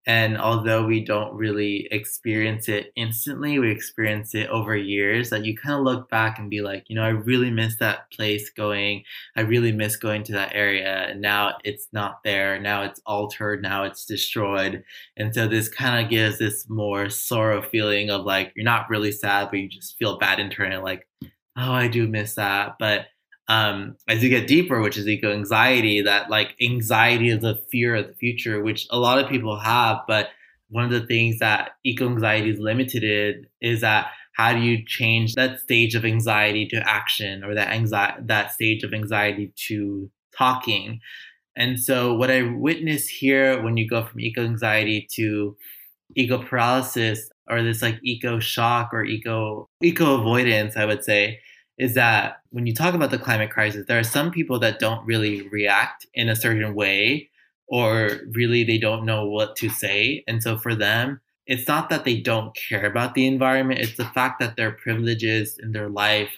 And 0.07 0.39
although 0.39 0.87
we 0.87 1.05
don't 1.05 1.35
really 1.35 1.87
experience 1.91 2.69
it 2.69 2.91
instantly, 2.97 3.59
we 3.59 3.71
experience 3.71 4.35
it 4.35 4.49
over 4.49 4.75
years 4.75 5.29
that 5.29 5.45
you 5.45 5.55
kind 5.57 5.75
of 5.79 5.85
look 5.85 6.09
back 6.09 6.39
and 6.39 6.49
be 6.49 6.63
like, 6.63 6.85
you 6.89 6.97
know, 6.97 7.03
I 7.03 7.11
really 7.11 7.51
miss 7.51 7.77
that 7.77 8.11
place 8.11 8.49
going. 8.51 9.05
I 9.37 9.43
really 9.43 9.73
miss 9.73 9.97
going 9.97 10.23
to 10.25 10.33
that 10.33 10.55
area. 10.55 11.09
And 11.11 11.21
now 11.21 11.59
it's 11.65 11.89
not 11.93 12.25
there. 12.25 12.59
Now 12.59 12.83
it's 12.83 13.01
altered. 13.05 13.63
Now 13.63 13.85
it's 13.85 14.07
destroyed. 14.07 14.83
And 15.19 15.35
so 15.35 15.47
this 15.47 15.69
kind 15.69 16.03
of 16.03 16.11
gives 16.11 16.39
this 16.39 16.69
more 16.69 17.11
sorrow 17.11 17.61
feeling 17.61 18.11
of 18.11 18.25
like, 18.25 18.53
you're 18.57 18.65
not 18.65 18.89
really 18.89 19.13
sad, 19.13 19.49
but 19.51 19.59
you 19.59 19.69
just 19.69 19.99
feel 19.99 20.19
bad 20.19 20.41
internally, 20.41 20.83
like, 20.83 21.07
oh, 21.57 21.73
I 21.73 21.89
do 21.89 22.09
miss 22.09 22.35
that. 22.37 22.77
But 22.79 23.07
um, 23.51 23.97
as 24.07 24.23
you 24.23 24.29
get 24.29 24.47
deeper, 24.47 24.81
which 24.81 24.97
is 24.97 25.09
eco 25.09 25.33
anxiety, 25.33 26.01
that 26.03 26.31
like 26.31 26.55
anxiety 26.63 27.31
is 27.31 27.43
a 27.43 27.57
fear 27.73 27.97
of 27.97 28.07
the 28.07 28.15
future, 28.15 28.63
which 28.63 28.87
a 28.91 28.99
lot 28.99 29.19
of 29.19 29.29
people 29.29 29.59
have. 29.59 29.99
But 30.07 30.29
one 30.69 30.85
of 30.85 30.91
the 30.93 31.05
things 31.05 31.41
that 31.41 31.73
eco 31.85 32.09
anxiety 32.09 32.51
is 32.51 32.61
limited 32.61 33.03
in 33.03 33.47
is 33.61 33.81
that 33.81 34.07
how 34.35 34.53
do 34.53 34.61
you 34.61 34.85
change 34.87 35.35
that 35.35 35.59
stage 35.59 35.97
of 35.97 36.05
anxiety 36.05 36.65
to 36.69 36.89
action 36.89 37.43
or 37.43 37.53
that 37.57 37.71
anxiety 37.71 38.23
that 38.27 38.53
stage 38.53 38.85
of 38.85 38.95
anxiety 38.95 39.53
to 39.57 40.09
talking 40.37 41.01
and 41.57 41.81
so 41.81 42.15
what 42.15 42.31
i 42.31 42.43
witness 42.43 43.09
here 43.09 43.61
when 43.63 43.77
you 43.77 43.89
go 43.89 44.05
from 44.05 44.21
eco 44.21 44.45
anxiety 44.45 45.07
to 45.11 45.57
eco 46.15 46.39
paralysis 46.43 47.29
or 47.51 47.63
this 47.63 47.83
like 47.83 47.99
eco 48.03 48.39
shock 48.39 48.91
or 48.93 49.05
eco 49.05 49.69
eco 49.83 50.21
avoidance 50.21 50.77
i 50.77 50.85
would 50.85 51.05
say 51.05 51.41
is 51.81 51.95
that 51.95 52.43
when 52.51 52.67
you 52.67 52.75
talk 52.75 52.93
about 52.93 53.11
the 53.11 53.19
climate 53.19 53.51
crisis, 53.51 53.87
there 53.89 53.99
are 53.99 54.05
some 54.05 54.31
people 54.31 54.59
that 54.59 54.79
don't 54.79 55.05
really 55.07 55.49
react 55.49 56.07
in 56.13 56.29
a 56.29 56.37
certain 56.37 56.75
way 56.75 57.31
or 57.69 58.21
really 58.33 58.63
they 58.63 58.77
don't 58.77 59.07
know 59.07 59.25
what 59.27 59.57
to 59.57 59.71
say. 59.71 60.23
And 60.29 60.43
so 60.43 60.59
for 60.59 60.75
them, 60.75 61.23
it's 61.47 61.67
not 61.67 61.89
that 61.89 62.05
they 62.05 62.21
don't 62.21 62.55
care 62.55 62.85
about 62.85 63.15
the 63.15 63.27
environment, 63.27 63.81
it's 63.81 63.97
the 63.97 64.05
fact 64.05 64.41
that 64.41 64.57
their 64.57 64.73
privileges 64.73 65.59
in 65.59 65.73
their 65.73 65.89
life 65.89 66.29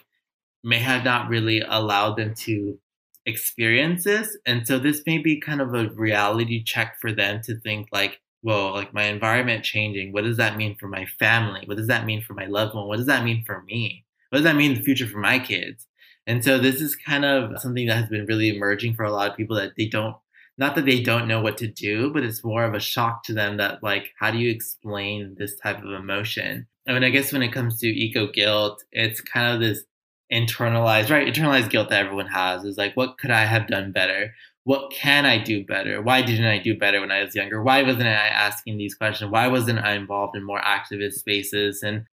may 0.63 0.79
have 0.79 1.03
not 1.03 1.27
really 1.27 1.59
allowed 1.59 2.15
them 2.15 2.33
to 2.35 2.79
experience 3.25 4.05
this. 4.05 4.37
And 4.45 4.65
so 4.65 4.79
this 4.79 5.03
may 5.05 5.17
be 5.17 5.41
kind 5.41 5.59
of 5.59 5.73
a 5.73 5.89
reality 5.89 6.63
check 6.63 6.95
for 7.01 7.11
them 7.11 7.41
to 7.43 7.59
think 7.59 7.89
like, 7.91 8.21
whoa, 8.43 8.71
like 8.71 8.93
my 8.93 9.03
environment 9.03 9.65
changing, 9.65 10.13
what 10.13 10.23
does 10.23 10.37
that 10.37 10.55
mean 10.55 10.77
for 10.79 10.87
my 10.87 11.05
family? 11.19 11.63
What 11.65 11.75
does 11.75 11.87
that 11.87 12.05
mean 12.05 12.21
for 12.21 12.33
my 12.33 12.45
loved 12.45 12.75
one? 12.75 12.87
What 12.87 12.97
does 12.97 13.07
that 13.07 13.25
mean 13.25 13.43
for 13.45 13.61
me? 13.63 14.05
What 14.33 14.39
does 14.39 14.45
that 14.45 14.55
mean 14.55 14.71
in 14.71 14.77
the 14.79 14.83
future 14.83 15.05
for 15.05 15.19
my 15.19 15.37
kids? 15.37 15.85
And 16.25 16.43
so 16.43 16.57
this 16.57 16.81
is 16.81 16.95
kind 16.95 17.23
of 17.23 17.61
something 17.61 17.85
that 17.85 17.97
has 17.97 18.09
been 18.09 18.25
really 18.25 18.49
emerging 18.49 18.95
for 18.95 19.03
a 19.03 19.11
lot 19.11 19.29
of 19.29 19.37
people 19.37 19.55
that 19.57 19.73
they 19.77 19.85
don't 19.85 20.15
not 20.57 20.73
that 20.73 20.85
they 20.85 21.03
don't 21.03 21.27
know 21.27 21.39
what 21.39 21.55
to 21.57 21.67
do, 21.67 22.11
but 22.11 22.23
it's 22.23 22.43
more 22.43 22.63
of 22.63 22.73
a 22.73 22.79
shock 22.79 23.23
to 23.25 23.33
them 23.35 23.57
that 23.57 23.83
like 23.83 24.09
how 24.19 24.31
do 24.31 24.39
you 24.39 24.49
explain 24.49 25.35
this 25.37 25.55
type 25.59 25.83
of 25.83 25.93
emotion? 25.93 26.65
I 26.87 26.93
mean, 26.93 27.03
I 27.03 27.11
guess 27.11 27.31
when 27.31 27.43
it 27.43 27.51
comes 27.51 27.77
to 27.81 27.87
eco 27.87 28.25
guilt, 28.31 28.83
it's 28.91 29.21
kind 29.21 29.53
of 29.53 29.59
this 29.59 29.83
internalized, 30.33 31.11
right? 31.11 31.31
Internalized 31.31 31.69
guilt 31.69 31.91
that 31.91 32.03
everyone 32.03 32.25
has 32.25 32.63
is 32.63 32.75
like, 32.75 32.97
what 32.97 33.19
could 33.19 33.29
I 33.29 33.45
have 33.45 33.67
done 33.67 33.91
better? 33.91 34.33
What 34.63 34.91
can 34.91 35.27
I 35.27 35.43
do 35.43 35.63
better? 35.63 36.01
Why 36.01 36.23
didn't 36.23 36.47
I 36.47 36.57
do 36.57 36.75
better 36.75 37.01
when 37.01 37.11
I 37.11 37.23
was 37.23 37.35
younger? 37.35 37.61
Why 37.61 37.83
wasn't 37.83 38.07
I 38.07 38.29
asking 38.29 38.79
these 38.79 38.95
questions? 38.95 39.29
Why 39.29 39.47
wasn't 39.47 39.77
I 39.77 39.93
involved 39.93 40.35
in 40.35 40.43
more 40.43 40.61
activist 40.61 41.19
spaces? 41.19 41.83
And 41.83 42.07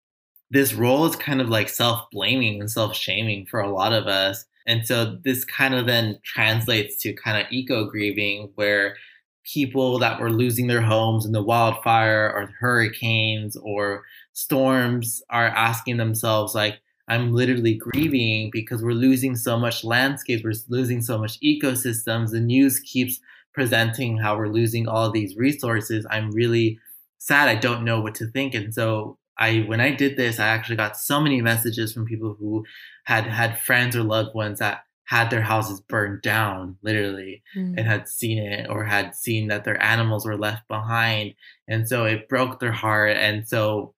this 0.50 0.74
role 0.74 1.06
is 1.06 1.16
kind 1.16 1.40
of 1.40 1.48
like 1.48 1.68
self 1.68 2.06
blaming 2.10 2.60
and 2.60 2.70
self 2.70 2.96
shaming 2.96 3.46
for 3.46 3.60
a 3.60 3.72
lot 3.72 3.92
of 3.92 4.06
us. 4.06 4.44
And 4.66 4.86
so 4.86 5.18
this 5.24 5.44
kind 5.44 5.74
of 5.74 5.86
then 5.86 6.18
translates 6.24 7.00
to 7.02 7.12
kind 7.12 7.40
of 7.40 7.50
eco 7.52 7.88
grieving, 7.88 8.50
where 8.56 8.96
people 9.44 9.98
that 10.00 10.20
were 10.20 10.30
losing 10.30 10.66
their 10.66 10.82
homes 10.82 11.24
in 11.24 11.32
the 11.32 11.42
wildfire 11.42 12.32
or 12.34 12.50
hurricanes 12.58 13.56
or 13.56 14.02
storms 14.32 15.22
are 15.30 15.46
asking 15.46 15.98
themselves, 15.98 16.54
like, 16.54 16.80
I'm 17.08 17.32
literally 17.32 17.74
grieving 17.74 18.50
because 18.52 18.82
we're 18.82 18.90
losing 18.90 19.36
so 19.36 19.56
much 19.56 19.84
landscape, 19.84 20.42
we're 20.42 20.54
losing 20.68 21.00
so 21.00 21.16
much 21.18 21.38
ecosystems. 21.40 22.30
The 22.30 22.40
news 22.40 22.80
keeps 22.80 23.20
presenting 23.54 24.18
how 24.18 24.36
we're 24.36 24.48
losing 24.48 24.88
all 24.88 25.10
these 25.10 25.36
resources. 25.36 26.04
I'm 26.10 26.32
really 26.32 26.78
sad. 27.18 27.48
I 27.48 27.54
don't 27.54 27.84
know 27.84 28.00
what 28.00 28.16
to 28.16 28.26
think. 28.26 28.54
And 28.54 28.74
so 28.74 29.18
I 29.38 29.64
when 29.66 29.80
I 29.80 29.90
did 29.90 30.16
this, 30.16 30.38
I 30.38 30.48
actually 30.48 30.76
got 30.76 30.96
so 30.96 31.20
many 31.20 31.40
messages 31.40 31.92
from 31.92 32.06
people 32.06 32.36
who 32.38 32.64
had 33.04 33.24
had 33.24 33.60
friends 33.60 33.94
or 33.96 34.02
loved 34.02 34.34
ones 34.34 34.58
that 34.58 34.82
had 35.04 35.30
their 35.30 35.42
houses 35.42 35.80
burned 35.80 36.20
down 36.20 36.76
literally 36.82 37.42
mm. 37.56 37.74
and 37.76 37.86
had 37.86 38.08
seen 38.08 38.38
it 38.38 38.68
or 38.68 38.84
had 38.84 39.14
seen 39.14 39.46
that 39.48 39.62
their 39.62 39.80
animals 39.80 40.26
were 40.26 40.36
left 40.36 40.66
behind 40.66 41.32
and 41.68 41.88
so 41.88 42.04
it 42.04 42.28
broke 42.28 42.58
their 42.58 42.72
heart 42.72 43.16
and 43.16 43.46
so 43.46 43.94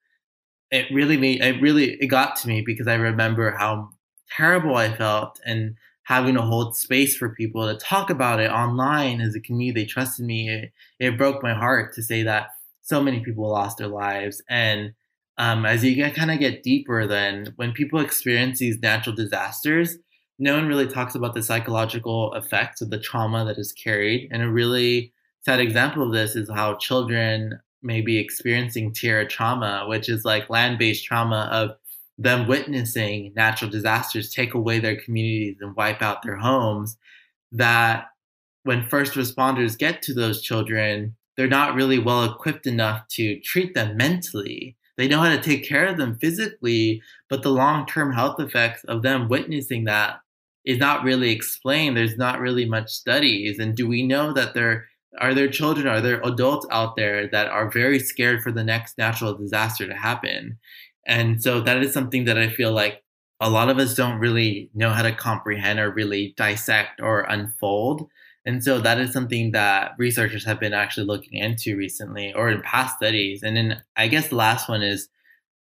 it 0.70 0.84
really 0.92 1.16
made 1.16 1.40
it 1.40 1.62
really 1.62 1.92
it 1.94 2.08
got 2.08 2.36
to 2.36 2.46
me 2.46 2.60
because 2.60 2.86
i 2.86 2.94
remember 2.94 3.52
how 3.52 3.88
terrible 4.28 4.76
i 4.76 4.94
felt 4.94 5.40
and 5.46 5.76
having 6.08 6.34
to 6.34 6.40
hold 6.40 6.74
space 6.74 7.14
for 7.14 7.34
people 7.34 7.68
to 7.68 7.76
talk 7.76 8.08
about 8.08 8.40
it 8.40 8.50
online 8.50 9.20
as 9.20 9.34
a 9.34 9.40
community. 9.40 9.82
They 9.82 9.86
trusted 9.86 10.24
me. 10.24 10.48
It, 10.48 10.72
it 10.98 11.18
broke 11.18 11.42
my 11.42 11.52
heart 11.52 11.94
to 11.96 12.02
say 12.02 12.22
that 12.22 12.48
so 12.80 13.02
many 13.02 13.20
people 13.20 13.46
lost 13.50 13.76
their 13.76 13.88
lives. 13.88 14.40
And 14.48 14.94
um, 15.38 15.64
as 15.64 15.84
you 15.84 16.10
kind 16.10 16.30
of 16.30 16.40
get 16.40 16.62
deeper, 16.62 17.06
then 17.06 17.52
when 17.56 17.72
people 17.72 18.00
experience 18.00 18.58
these 18.58 18.80
natural 18.80 19.14
disasters, 19.14 19.96
no 20.38 20.54
one 20.54 20.66
really 20.66 20.86
talks 20.86 21.14
about 21.14 21.34
the 21.34 21.42
psychological 21.42 22.34
effects 22.34 22.80
of 22.80 22.90
the 22.90 22.98
trauma 22.98 23.44
that 23.44 23.58
is 23.58 23.72
carried. 23.72 24.28
And 24.32 24.42
a 24.42 24.50
really 24.50 25.12
sad 25.44 25.60
example 25.60 26.02
of 26.02 26.12
this 26.12 26.36
is 26.36 26.50
how 26.50 26.76
children 26.76 27.60
may 27.82 28.00
be 28.00 28.18
experiencing 28.18 28.92
tierra 28.92 29.26
trauma, 29.26 29.84
which 29.88 30.08
is 30.08 30.24
like 30.24 30.50
land 30.50 30.78
based 30.78 31.04
trauma 31.04 31.48
of 31.52 31.70
them 32.18 32.48
witnessing 32.48 33.32
natural 33.36 33.70
disasters 33.70 34.30
take 34.30 34.54
away 34.54 34.80
their 34.80 35.00
communities 35.00 35.58
and 35.60 35.76
wipe 35.76 36.02
out 36.02 36.22
their 36.22 36.36
homes. 36.36 36.96
That 37.52 38.06
when 38.64 38.88
first 38.88 39.14
responders 39.14 39.78
get 39.78 40.02
to 40.02 40.14
those 40.14 40.42
children, 40.42 41.16
they're 41.36 41.46
not 41.46 41.76
really 41.76 42.00
well 42.00 42.24
equipped 42.24 42.66
enough 42.66 43.06
to 43.10 43.38
treat 43.40 43.74
them 43.74 43.96
mentally. 43.96 44.76
They 44.98 45.08
know 45.08 45.20
how 45.20 45.30
to 45.30 45.40
take 45.40 45.66
care 45.66 45.86
of 45.86 45.96
them 45.96 46.18
physically, 46.18 47.00
but 47.30 47.42
the 47.42 47.50
long 47.50 47.86
term 47.86 48.12
health 48.12 48.40
effects 48.40 48.84
of 48.84 49.02
them 49.02 49.28
witnessing 49.28 49.84
that 49.84 50.20
is 50.66 50.78
not 50.78 51.04
really 51.04 51.30
explained. 51.30 51.96
There's 51.96 52.18
not 52.18 52.40
really 52.40 52.66
much 52.66 52.90
studies. 52.90 53.58
And 53.58 53.74
do 53.74 53.88
we 53.88 54.06
know 54.06 54.32
that 54.34 54.54
there 54.54 54.86
are 55.20 55.34
there 55.34 55.48
children, 55.48 55.86
are 55.86 56.00
there 56.00 56.20
adults 56.22 56.66
out 56.70 56.96
there 56.96 57.28
that 57.28 57.46
are 57.46 57.70
very 57.70 57.98
scared 57.98 58.42
for 58.42 58.52
the 58.52 58.64
next 58.64 58.98
natural 58.98 59.34
disaster 59.34 59.86
to 59.86 59.94
happen? 59.94 60.58
And 61.06 61.42
so 61.42 61.60
that 61.60 61.82
is 61.82 61.94
something 61.94 62.26
that 62.26 62.36
I 62.36 62.50
feel 62.50 62.72
like 62.72 63.02
a 63.40 63.48
lot 63.48 63.70
of 63.70 63.78
us 63.78 63.94
don't 63.94 64.18
really 64.18 64.68
know 64.74 64.90
how 64.90 65.02
to 65.02 65.14
comprehend 65.14 65.78
or 65.78 65.92
really 65.92 66.34
dissect 66.36 67.00
or 67.00 67.20
unfold. 67.20 68.08
And 68.46 68.62
so 68.64 68.80
that 68.80 68.98
is 68.98 69.12
something 69.12 69.52
that 69.52 69.92
researchers 69.98 70.44
have 70.44 70.60
been 70.60 70.72
actually 70.72 71.06
looking 71.06 71.38
into 71.38 71.76
recently 71.76 72.32
or 72.32 72.48
in 72.50 72.62
past 72.62 72.96
studies. 72.96 73.42
And 73.42 73.56
then 73.56 73.82
I 73.96 74.08
guess 74.08 74.28
the 74.28 74.36
last 74.36 74.68
one 74.68 74.82
is 74.82 75.08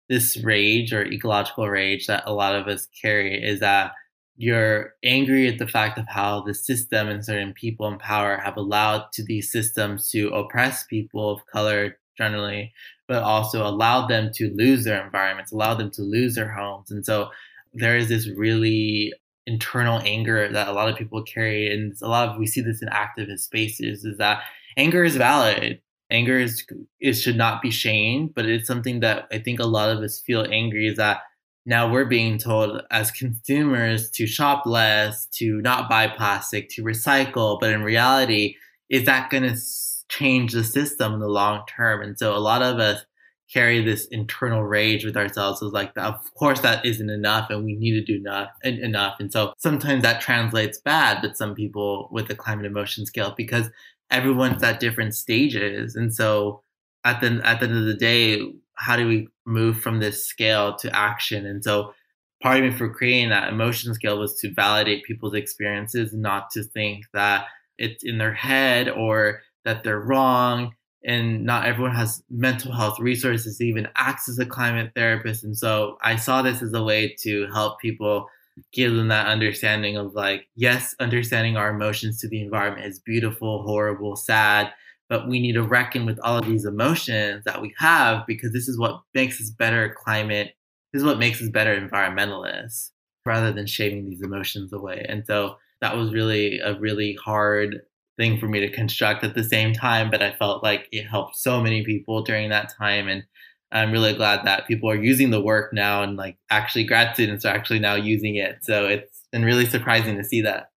this 0.10 0.38
rage 0.44 0.92
or 0.92 1.06
ecological 1.06 1.70
rage 1.70 2.08
that 2.08 2.24
a 2.26 2.34
lot 2.34 2.56
of 2.56 2.68
us 2.68 2.88
carry 3.02 3.42
is 3.42 3.62
that 3.62 3.94
you're 4.36 4.94
angry 5.04 5.48
at 5.48 5.60
the 5.60 5.68
fact 5.68 5.98
of 5.98 6.06
how 6.08 6.42
the 6.42 6.54
system 6.54 7.08
and 7.08 7.24
certain 7.24 7.54
people 7.54 7.88
in 7.88 8.00
power 8.00 8.38
have 8.38 8.58
allowed 8.58 9.06
to 9.14 9.24
these 9.24 9.52
systems 9.52 10.10
to 10.10 10.30
oppress 10.30 10.84
people 10.86 11.32
of 11.32 11.46
color 11.46 11.98
generally, 12.18 12.74
but 13.08 13.24
also 13.24 13.66
allowed 13.66 14.08
them 14.08 14.32
to 14.34 14.52
lose 14.56 14.84
their 14.84 15.04
environments, 15.06 15.52
allowed 15.52 15.76
them 15.76 15.92
to 15.92 16.02
lose 16.02 16.36
their 16.36 16.52
homes. 16.52 16.92
And 16.92 17.06
so 17.06 17.30
there 17.74 17.96
is 17.96 18.10
this 18.10 18.28
really 18.28 19.14
internal 19.46 20.00
anger 20.06 20.52
that 20.52 20.68
a 20.68 20.74
lot 20.74 20.90
of 20.90 20.96
people 20.96 21.22
carry 21.24 21.72
and 21.72 21.94
a 22.02 22.08
lot 22.08 22.30
of 22.30 22.38
we 22.38 22.48
see 22.48 22.62
this 22.62 22.82
in 22.82 22.90
activist 22.90 23.40
spaces 23.40 24.06
is 24.06 24.18
that 24.18 24.44
anger 24.78 25.04
is 25.04 25.16
valid. 25.16 25.82
Anger 26.10 26.38
is 26.40 26.66
it 27.00 27.14
should 27.14 27.38
not 27.38 27.62
be 27.62 27.72
shamed 27.72 28.36
but 28.36 28.46
it's 28.46 28.68
something 28.68 29.00
that 29.00 29.28
i 29.32 29.40
think 29.40 29.60
a 29.60 29.66
lot 29.66 29.90
of 29.90 30.00
us 30.00 30.20
feel 30.20 30.46
angry 30.52 30.88
is 30.88 30.98
that 30.98 31.22
now 31.66 31.92
we're 31.92 32.06
being 32.06 32.38
told 32.38 32.82
as 32.92 33.10
consumers 33.10 34.12
to 34.12 34.28
shop 34.28 34.66
less 34.66 35.26
to 35.28 35.60
not 35.62 35.90
buy 35.90 36.08
plastic 36.08 36.70
to 36.70 36.84
recycle 36.84 37.60
but 37.60 37.72
in 37.72 37.82
reality 37.82 38.56
is 38.90 39.06
that 39.06 39.32
going 39.32 39.44
to 39.44 39.58
change 40.10 40.54
the 40.54 40.64
system 40.64 41.14
in 41.14 41.20
the 41.20 41.28
long 41.28 41.64
term? 41.68 42.02
And 42.02 42.18
so 42.18 42.36
a 42.36 42.38
lot 42.38 42.62
of 42.62 42.80
us 42.80 43.04
carry 43.54 43.84
this 43.84 44.06
internal 44.08 44.64
rage 44.64 45.06
with 45.06 45.16
ourselves 45.16 45.62
was 45.62 45.74
like 45.74 45.96
of 45.98 46.34
course 46.34 46.62
that 46.62 46.86
isn't 46.86 47.10
enough 47.10 47.50
and 47.50 47.64
we 47.64 47.76
need 47.76 47.92
to 47.92 48.04
do 48.04 48.16
enough 48.18 48.50
and 48.64 48.80
enough. 48.80 49.16
And 49.20 49.32
so 49.32 49.54
sometimes 49.58 50.02
that 50.04 50.22
translates 50.22 50.80
bad 50.80 51.22
but 51.22 51.38
some 51.38 51.54
people 51.54 52.10
with 52.12 52.28
the 52.28 52.36
climate 52.36 52.66
emotion 52.66 53.06
scale 53.06 53.34
because 53.38 53.70
everyone's 54.10 54.64
at 54.64 54.80
different 54.80 55.16
stages. 55.16 55.96
And 55.96 56.14
so 56.14 56.64
at 57.04 57.22
the 57.22 57.42
at 57.44 57.60
the 57.60 57.68
end 57.68 57.78
of 57.78 57.86
the 57.86 57.94
day 57.94 58.42
how 58.76 58.96
do 58.96 59.08
we 59.08 59.28
move 59.46 59.80
from 59.80 60.00
this 60.00 60.26
scale 60.26 60.76
to 60.78 60.96
action? 60.96 61.46
And 61.46 61.64
so 61.64 61.94
part 62.42 62.58
of 62.58 62.64
me 62.64 62.72
for 62.78 62.90
creating 62.90 63.30
that 63.30 63.54
emotion 63.54 63.94
scale 63.94 64.20
was 64.20 64.36
to 64.40 64.54
validate 64.54 65.06
people's 65.06 65.36
experiences 65.36 66.12
not 66.12 66.50
to 66.52 66.64
think 66.64 67.06
that 67.14 67.46
it's 67.78 68.04
in 68.04 68.18
their 68.18 68.34
head 68.34 68.90
or 68.90 69.42
that 69.64 69.84
they're 69.84 70.00
wrong 70.00 70.74
and 71.06 71.44
not 71.46 71.66
everyone 71.66 71.96
has 71.96 72.24
mental 72.30 72.72
health 72.72 73.00
resources 73.00 73.58
to 73.58 73.66
even 73.66 73.88
access 73.96 74.40
a 74.40 74.46
climate 74.46 74.92
therapist. 74.96 75.44
And 75.44 75.58
so 75.58 75.98
I 76.02 76.16
saw 76.16 76.42
this 76.42 76.62
as 76.62 76.74
a 76.74 76.84
way 76.84 77.16
to 77.20 77.48
help 77.48 77.80
people 77.80 78.28
give 78.72 78.94
them 78.94 79.08
that 79.10 79.28
understanding 79.28 79.98
of 79.98 80.14
like, 80.14 80.48
yes, 80.56 80.96
understanding 81.00 81.58
our 81.58 81.70
emotions 81.72 82.20
to 82.20 82.28
the 82.28 82.42
environment 82.42 82.86
is 82.86 83.00
beautiful, 83.00 83.64
horrible, 83.64 84.16
sad, 84.16 84.72
but 85.10 85.28
we 85.28 85.40
need 85.40 85.54
to 85.54 85.64
reckon 85.64 86.06
with 86.06 86.20
all 86.24 86.38
of 86.38 86.46
these 86.46 86.66
emotions 86.66 87.44
that 87.46 87.62
we 87.62 87.74
have 87.78 88.26
because 88.26 88.54
this 88.54 88.68
is 88.68 88.80
what 88.80 89.02
makes 89.14 89.42
us 89.42 89.50
better 89.50 89.96
climate. 90.04 90.56
This 90.92 91.02
is 91.02 91.06
what 91.06 91.20
makes 91.20 91.42
us 91.42 91.50
better 91.50 91.76
environmentalists 91.80 92.92
rather 93.26 93.52
than 93.52 93.66
shaving 93.66 94.10
these 94.10 94.22
emotions 94.22 94.72
away. 94.74 95.06
And 95.10 95.26
so 95.26 95.58
that 95.82 95.98
was 95.98 96.14
really 96.14 96.60
a 96.60 96.80
really 96.80 97.16
hard 97.16 97.82
thing 98.18 98.40
for 98.40 98.48
me 98.48 98.60
to 98.60 98.72
construct 98.72 99.24
at 99.24 99.36
the 99.36 99.44
same 99.44 99.74
time, 99.74 100.10
but 100.12 100.22
I 100.22 100.34
felt 100.34 100.64
like 100.64 100.88
it 100.92 101.04
helped 101.04 101.36
so 101.36 101.62
many 101.62 101.84
people 101.84 102.24
during 102.24 102.50
that 102.50 102.72
time. 102.78 103.08
And 103.08 103.24
I'm 103.72 103.92
really 103.92 104.14
glad 104.14 104.46
that 104.46 104.68
people 104.68 104.90
are 104.90 105.02
using 105.02 105.32
the 105.32 105.42
work 105.42 105.74
now 105.74 106.04
and 106.04 106.16
like 106.16 106.38
actually 106.50 106.84
grad 106.84 107.16
students 107.16 107.44
are 107.46 107.56
actually 107.56 107.80
now 107.80 107.96
using 107.96 108.36
it. 108.36 108.60
So 108.62 108.88
it's 108.88 109.24
been 109.32 109.44
really 109.44 109.66
surprising 109.66 110.18
to 110.18 110.24
see 110.24 110.42
that. 110.42 110.70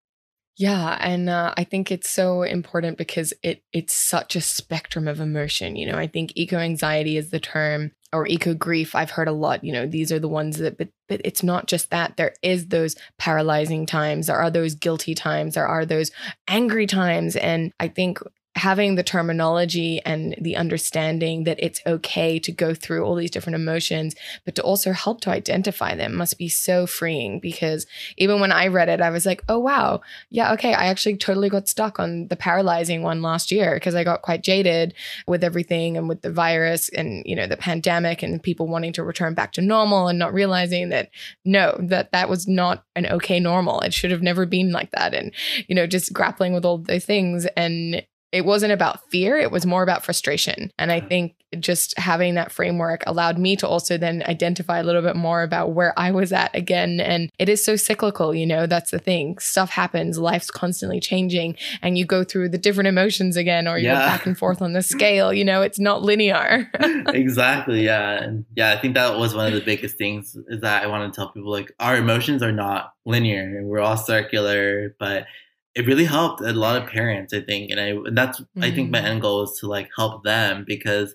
Yeah, 0.59 0.97
and 1.01 1.29
uh, 1.29 1.53
I 1.57 1.65
think 1.65 1.93
it's 1.93 2.09
so 2.09 2.43
important 2.43 2.97
because 2.97 3.35
it 3.43 3.63
it's 3.73 3.93
such 3.93 4.37
a 4.37 4.41
spectrum 4.41 5.07
of 5.07 5.21
emotion. 5.21 5.77
You 5.77 5.87
know, 5.87 5.99
I 5.99 6.07
think 6.07 6.33
eco 6.35 6.57
anxiety 6.57 7.19
is 7.19 7.31
the 7.31 7.41
term 7.41 7.93
or 8.13 8.27
eco 8.29 8.55
grief 8.55 8.95
i've 8.95 9.11
heard 9.11 9.29
a 9.29 9.33
lot 9.33 9.65
you 9.65 9.73
know 9.73 9.87
these 9.87 10.13
are 10.13 10.19
the 10.19 10.29
ones 10.29 10.59
that 10.59 10.79
but 10.79 10.89
but 11.09 11.21
it's 11.25 11.43
not 11.43 11.67
just 11.67 11.91
that 11.91 12.17
there 12.17 12.35
is 12.41 12.69
those 12.69 12.95
paralyzing 13.19 13.85
times 13.85 14.29
there 14.29 14.39
are 14.39 14.51
those 14.51 14.75
guilty 14.75 15.15
times 15.15 15.55
there 15.55 15.67
are 15.67 15.85
those 15.85 16.11
angry 16.49 16.87
times 16.87 17.35
and 17.37 17.73
i 17.81 17.89
think 17.89 18.19
having 18.57 18.95
the 18.95 19.03
terminology 19.03 20.01
and 20.07 20.35
the 20.41 20.57
understanding 20.57 21.45
that 21.45 21.59
it's 21.61 21.81
okay 21.87 22.39
to 22.39 22.51
go 22.51 22.73
through 22.73 23.05
all 23.05 23.15
these 23.15 23.31
different 23.31 23.55
emotions, 23.55 24.15
but 24.47 24.55
to 24.55 24.63
also 24.63 24.93
help 24.93 25.21
to 25.21 25.31
identify 25.31 25.95
them 25.95 26.15
must 26.17 26.39
be 26.39 26.49
so 26.49 26.87
freeing 26.87 27.39
because 27.39 27.87
even 28.17 28.41
when 28.41 28.51
I 28.51 28.69
read 28.69 28.89
it, 28.89 29.03
I 29.03 29.11
was 29.11 29.27
like, 29.27 29.43
oh, 29.51 29.59
wow. 29.59 30.01
Yeah, 30.31 30.55
okay. 30.55 30.73
I 30.73 30.87
actually 30.87 31.19
totally 31.19 31.51
got 31.51 31.69
stuck 31.69 32.01
on 32.01 32.29
the 32.29 32.37
paralyzing 32.37 33.03
one 33.03 33.21
last 33.21 33.53
year 33.53 33.75
because 33.75 33.95
I 33.95 34.05
got 34.05 34.23
quite 34.23 34.43
jaded 34.43 34.95
with 35.27 35.45
everything 35.45 35.99
and 35.99 36.09
with 36.09 36.23
the 36.23 36.33
virus 36.33 36.89
and, 36.89 37.23
you 37.27 37.37
know, 37.37 37.47
the 37.47 37.59
pandemic 37.59 38.23
and 38.23 38.43
people 38.43 38.67
wanting 38.67 38.95
to 38.95 39.05
return 39.05 39.35
back 39.35 39.53
to 39.53 39.61
normal 39.61 40.09
and 40.09 40.19
not 40.19 40.33
realizing 40.33 40.89
that 40.89 41.11
no, 41.45 41.77
that 41.79 42.13
that 42.13 42.31
was 42.31 42.49
not 42.49 42.85
an 42.95 43.07
okay 43.07 43.39
normal. 43.39 43.81
It 43.81 43.93
should 43.93 44.11
have 44.11 44.23
never 44.23 44.47
been 44.47 44.73
like 44.73 44.93
that. 44.93 45.13
And, 45.13 45.33
you 45.69 45.75
know, 45.75 45.87
just 45.87 46.15
grappling 46.15 46.55
with 46.55 46.65
all 46.65 46.79
the 46.79 47.01
things 47.01 47.47
and 47.55 48.03
it 48.37 48.45
wasn't 48.45 48.73
about 48.73 49.01
fear, 49.11 49.39
it 49.39 49.51
was 49.51 49.65
more 49.65 49.83
about 49.83 50.05
frustration. 50.05 50.71
And 50.79 50.93
I 50.93 51.01
mm. 51.01 51.09
think 51.09 51.35
just 51.59 51.99
having 51.99 52.35
that 52.35 52.53
framework 52.53 53.03
allowed 53.07 53.39
me 53.39 53.57
to 53.57 53.67
also 53.67 53.97
then 53.97 54.23
identify 54.27 54.79
a 54.79 54.83
little 54.83 55.01
bit 55.01 55.17
more 55.17 55.43
about 55.43 55.73
where 55.73 55.99
I 55.99 56.11
was 56.11 56.33
at 56.33 56.55
again. 56.55 57.01
And 57.01 57.31
it 57.39 57.49
is 57.49 57.65
so 57.65 57.77
cyclical, 57.77 58.35
you 58.35 58.45
know, 58.45 58.67
that's 58.67 58.91
the 58.91 58.99
thing. 58.99 59.39
Stuff 59.39 59.71
happens, 59.71 60.19
life's 60.19 60.51
constantly 60.51 61.01
changing, 61.01 61.57
and 61.81 61.97
you 61.97 62.05
go 62.05 62.25
through 62.25 62.51
the 62.51 62.59
different 62.59 62.89
emotions 62.89 63.37
again, 63.37 63.67
or 63.67 63.79
you 63.79 63.87
yeah. 63.87 63.95
go 63.95 64.07
back 64.07 64.27
and 64.27 64.37
forth 64.37 64.61
on 64.61 64.75
the 64.75 64.83
scale, 64.95 65.33
you 65.33 65.45
know, 65.45 65.63
it's 65.63 65.79
not 65.79 66.03
linear. 66.03 66.71
exactly. 67.09 67.85
Yeah. 67.85 68.23
And 68.23 68.45
yeah, 68.55 68.73
I 68.73 68.79
think 68.79 68.95
that 68.95 69.19
was 69.19 69.35
one 69.35 69.47
of 69.47 69.55
the 69.55 69.63
biggest 69.63 69.97
things 69.97 70.37
is 70.49 70.61
that 70.61 70.83
I 70.83 70.89
want 70.89 71.11
to 71.11 71.17
tell 71.17 71.31
people 71.31 71.51
like 71.51 71.73
our 71.81 71.97
emotions 71.97 72.43
are 72.43 72.53
not 72.53 72.93
linear. 73.07 73.63
We're 73.65 73.81
all 73.81 73.97
circular, 73.97 74.95
but 74.99 75.25
it 75.77 75.87
really 75.87 76.07
helped 76.07 76.41
a 76.41 76.55
lot 76.55 76.83
of 76.83 76.89
parents, 76.89 77.35
I 77.35 77.43
think, 77.43 77.71
and 77.71 77.79
I 77.79 77.89
and 77.89 78.17
that's 78.17 78.41
mm-hmm. 78.41 78.65
I 78.65 78.71
think 78.73 78.91
my 78.91 79.01
mm. 79.01 79.05
end 79.05 79.21
goal 79.21 79.43
is 79.43 79.59
to 79.61 79.69
like 79.69 79.89
help 79.95 80.25
them 80.25 80.65
because 80.67 81.15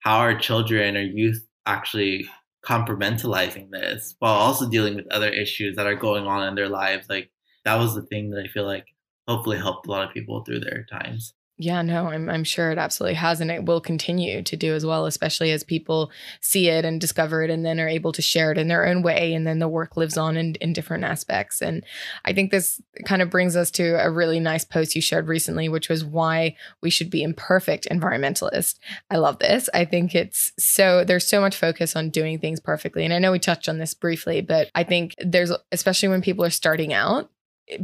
how 0.00 0.18
are 0.18 0.36
children 0.38 0.96
or 0.96 1.00
youth 1.00 1.46
actually 1.64 2.28
compartmentalizing 2.66 3.70
this 3.70 4.16
while 4.18 4.34
also 4.34 4.68
dealing 4.68 4.96
with 4.96 5.10
other 5.12 5.28
issues 5.28 5.76
that 5.76 5.86
are 5.86 5.94
going 5.94 6.26
on 6.26 6.46
in 6.46 6.56
their 6.56 6.68
lives? 6.68 7.06
Like 7.08 7.30
that 7.64 7.76
was 7.76 7.94
the 7.94 8.02
thing 8.02 8.30
that 8.30 8.42
I 8.44 8.48
feel 8.48 8.66
like 8.66 8.86
hopefully 9.28 9.58
helped 9.58 9.86
a 9.86 9.90
lot 9.90 10.08
of 10.08 10.12
people 10.12 10.42
through 10.44 10.60
their 10.60 10.84
times. 10.90 11.32
Yeah, 11.62 11.82
no, 11.82 12.06
I'm 12.06 12.30
I'm 12.30 12.42
sure 12.42 12.70
it 12.70 12.78
absolutely 12.78 13.16
has 13.16 13.42
and 13.42 13.50
it 13.50 13.66
will 13.66 13.82
continue 13.82 14.42
to 14.42 14.56
do 14.56 14.74
as 14.74 14.86
well, 14.86 15.04
especially 15.04 15.50
as 15.50 15.62
people 15.62 16.10
see 16.40 16.68
it 16.70 16.86
and 16.86 16.98
discover 16.98 17.42
it 17.42 17.50
and 17.50 17.66
then 17.66 17.78
are 17.78 17.86
able 17.86 18.12
to 18.12 18.22
share 18.22 18.50
it 18.50 18.56
in 18.56 18.68
their 18.68 18.86
own 18.86 19.02
way 19.02 19.34
and 19.34 19.46
then 19.46 19.58
the 19.58 19.68
work 19.68 19.94
lives 19.94 20.16
on 20.16 20.38
in, 20.38 20.54
in 20.54 20.72
different 20.72 21.04
aspects. 21.04 21.60
And 21.60 21.84
I 22.24 22.32
think 22.32 22.50
this 22.50 22.80
kind 23.04 23.20
of 23.20 23.28
brings 23.28 23.56
us 23.56 23.70
to 23.72 24.02
a 24.02 24.10
really 24.10 24.40
nice 24.40 24.64
post 24.64 24.96
you 24.96 25.02
shared 25.02 25.28
recently, 25.28 25.68
which 25.68 25.90
was 25.90 26.02
why 26.02 26.56
we 26.80 26.88
should 26.88 27.10
be 27.10 27.22
imperfect 27.22 27.86
environmentalists. 27.90 28.78
I 29.10 29.18
love 29.18 29.38
this. 29.38 29.68
I 29.74 29.84
think 29.84 30.14
it's 30.14 30.52
so 30.58 31.04
there's 31.04 31.26
so 31.26 31.42
much 31.42 31.56
focus 31.56 31.94
on 31.94 32.08
doing 32.08 32.38
things 32.38 32.58
perfectly. 32.58 33.04
And 33.04 33.12
I 33.12 33.18
know 33.18 33.32
we 33.32 33.38
touched 33.38 33.68
on 33.68 33.76
this 33.76 33.92
briefly, 33.92 34.40
but 34.40 34.70
I 34.74 34.82
think 34.82 35.14
there's 35.18 35.52
especially 35.72 36.08
when 36.08 36.22
people 36.22 36.42
are 36.42 36.48
starting 36.48 36.94
out, 36.94 37.30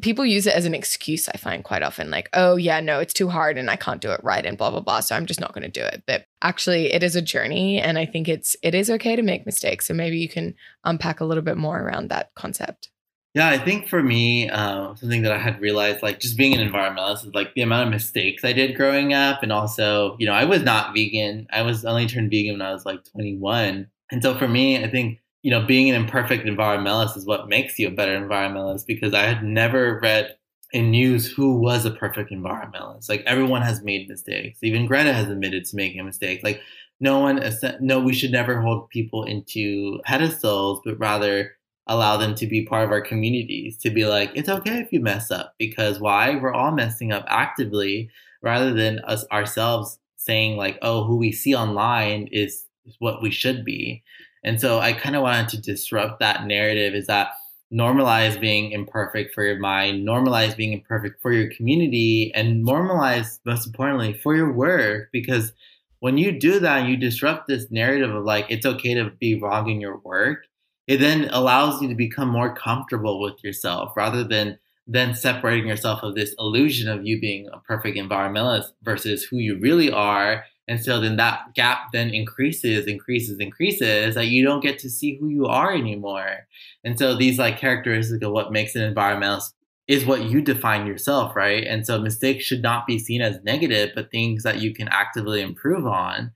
people 0.01 0.25
use 0.25 0.47
it 0.47 0.55
as 0.55 0.65
an 0.65 0.75
excuse, 0.75 1.29
I 1.29 1.37
find 1.37 1.65
quite 1.65 1.83
often, 1.83 2.11
like, 2.11 2.29
oh, 2.33 2.57
yeah, 2.57 2.81
no, 2.81 3.01
it's 3.01 3.13
too 3.13 3.29
hard 3.29 3.59
and 3.59 3.71
I 3.71 3.77
can't 3.77 4.01
do 4.01 4.11
it 4.11 4.21
right 4.23 4.45
and 4.45 4.59
blah, 4.59 4.71
blah, 4.71 4.81
blah. 4.81 5.01
So 5.01 5.15
I'm 5.15 5.27
just 5.27 5.41
not 5.41 5.53
going 5.53 5.63
to 5.63 5.81
do 5.81 5.85
it. 5.85 6.03
But 6.07 6.27
actually, 6.43 6.93
it 6.93 7.03
is 7.03 7.17
a 7.17 7.23
journey. 7.23 7.81
And 7.81 7.99
I 7.99 8.07
think 8.07 8.29
it's, 8.29 8.57
it 8.63 8.75
is 8.75 8.91
okay 8.91 9.17
to 9.17 9.23
make 9.23 9.47
mistakes. 9.47 9.87
So 9.87 9.95
maybe 9.95 10.19
you 10.19 10.29
can 10.29 10.55
unpack 10.85 11.21
a 11.21 11.25
little 11.25 11.43
bit 11.43 11.57
more 11.57 11.81
around 11.81 12.09
that 12.09 12.31
concept. 12.35 12.91
Yeah, 13.35 13.51
I 13.51 13.59
think 13.59 13.87
for 13.87 14.03
me, 14.03 14.49
uh, 14.49 14.95
something 14.95 15.21
that 15.23 15.33
I 15.33 15.39
had 15.39 15.61
realized, 15.61 16.03
like 16.03 16.21
just 16.21 16.39
being 16.39 16.59
an 16.59 16.67
environmentalist, 16.67 17.27
is 17.27 17.35
like 17.35 17.53
the 17.55 17.61
amount 17.61 17.87
of 17.87 17.93
mistakes 17.93 18.45
I 18.45 18.55
did 18.55 18.77
growing 18.77 19.13
up. 19.13 19.43
And 19.43 19.53
also, 19.53 20.17
you 20.19 20.27
know, 20.27 20.33
I 20.33 20.47
was 20.47 20.63
not 20.63 20.95
vegan. 20.95 21.47
I 21.53 21.61
was 21.61 21.85
only 21.85 22.07
turned 22.07 22.31
vegan 22.31 22.55
when 22.55 22.63
I 22.63 22.73
was 22.73 22.87
like 22.87 23.05
21. 23.13 23.89
And 24.11 24.23
so 24.23 24.35
for 24.39 24.49
me, 24.49 24.83
I 24.83 24.89
think, 24.89 25.21
you 25.47 25.53
know, 25.53 25.65
being 25.65 25.89
an 25.89 25.95
imperfect 25.95 26.45
environmentalist 26.45 27.17
is 27.17 27.25
what 27.25 27.49
makes 27.49 27.79
you 27.79 27.87
a 27.87 27.93
better 27.93 28.19
environmentalist 28.19 28.85
because 28.85 29.15
I 29.15 29.23
had 29.23 29.45
never 29.45 30.01
read 30.03 30.37
in 30.73 30.91
news 30.91 31.31
who 31.31 31.61
was 31.61 31.85
a 31.85 31.93
perfect 31.93 32.33
environmentalist. 32.33 33.09
Like 33.09 33.23
everyone 33.27 33.63
has 33.63 33.81
made 33.81 34.09
mistakes. 34.09 34.59
Even 34.65 34.87
Greta 34.87 35.13
has 35.13 35.29
admitted 35.29 35.65
to 35.67 35.77
making 35.77 36.01
a 36.01 36.05
mistake. 36.05 36.41
Like 36.43 36.61
no 36.99 37.21
one, 37.21 37.41
no, 37.79 38.01
we 38.01 38.13
should 38.13 38.33
never 38.33 38.61
hold 38.61 38.91
people 38.91 39.23
into 39.23 40.01
pedestals, 40.05 40.81
but 40.85 40.99
rather 40.99 41.53
allow 41.87 42.17
them 42.17 42.35
to 42.35 42.49
be 42.49 42.67
part 42.67 42.83
of 42.83 42.91
our 42.91 43.01
communities 43.01 43.79
to 43.79 43.91
be 43.91 44.05
like 44.05 44.33
it's 44.35 44.49
okay 44.49 44.79
if 44.81 44.93
you 44.93 44.99
mess 44.99 45.31
up 45.31 45.55
because 45.61 46.01
why 46.01 46.35
we're 46.35 46.53
all 46.53 46.73
messing 46.73 47.13
up 47.13 47.25
actively 47.29 48.11
rather 48.43 48.75
than 48.75 48.99
us 49.05 49.25
ourselves 49.31 50.01
saying 50.17 50.57
like 50.57 50.77
oh 50.83 51.05
who 51.05 51.15
we 51.15 51.31
see 51.31 51.55
online 51.55 52.29
is, 52.33 52.65
is 52.87 52.97
what 52.99 53.23
we 53.23 53.31
should 53.31 53.65
be 53.65 54.03
and 54.47 54.61
so 54.61 54.79
i 54.79 54.93
kind 54.93 55.15
of 55.17 55.23
wanted 55.23 55.49
to 55.49 55.61
disrupt 55.61 56.21
that 56.21 56.47
narrative 56.47 56.95
is 56.95 57.07
that 57.07 57.29
normalize 57.73 58.41
being 58.41 58.71
imperfect 58.71 59.35
for 59.35 59.45
your 59.45 59.59
mind 59.59 60.07
normalize 60.07 60.57
being 60.57 60.73
imperfect 60.73 61.21
for 61.21 61.33
your 61.33 61.51
community 61.51 62.33
and 62.35 62.65
normalize 62.65 63.39
most 63.45 63.67
importantly 63.67 64.15
for 64.15 64.35
your 64.35 64.53
work 64.53 65.09
because 65.13 65.53
when 66.01 66.17
you 66.17 66.39
do 66.39 66.59
that 66.61 66.89
you 66.89 66.97
disrupt 66.97 67.49
this 67.49 67.71
narrative 67.71 68.15
of 68.15 68.25
like 68.25 68.47
it's 68.49 68.65
okay 68.65 68.95
to 68.95 69.11
be 69.21 69.39
wrong 69.39 69.69
in 69.69 69.81
your 69.81 69.99
work 69.99 70.47
it 70.87 70.99
then 70.99 71.29
allows 71.33 71.83
you 71.83 71.89
to 71.89 71.95
become 71.95 72.29
more 72.29 72.55
comfortable 72.55 73.21
with 73.21 73.43
yourself 73.43 73.93
rather 73.97 74.23
than 74.23 74.59
then 74.87 75.15
separating 75.15 75.67
yourself 75.67 76.03
of 76.03 76.15
this 76.15 76.35
illusion 76.39 76.89
of 76.89 77.05
you 77.05 77.21
being 77.21 77.49
a 77.53 77.59
perfect 77.61 77.97
environmentalist 77.99 78.73
versus 78.83 79.25
who 79.25 79.39
you 79.39 79.59
really 79.59 79.91
are. 79.91 80.45
And 80.69 80.83
so 80.83 81.01
then 81.01 81.17
that 81.17 81.55
gap 81.55 81.93
then 81.93 82.11
increases, 82.11 82.87
increases, 82.87 83.39
increases 83.39 84.17
that 84.17 84.27
you 84.27 84.45
don't 84.45 84.63
get 84.63 84.79
to 84.81 84.91
see 84.91 85.17
who 85.19 85.29
you 85.29 85.47
are 85.47 85.73
anymore. 85.73 86.49
And 86.85 86.99
so 86.99 87.17
these 87.17 87.39
like 87.39 87.59
characteristics 87.59 88.25
of 88.25 88.33
what 88.33 88.53
makes 88.53 88.75
an 88.75 88.93
environmentalist 88.93 89.53
is 89.87 90.05
what 90.05 90.25
you 90.25 90.41
define 90.43 90.87
yourself, 90.87 91.37
right? 91.37 91.65
And 91.65 91.87
so 91.87 92.01
mistakes 92.01 92.45
should 92.45 92.63
not 92.63 92.87
be 92.87 92.99
seen 92.99 93.23
as 93.23 93.39
negative, 93.45 93.91
but 93.95 94.11
things 94.11 94.43
that 94.43 94.61
you 94.61 94.75
can 94.75 94.89
actively 94.89 95.41
improve 95.41 95.87
on. 95.87 96.33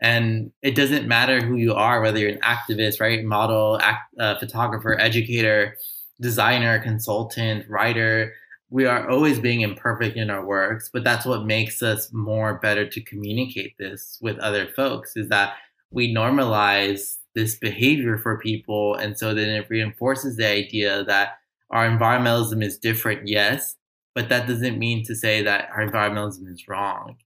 And 0.00 0.50
it 0.62 0.74
doesn't 0.74 1.06
matter 1.06 1.44
who 1.44 1.56
you 1.56 1.74
are, 1.74 2.00
whether 2.00 2.18
you're 2.18 2.30
an 2.30 2.40
activist, 2.40 3.00
right, 3.00 3.22
model, 3.22 3.78
act, 3.82 4.12
uh, 4.18 4.38
photographer, 4.38 4.98
educator, 4.98 5.76
designer, 6.20 6.78
consultant, 6.78 7.68
writer. 7.68 8.32
We 8.74 8.86
are 8.86 9.08
always 9.08 9.38
being 9.38 9.60
imperfect 9.60 10.16
in 10.16 10.30
our 10.30 10.44
works, 10.44 10.90
but 10.92 11.04
that's 11.04 11.24
what 11.24 11.46
makes 11.46 11.80
us 11.80 12.12
more 12.12 12.58
better 12.58 12.84
to 12.88 13.00
communicate 13.00 13.78
this 13.78 14.18
with 14.20 14.36
other 14.40 14.66
folks 14.66 15.16
is 15.16 15.28
that 15.28 15.54
we 15.92 16.12
normalize 16.12 17.18
this 17.36 17.54
behavior 17.54 18.18
for 18.18 18.36
people. 18.40 18.96
And 18.96 19.16
so 19.16 19.32
then 19.32 19.48
it 19.48 19.70
reinforces 19.70 20.36
the 20.36 20.48
idea 20.48 21.04
that 21.04 21.38
our 21.70 21.88
environmentalism 21.88 22.64
is 22.64 22.76
different, 22.76 23.28
yes, 23.28 23.76
but 24.12 24.28
that 24.30 24.48
doesn't 24.48 24.76
mean 24.76 25.04
to 25.04 25.14
say 25.14 25.40
that 25.42 25.68
our 25.70 25.86
environmentalism 25.88 26.52
is 26.52 26.66
wrong 26.66 27.16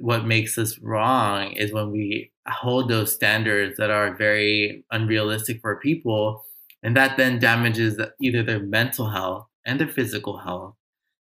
what 0.00 0.24
makes 0.24 0.56
us 0.56 0.78
wrong 0.78 1.52
is 1.52 1.74
when 1.74 1.90
we 1.90 2.32
hold 2.48 2.88
those 2.88 3.14
standards 3.14 3.76
that 3.76 3.90
are 3.90 4.14
very 4.14 4.82
unrealistic 4.90 5.60
for 5.60 5.76
people 5.76 6.42
and 6.82 6.96
that 6.96 7.18
then 7.18 7.38
damages 7.38 8.00
either 8.22 8.42
their 8.42 8.60
mental 8.60 9.10
health 9.10 9.46
and 9.66 9.78
their 9.78 9.88
physical 9.88 10.38
health 10.38 10.74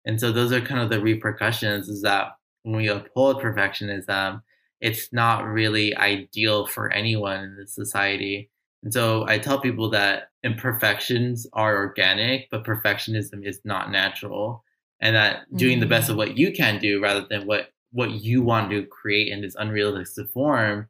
and 0.06 0.20
so 0.20 0.32
those 0.32 0.52
are 0.52 0.62
kind 0.62 0.82
of 0.82 0.90
the 0.90 1.02
repercussions 1.02 1.88
is 1.88 2.02
that 2.02 2.36
when 2.64 2.76
we 2.76 2.88
uphold 2.88 3.42
perfectionism 3.42 4.42
it's 4.82 5.12
not 5.14 5.46
really 5.46 5.96
ideal 5.96 6.66
for 6.66 6.92
anyone 6.92 7.44
in 7.44 7.56
the 7.56 7.68
society 7.68 8.50
and 8.84 8.94
so 8.94 9.26
i 9.28 9.38
tell 9.38 9.60
people 9.60 9.90
that 9.90 10.30
imperfections 10.44 11.48
are 11.54 11.78
organic 11.78 12.50
but 12.52 12.66
perfectionism 12.66 13.46
is 13.46 13.60
not 13.64 13.92
natural 13.92 14.64
and 15.00 15.16
that 15.16 15.42
doing 15.56 15.74
mm-hmm. 15.74 15.82
the 15.82 15.88
best 15.88 16.10
of 16.10 16.16
mm. 16.16 16.20
what 16.20 16.38
you 16.38 16.52
can 16.52 16.80
do 16.80 17.02
rather 17.02 17.26
than 17.30 17.46
what 17.46 17.70
what 17.92 18.12
you 18.12 18.42
want 18.42 18.72
to 18.72 18.86
create 18.88 19.32
in 19.32 19.42
this 19.42 19.56
unrealistic 19.60 20.28
form 20.32 20.88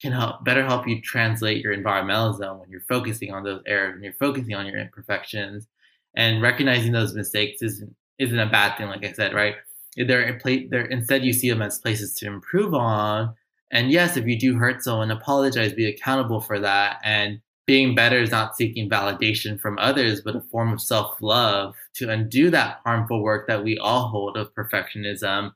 can 0.00 0.12
help 0.12 0.44
better 0.44 0.64
help 0.64 0.86
you 0.86 1.00
translate 1.00 1.62
your 1.62 1.74
environmentalism 1.76 2.60
when 2.60 2.70
you're 2.70 2.80
focusing 2.82 3.32
on 3.32 3.42
those 3.42 3.62
errors 3.66 3.94
and 3.94 4.04
you're 4.04 4.12
focusing 4.14 4.54
on 4.54 4.66
your 4.66 4.78
imperfections 4.78 5.66
and 6.14 6.42
recognizing 6.42 6.92
those 6.92 7.14
mistakes 7.14 7.62
isn't 7.62 7.94
isn't 8.18 8.38
a 8.38 8.46
bad 8.46 8.76
thing 8.76 8.88
like 8.88 9.04
i 9.04 9.12
said 9.12 9.34
right? 9.34 9.56
They're, 9.96 10.38
they're 10.70 10.86
instead 10.86 11.24
you 11.24 11.32
see 11.32 11.48
them 11.48 11.62
as 11.62 11.78
places 11.78 12.14
to 12.14 12.26
improve 12.26 12.74
on. 12.74 13.34
And 13.70 13.90
yes 13.90 14.16
if 14.16 14.26
you 14.26 14.38
do 14.38 14.56
hurt 14.56 14.82
someone 14.82 15.10
apologize 15.10 15.72
be 15.72 15.86
accountable 15.86 16.40
for 16.40 16.58
that. 16.60 17.00
And 17.04 17.40
being 17.66 17.94
better 17.94 18.18
is 18.18 18.30
not 18.30 18.56
seeking 18.56 18.90
validation 18.90 19.58
from 19.58 19.78
others 19.78 20.20
but 20.20 20.36
a 20.36 20.40
form 20.40 20.72
of 20.72 20.80
self-love 20.80 21.74
to 21.94 22.10
undo 22.10 22.50
that 22.50 22.80
harmful 22.84 23.22
work 23.22 23.46
that 23.46 23.64
we 23.64 23.78
all 23.78 24.08
hold 24.08 24.36
of 24.36 24.54
perfectionism. 24.54 25.52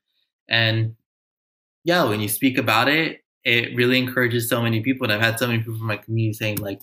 And 0.48 0.96
yeah, 1.84 2.04
when 2.04 2.20
you 2.20 2.28
speak 2.28 2.58
about 2.58 2.88
it, 2.88 3.24
it 3.44 3.74
really 3.74 3.98
encourages 3.98 4.48
so 4.48 4.62
many 4.62 4.80
people. 4.80 5.04
And 5.04 5.12
I've 5.12 5.20
had 5.20 5.38
so 5.38 5.46
many 5.46 5.60
people 5.60 5.78
from 5.78 5.86
my 5.86 5.96
community 5.96 6.34
saying, 6.34 6.58
like, 6.58 6.82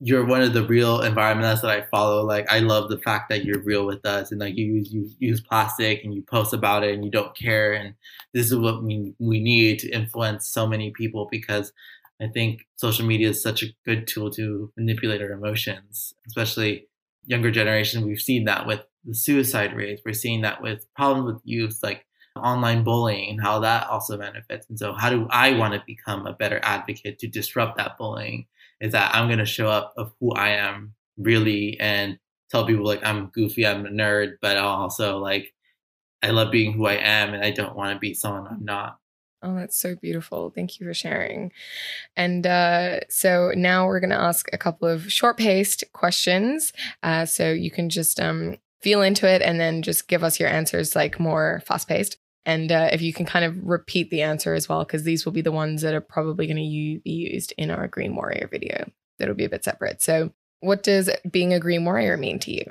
you're 0.00 0.24
one 0.24 0.42
of 0.42 0.52
the 0.52 0.64
real 0.64 1.00
environmentalists 1.00 1.62
that 1.62 1.70
I 1.70 1.82
follow. 1.90 2.24
Like, 2.24 2.50
I 2.50 2.60
love 2.60 2.88
the 2.88 2.98
fact 2.98 3.28
that 3.30 3.44
you're 3.44 3.62
real 3.62 3.84
with 3.84 4.06
us 4.06 4.30
and 4.30 4.40
like 4.40 4.56
you 4.56 4.66
use, 4.66 4.92
you 4.92 5.10
use 5.18 5.40
plastic 5.40 6.04
and 6.04 6.14
you 6.14 6.22
post 6.22 6.52
about 6.52 6.84
it 6.84 6.94
and 6.94 7.04
you 7.04 7.10
don't 7.10 7.36
care. 7.36 7.72
And 7.72 7.94
this 8.32 8.46
is 8.46 8.56
what 8.56 8.82
we, 8.82 9.14
we 9.18 9.40
need 9.40 9.80
to 9.80 9.90
influence 9.90 10.48
so 10.48 10.66
many 10.66 10.92
people 10.92 11.26
because 11.30 11.72
I 12.20 12.28
think 12.28 12.66
social 12.76 13.06
media 13.06 13.30
is 13.30 13.42
such 13.42 13.62
a 13.62 13.74
good 13.84 14.06
tool 14.06 14.30
to 14.32 14.72
manipulate 14.76 15.20
our 15.20 15.32
emotions, 15.32 16.14
especially 16.26 16.86
younger 17.26 17.50
generation. 17.50 18.06
We've 18.06 18.20
seen 18.20 18.44
that 18.44 18.66
with 18.66 18.82
the 19.04 19.14
suicide 19.14 19.74
rates. 19.74 20.02
We're 20.04 20.14
seeing 20.14 20.42
that 20.42 20.62
with 20.62 20.86
problems 20.94 21.34
with 21.34 21.42
youth. 21.44 21.80
Like 21.82 22.04
online 22.36 22.84
bullying 22.84 23.30
and 23.30 23.40
how 23.40 23.58
that 23.58 23.88
also 23.88 24.16
manifests. 24.16 24.68
And 24.70 24.78
so, 24.78 24.92
how 24.92 25.10
do 25.10 25.26
I 25.30 25.56
want 25.56 25.74
to 25.74 25.82
become 25.86 26.26
a 26.26 26.32
better 26.32 26.60
advocate 26.62 27.18
to 27.18 27.26
disrupt 27.26 27.76
that 27.78 27.98
bullying? 27.98 28.46
Is 28.80 28.92
that 28.92 29.14
I'm 29.14 29.28
to 29.36 29.44
show 29.44 29.68
up 29.68 29.92
of 29.96 30.12
who 30.20 30.32
I 30.32 30.50
am 30.50 30.94
really 31.16 31.78
and 31.80 32.18
tell 32.50 32.64
people 32.64 32.84
like 32.84 33.04
I'm 33.04 33.26
goofy, 33.26 33.66
I'm 33.66 33.86
a 33.86 33.90
nerd, 33.90 34.34
but 34.40 34.56
I'll 34.56 34.68
also 34.68 35.18
like 35.18 35.52
I 36.22 36.30
love 36.30 36.50
being 36.50 36.72
who 36.72 36.86
I 36.86 36.94
am 36.94 37.34
and 37.34 37.44
I 37.44 37.50
don't 37.50 37.76
want 37.76 37.94
to 37.94 37.98
be 37.98 38.14
someone 38.14 38.46
I'm 38.46 38.64
not. 38.64 38.98
Oh, 39.42 39.54
that's 39.54 39.78
so 39.78 39.94
beautiful. 39.94 40.50
Thank 40.50 40.80
you 40.80 40.86
for 40.86 40.94
sharing. 40.94 41.52
And 42.16 42.44
uh, 42.44 43.00
so 43.08 43.52
now 43.54 43.86
we're 43.86 44.00
going 44.00 44.10
to 44.10 44.20
ask 44.20 44.48
a 44.52 44.58
couple 44.58 44.88
of 44.88 45.12
short 45.12 45.36
paced 45.36 45.84
questions. 45.92 46.72
Uh, 47.04 47.24
so 47.24 47.52
you 47.52 47.70
can 47.70 47.88
just 47.88 48.18
um, 48.18 48.56
feel 48.80 49.00
into 49.00 49.28
it 49.28 49.40
and 49.40 49.60
then 49.60 49.82
just 49.82 50.08
give 50.08 50.24
us 50.24 50.40
your 50.40 50.48
answers 50.48 50.96
like 50.96 51.20
more 51.20 51.62
fast 51.66 51.86
paced. 51.86 52.18
And 52.48 52.72
uh, 52.72 52.88
if 52.90 53.02
you 53.02 53.12
can 53.12 53.26
kind 53.26 53.44
of 53.44 53.62
repeat 53.62 54.08
the 54.08 54.22
answer 54.22 54.54
as 54.54 54.70
well, 54.70 54.82
because 54.82 55.02
these 55.02 55.26
will 55.26 55.32
be 55.32 55.42
the 55.42 55.52
ones 55.52 55.82
that 55.82 55.92
are 55.92 56.00
probably 56.00 56.46
going 56.46 56.56
to 56.56 57.02
be 57.04 57.10
used 57.10 57.52
in 57.58 57.70
our 57.70 57.86
Green 57.88 58.16
Warrior 58.16 58.48
video. 58.50 58.90
That'll 59.18 59.34
be 59.34 59.44
a 59.44 59.50
bit 59.50 59.64
separate. 59.64 60.00
So, 60.00 60.32
what 60.60 60.82
does 60.82 61.10
being 61.30 61.52
a 61.52 61.60
Green 61.60 61.84
Warrior 61.84 62.16
mean 62.16 62.38
to 62.38 62.50
you? 62.50 62.64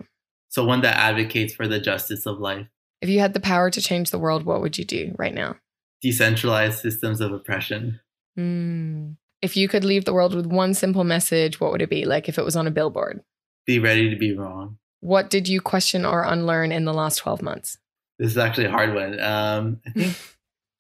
So, 0.50 0.66
one 0.66 0.82
that 0.82 0.98
advocates 0.98 1.54
for 1.54 1.68
the 1.68 1.80
justice 1.80 2.26
of 2.26 2.40
life. 2.40 2.66
If 3.04 3.10
you 3.10 3.20
had 3.20 3.36
the 3.36 3.40
power 3.40 3.70
to 3.70 3.80
change 3.80 4.10
the 4.10 4.18
world, 4.18 4.46
what 4.46 4.62
would 4.62 4.80
you 4.80 4.84
do 4.84 5.14
right 5.16 5.34
now? 5.34 5.58
Decentralized 6.02 6.80
systems 6.80 7.22
of 7.22 7.32
oppression. 7.32 8.00
Mm. 8.36 9.18
If 9.44 9.56
you 9.56 9.68
could 9.68 9.84
leave 9.84 10.06
the 10.06 10.14
world 10.14 10.34
with 10.34 10.48
one 10.48 10.74
simple 10.74 11.04
message, 11.04 11.60
what 11.60 11.72
would 11.72 11.84
it 11.84 11.92
be? 11.92 12.04
Like 12.04 12.28
if 12.28 12.40
it 12.40 12.46
was 12.46 12.56
on 12.56 12.66
a 12.66 12.72
billboard? 12.72 13.22
Be 13.68 13.78
ready 13.78 14.10
to 14.10 14.16
be 14.16 14.36
wrong. 14.36 14.80
What 15.02 15.30
did 15.30 15.48
you 15.48 15.62
question 15.62 16.04
or 16.04 16.24
unlearn 16.24 16.72
in 16.72 16.86
the 16.86 16.96
last 16.96 17.18
12 17.18 17.44
months? 17.44 17.78
This 18.20 18.32
is 18.32 18.38
actually 18.38 18.66
a 18.66 18.72
hard 18.72 18.94
one. 18.94 19.20
Um, 19.20 19.82
I 19.86 19.90
think 19.92 20.18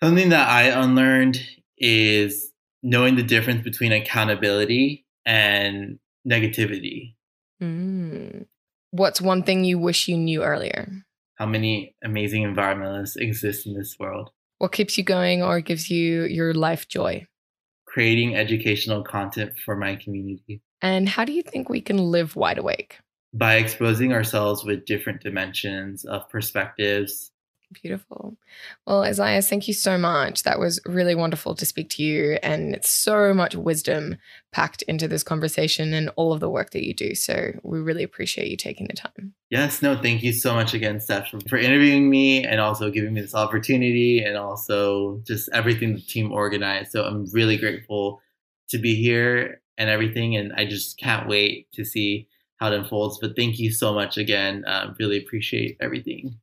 something 0.01 0.29
that 0.29 0.49
I 0.49 0.63
unlearned 0.63 1.39
is 1.77 2.51
knowing 2.81 3.15
the 3.15 3.23
difference 3.23 3.63
between 3.63 3.91
accountability 3.91 5.05
and 5.25 5.99
negativity. 6.27 7.15
Mm. 7.61 8.45
What's 8.91 9.21
one 9.21 9.43
thing 9.43 9.63
you 9.63 9.77
wish 9.77 10.07
you 10.07 10.17
knew 10.17 10.43
earlier? 10.43 10.91
How 11.35 11.45
many 11.45 11.95
amazing 12.03 12.43
environmentalists 12.43 13.17
exist 13.17 13.67
in 13.67 13.73
this 13.75 13.95
world? 13.99 14.31
What 14.57 14.71
keeps 14.71 14.97
you 14.97 15.03
going 15.03 15.43
or 15.43 15.61
gives 15.61 15.89
you 15.89 16.23
your 16.23 16.53
life 16.53 16.87
joy? 16.87 17.27
Creating 17.85 18.35
educational 18.35 19.03
content 19.03 19.53
for 19.63 19.75
my 19.75 19.95
community. 19.95 20.61
And 20.81 21.09
how 21.09 21.25
do 21.25 21.33
you 21.33 21.43
think 21.43 21.69
we 21.69 21.81
can 21.81 21.97
live 21.97 22.35
wide 22.35 22.57
awake? 22.57 22.99
By 23.37 23.55
exposing 23.55 24.13
ourselves 24.13 24.63
with 24.63 24.85
different 24.85 25.21
dimensions 25.21 26.05
of 26.05 26.27
perspectives 26.29 27.31
Beautiful. 27.73 28.37
Well, 28.85 29.03
Isaiah, 29.03 29.41
thank 29.41 29.67
you 29.67 29.73
so 29.73 29.97
much. 29.97 30.43
That 30.43 30.59
was 30.59 30.79
really 30.85 31.15
wonderful 31.15 31.53
to 31.55 31.65
speak 31.65 31.89
to 31.91 32.03
you. 32.03 32.39
And 32.41 32.73
it's 32.73 32.89
so 32.89 33.33
much 33.33 33.55
wisdom 33.55 34.15
packed 34.53 34.83
into 34.83 35.07
this 35.07 35.23
conversation 35.23 35.93
and 35.93 36.09
all 36.15 36.31
of 36.31 36.39
the 36.39 36.49
work 36.49 36.71
that 36.71 36.85
you 36.85 36.93
do. 36.93 37.13
So 37.13 37.51
we 37.63 37.79
really 37.79 38.03
appreciate 38.03 38.49
you 38.49 38.55
taking 38.55 38.87
the 38.87 38.93
time. 38.93 39.33
Yes, 39.49 39.81
no, 39.81 40.01
thank 40.01 40.23
you 40.23 40.31
so 40.31 40.53
much 40.53 40.73
again, 40.73 41.01
Steph, 41.01 41.33
for 41.49 41.57
interviewing 41.57 42.09
me 42.09 42.45
and 42.45 42.61
also 42.61 42.89
giving 42.89 43.13
me 43.13 43.21
this 43.21 43.35
opportunity 43.35 44.23
and 44.23 44.37
also 44.37 45.21
just 45.27 45.49
everything 45.51 45.93
the 45.93 46.01
team 46.01 46.31
organized. 46.31 46.91
So 46.91 47.03
I'm 47.03 47.25
really 47.33 47.57
grateful 47.57 48.21
to 48.69 48.77
be 48.77 48.95
here 48.95 49.61
and 49.77 49.89
everything. 49.89 50.37
And 50.37 50.53
I 50.53 50.65
just 50.65 50.97
can't 50.97 51.27
wait 51.27 51.69
to 51.73 51.83
see 51.83 52.29
how 52.57 52.71
it 52.71 52.73
unfolds. 52.73 53.19
But 53.19 53.35
thank 53.35 53.59
you 53.59 53.71
so 53.71 53.93
much 53.93 54.17
again. 54.17 54.65
Uh, 54.65 54.93
really 54.99 55.17
appreciate 55.17 55.77
everything. 55.79 56.37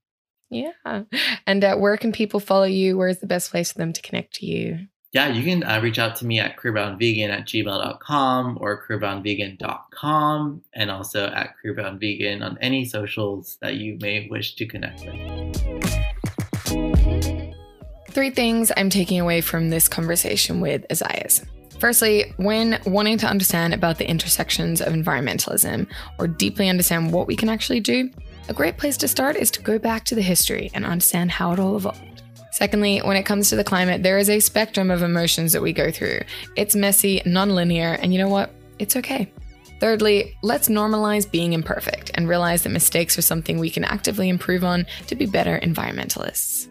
Yeah. 0.51 1.03
And 1.47 1.65
uh, 1.65 1.77
where 1.77 1.97
can 1.97 2.13
people 2.13 2.41
follow 2.41 2.65
you? 2.65 2.97
Where's 2.97 3.19
the 3.19 3.27
best 3.27 3.51
place 3.51 3.73
for 3.73 3.79
them 3.79 3.93
to 3.93 4.03
connect 4.03 4.35
to 4.35 4.47
you? 4.47 4.87
Yeah, 5.13 5.29
you 5.29 5.45
can 5.45 5.63
uh, 5.63 5.81
reach 5.81 6.01
out 6.01 6.17
to 6.17 6.27
me 6.27 6.41
at 6.41 6.57
queerbrownvegan 6.57 7.29
at 7.29 7.47
gmail.com 7.47 8.59
or 8.61 8.85
queerbrownvegan.com 8.85 10.63
and 10.75 10.91
also 10.91 11.27
at 11.29 11.55
queerbrownvegan 11.65 12.43
on 12.43 12.59
any 12.61 12.85
socials 12.85 13.57
that 13.61 13.77
you 13.77 13.97
may 14.01 14.27
wish 14.29 14.57
to 14.57 14.67
connect 14.67 15.05
with. 15.07 15.15
Three 18.11 18.31
things 18.31 18.73
I'm 18.77 18.91
taking 18.91 19.21
away 19.21 19.41
from 19.41 19.71
this 19.71 19.89
conversation 19.89 20.61
with 20.61 20.85
Isaias. 20.91 21.45
Firstly, 21.79 22.33
when 22.37 22.81
wanting 22.87 23.19
to 23.19 23.27
understand 23.27 23.75
about 23.75 23.99
the 23.99 24.09
intersections 24.09 24.81
of 24.81 24.93
environmentalism 24.93 25.87
or 26.19 26.27
deeply 26.27 26.69
understand 26.69 27.13
what 27.13 27.27
we 27.27 27.37
can 27.37 27.49
actually 27.49 27.81
do, 27.81 28.11
a 28.49 28.55
great 28.55 28.79
place 28.79 28.97
to 28.99 29.09
start 29.09 29.37
is 29.37 29.51
to 29.53 29.63
go 29.63 29.79
back 29.79 30.05
to 30.05 30.15
the 30.15 30.23
history 30.23 30.71
and 30.75 30.85
understand 30.85 31.31
how 31.31 31.53
it 31.53 31.59
all 31.59 31.77
evolved. 31.77 32.23
Secondly, 32.53 33.01
when 33.01 33.17
it 33.17 33.25
comes 33.25 33.49
to 33.51 33.57
the 33.57 33.65
climate, 33.65 34.03
there 34.03 34.19
is 34.19 34.31
a 34.31 34.39
spectrum 34.39 34.91
of 34.91 35.03
emotions 35.03 35.53
that 35.53 35.63
we 35.63 35.73
go 35.73 35.91
through. 35.91 36.21
It's 36.57 36.77
messy, 36.77 37.21
non-linear, 37.27 37.95
and 37.95 38.13
you 38.13 38.21
know 38.21 38.29
what? 38.29 38.51
It's 38.79 38.97
okay. 38.97 39.31
Thirdly, 39.81 40.37
let's 40.43 40.69
normalize 40.69 41.29
being 41.29 41.53
imperfect 41.53 42.13
and 42.15 42.29
realize 42.29 42.63
that 42.63 42.71
mistakes 42.71 43.19
are 43.19 43.23
something 43.23 43.59
we 43.59 43.71
can 43.71 43.85
actively 43.85 44.29
improve 44.29 44.63
on 44.63 44.87
to 45.09 45.17
be 45.17 45.27
better 45.27 45.59
environmentalists. 45.59 46.69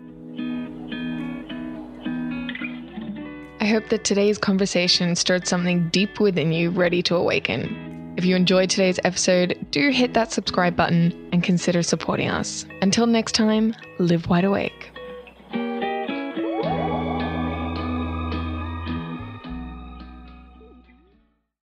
I 3.64 3.68
hope 3.68 3.88
that 3.91 4.03
today's 4.03 4.38
conversation 4.38 5.16
stirred 5.16 5.47
something 5.47 5.88
deep 5.88 6.20
within 6.20 6.51
you 6.51 6.70
ready 6.70 7.01
to 7.03 7.16
awaken. 7.16 8.14
If 8.18 8.26
you 8.26 8.36
enjoyed 8.36 8.70
today's 8.70 8.99
episode, 9.05 9.57
do 9.72 9.89
hit 9.89 10.14
that 10.16 10.34
subscribe 10.34 10.76
button 10.76 11.30
and 11.32 11.41
consider 11.41 11.82
supporting 11.82 12.28
us. 12.28 12.66
Until 12.82 13.07
next 13.07 13.32
time, 13.32 13.74
live 13.99 14.28
wide 14.28 14.43
awake. 14.43 14.93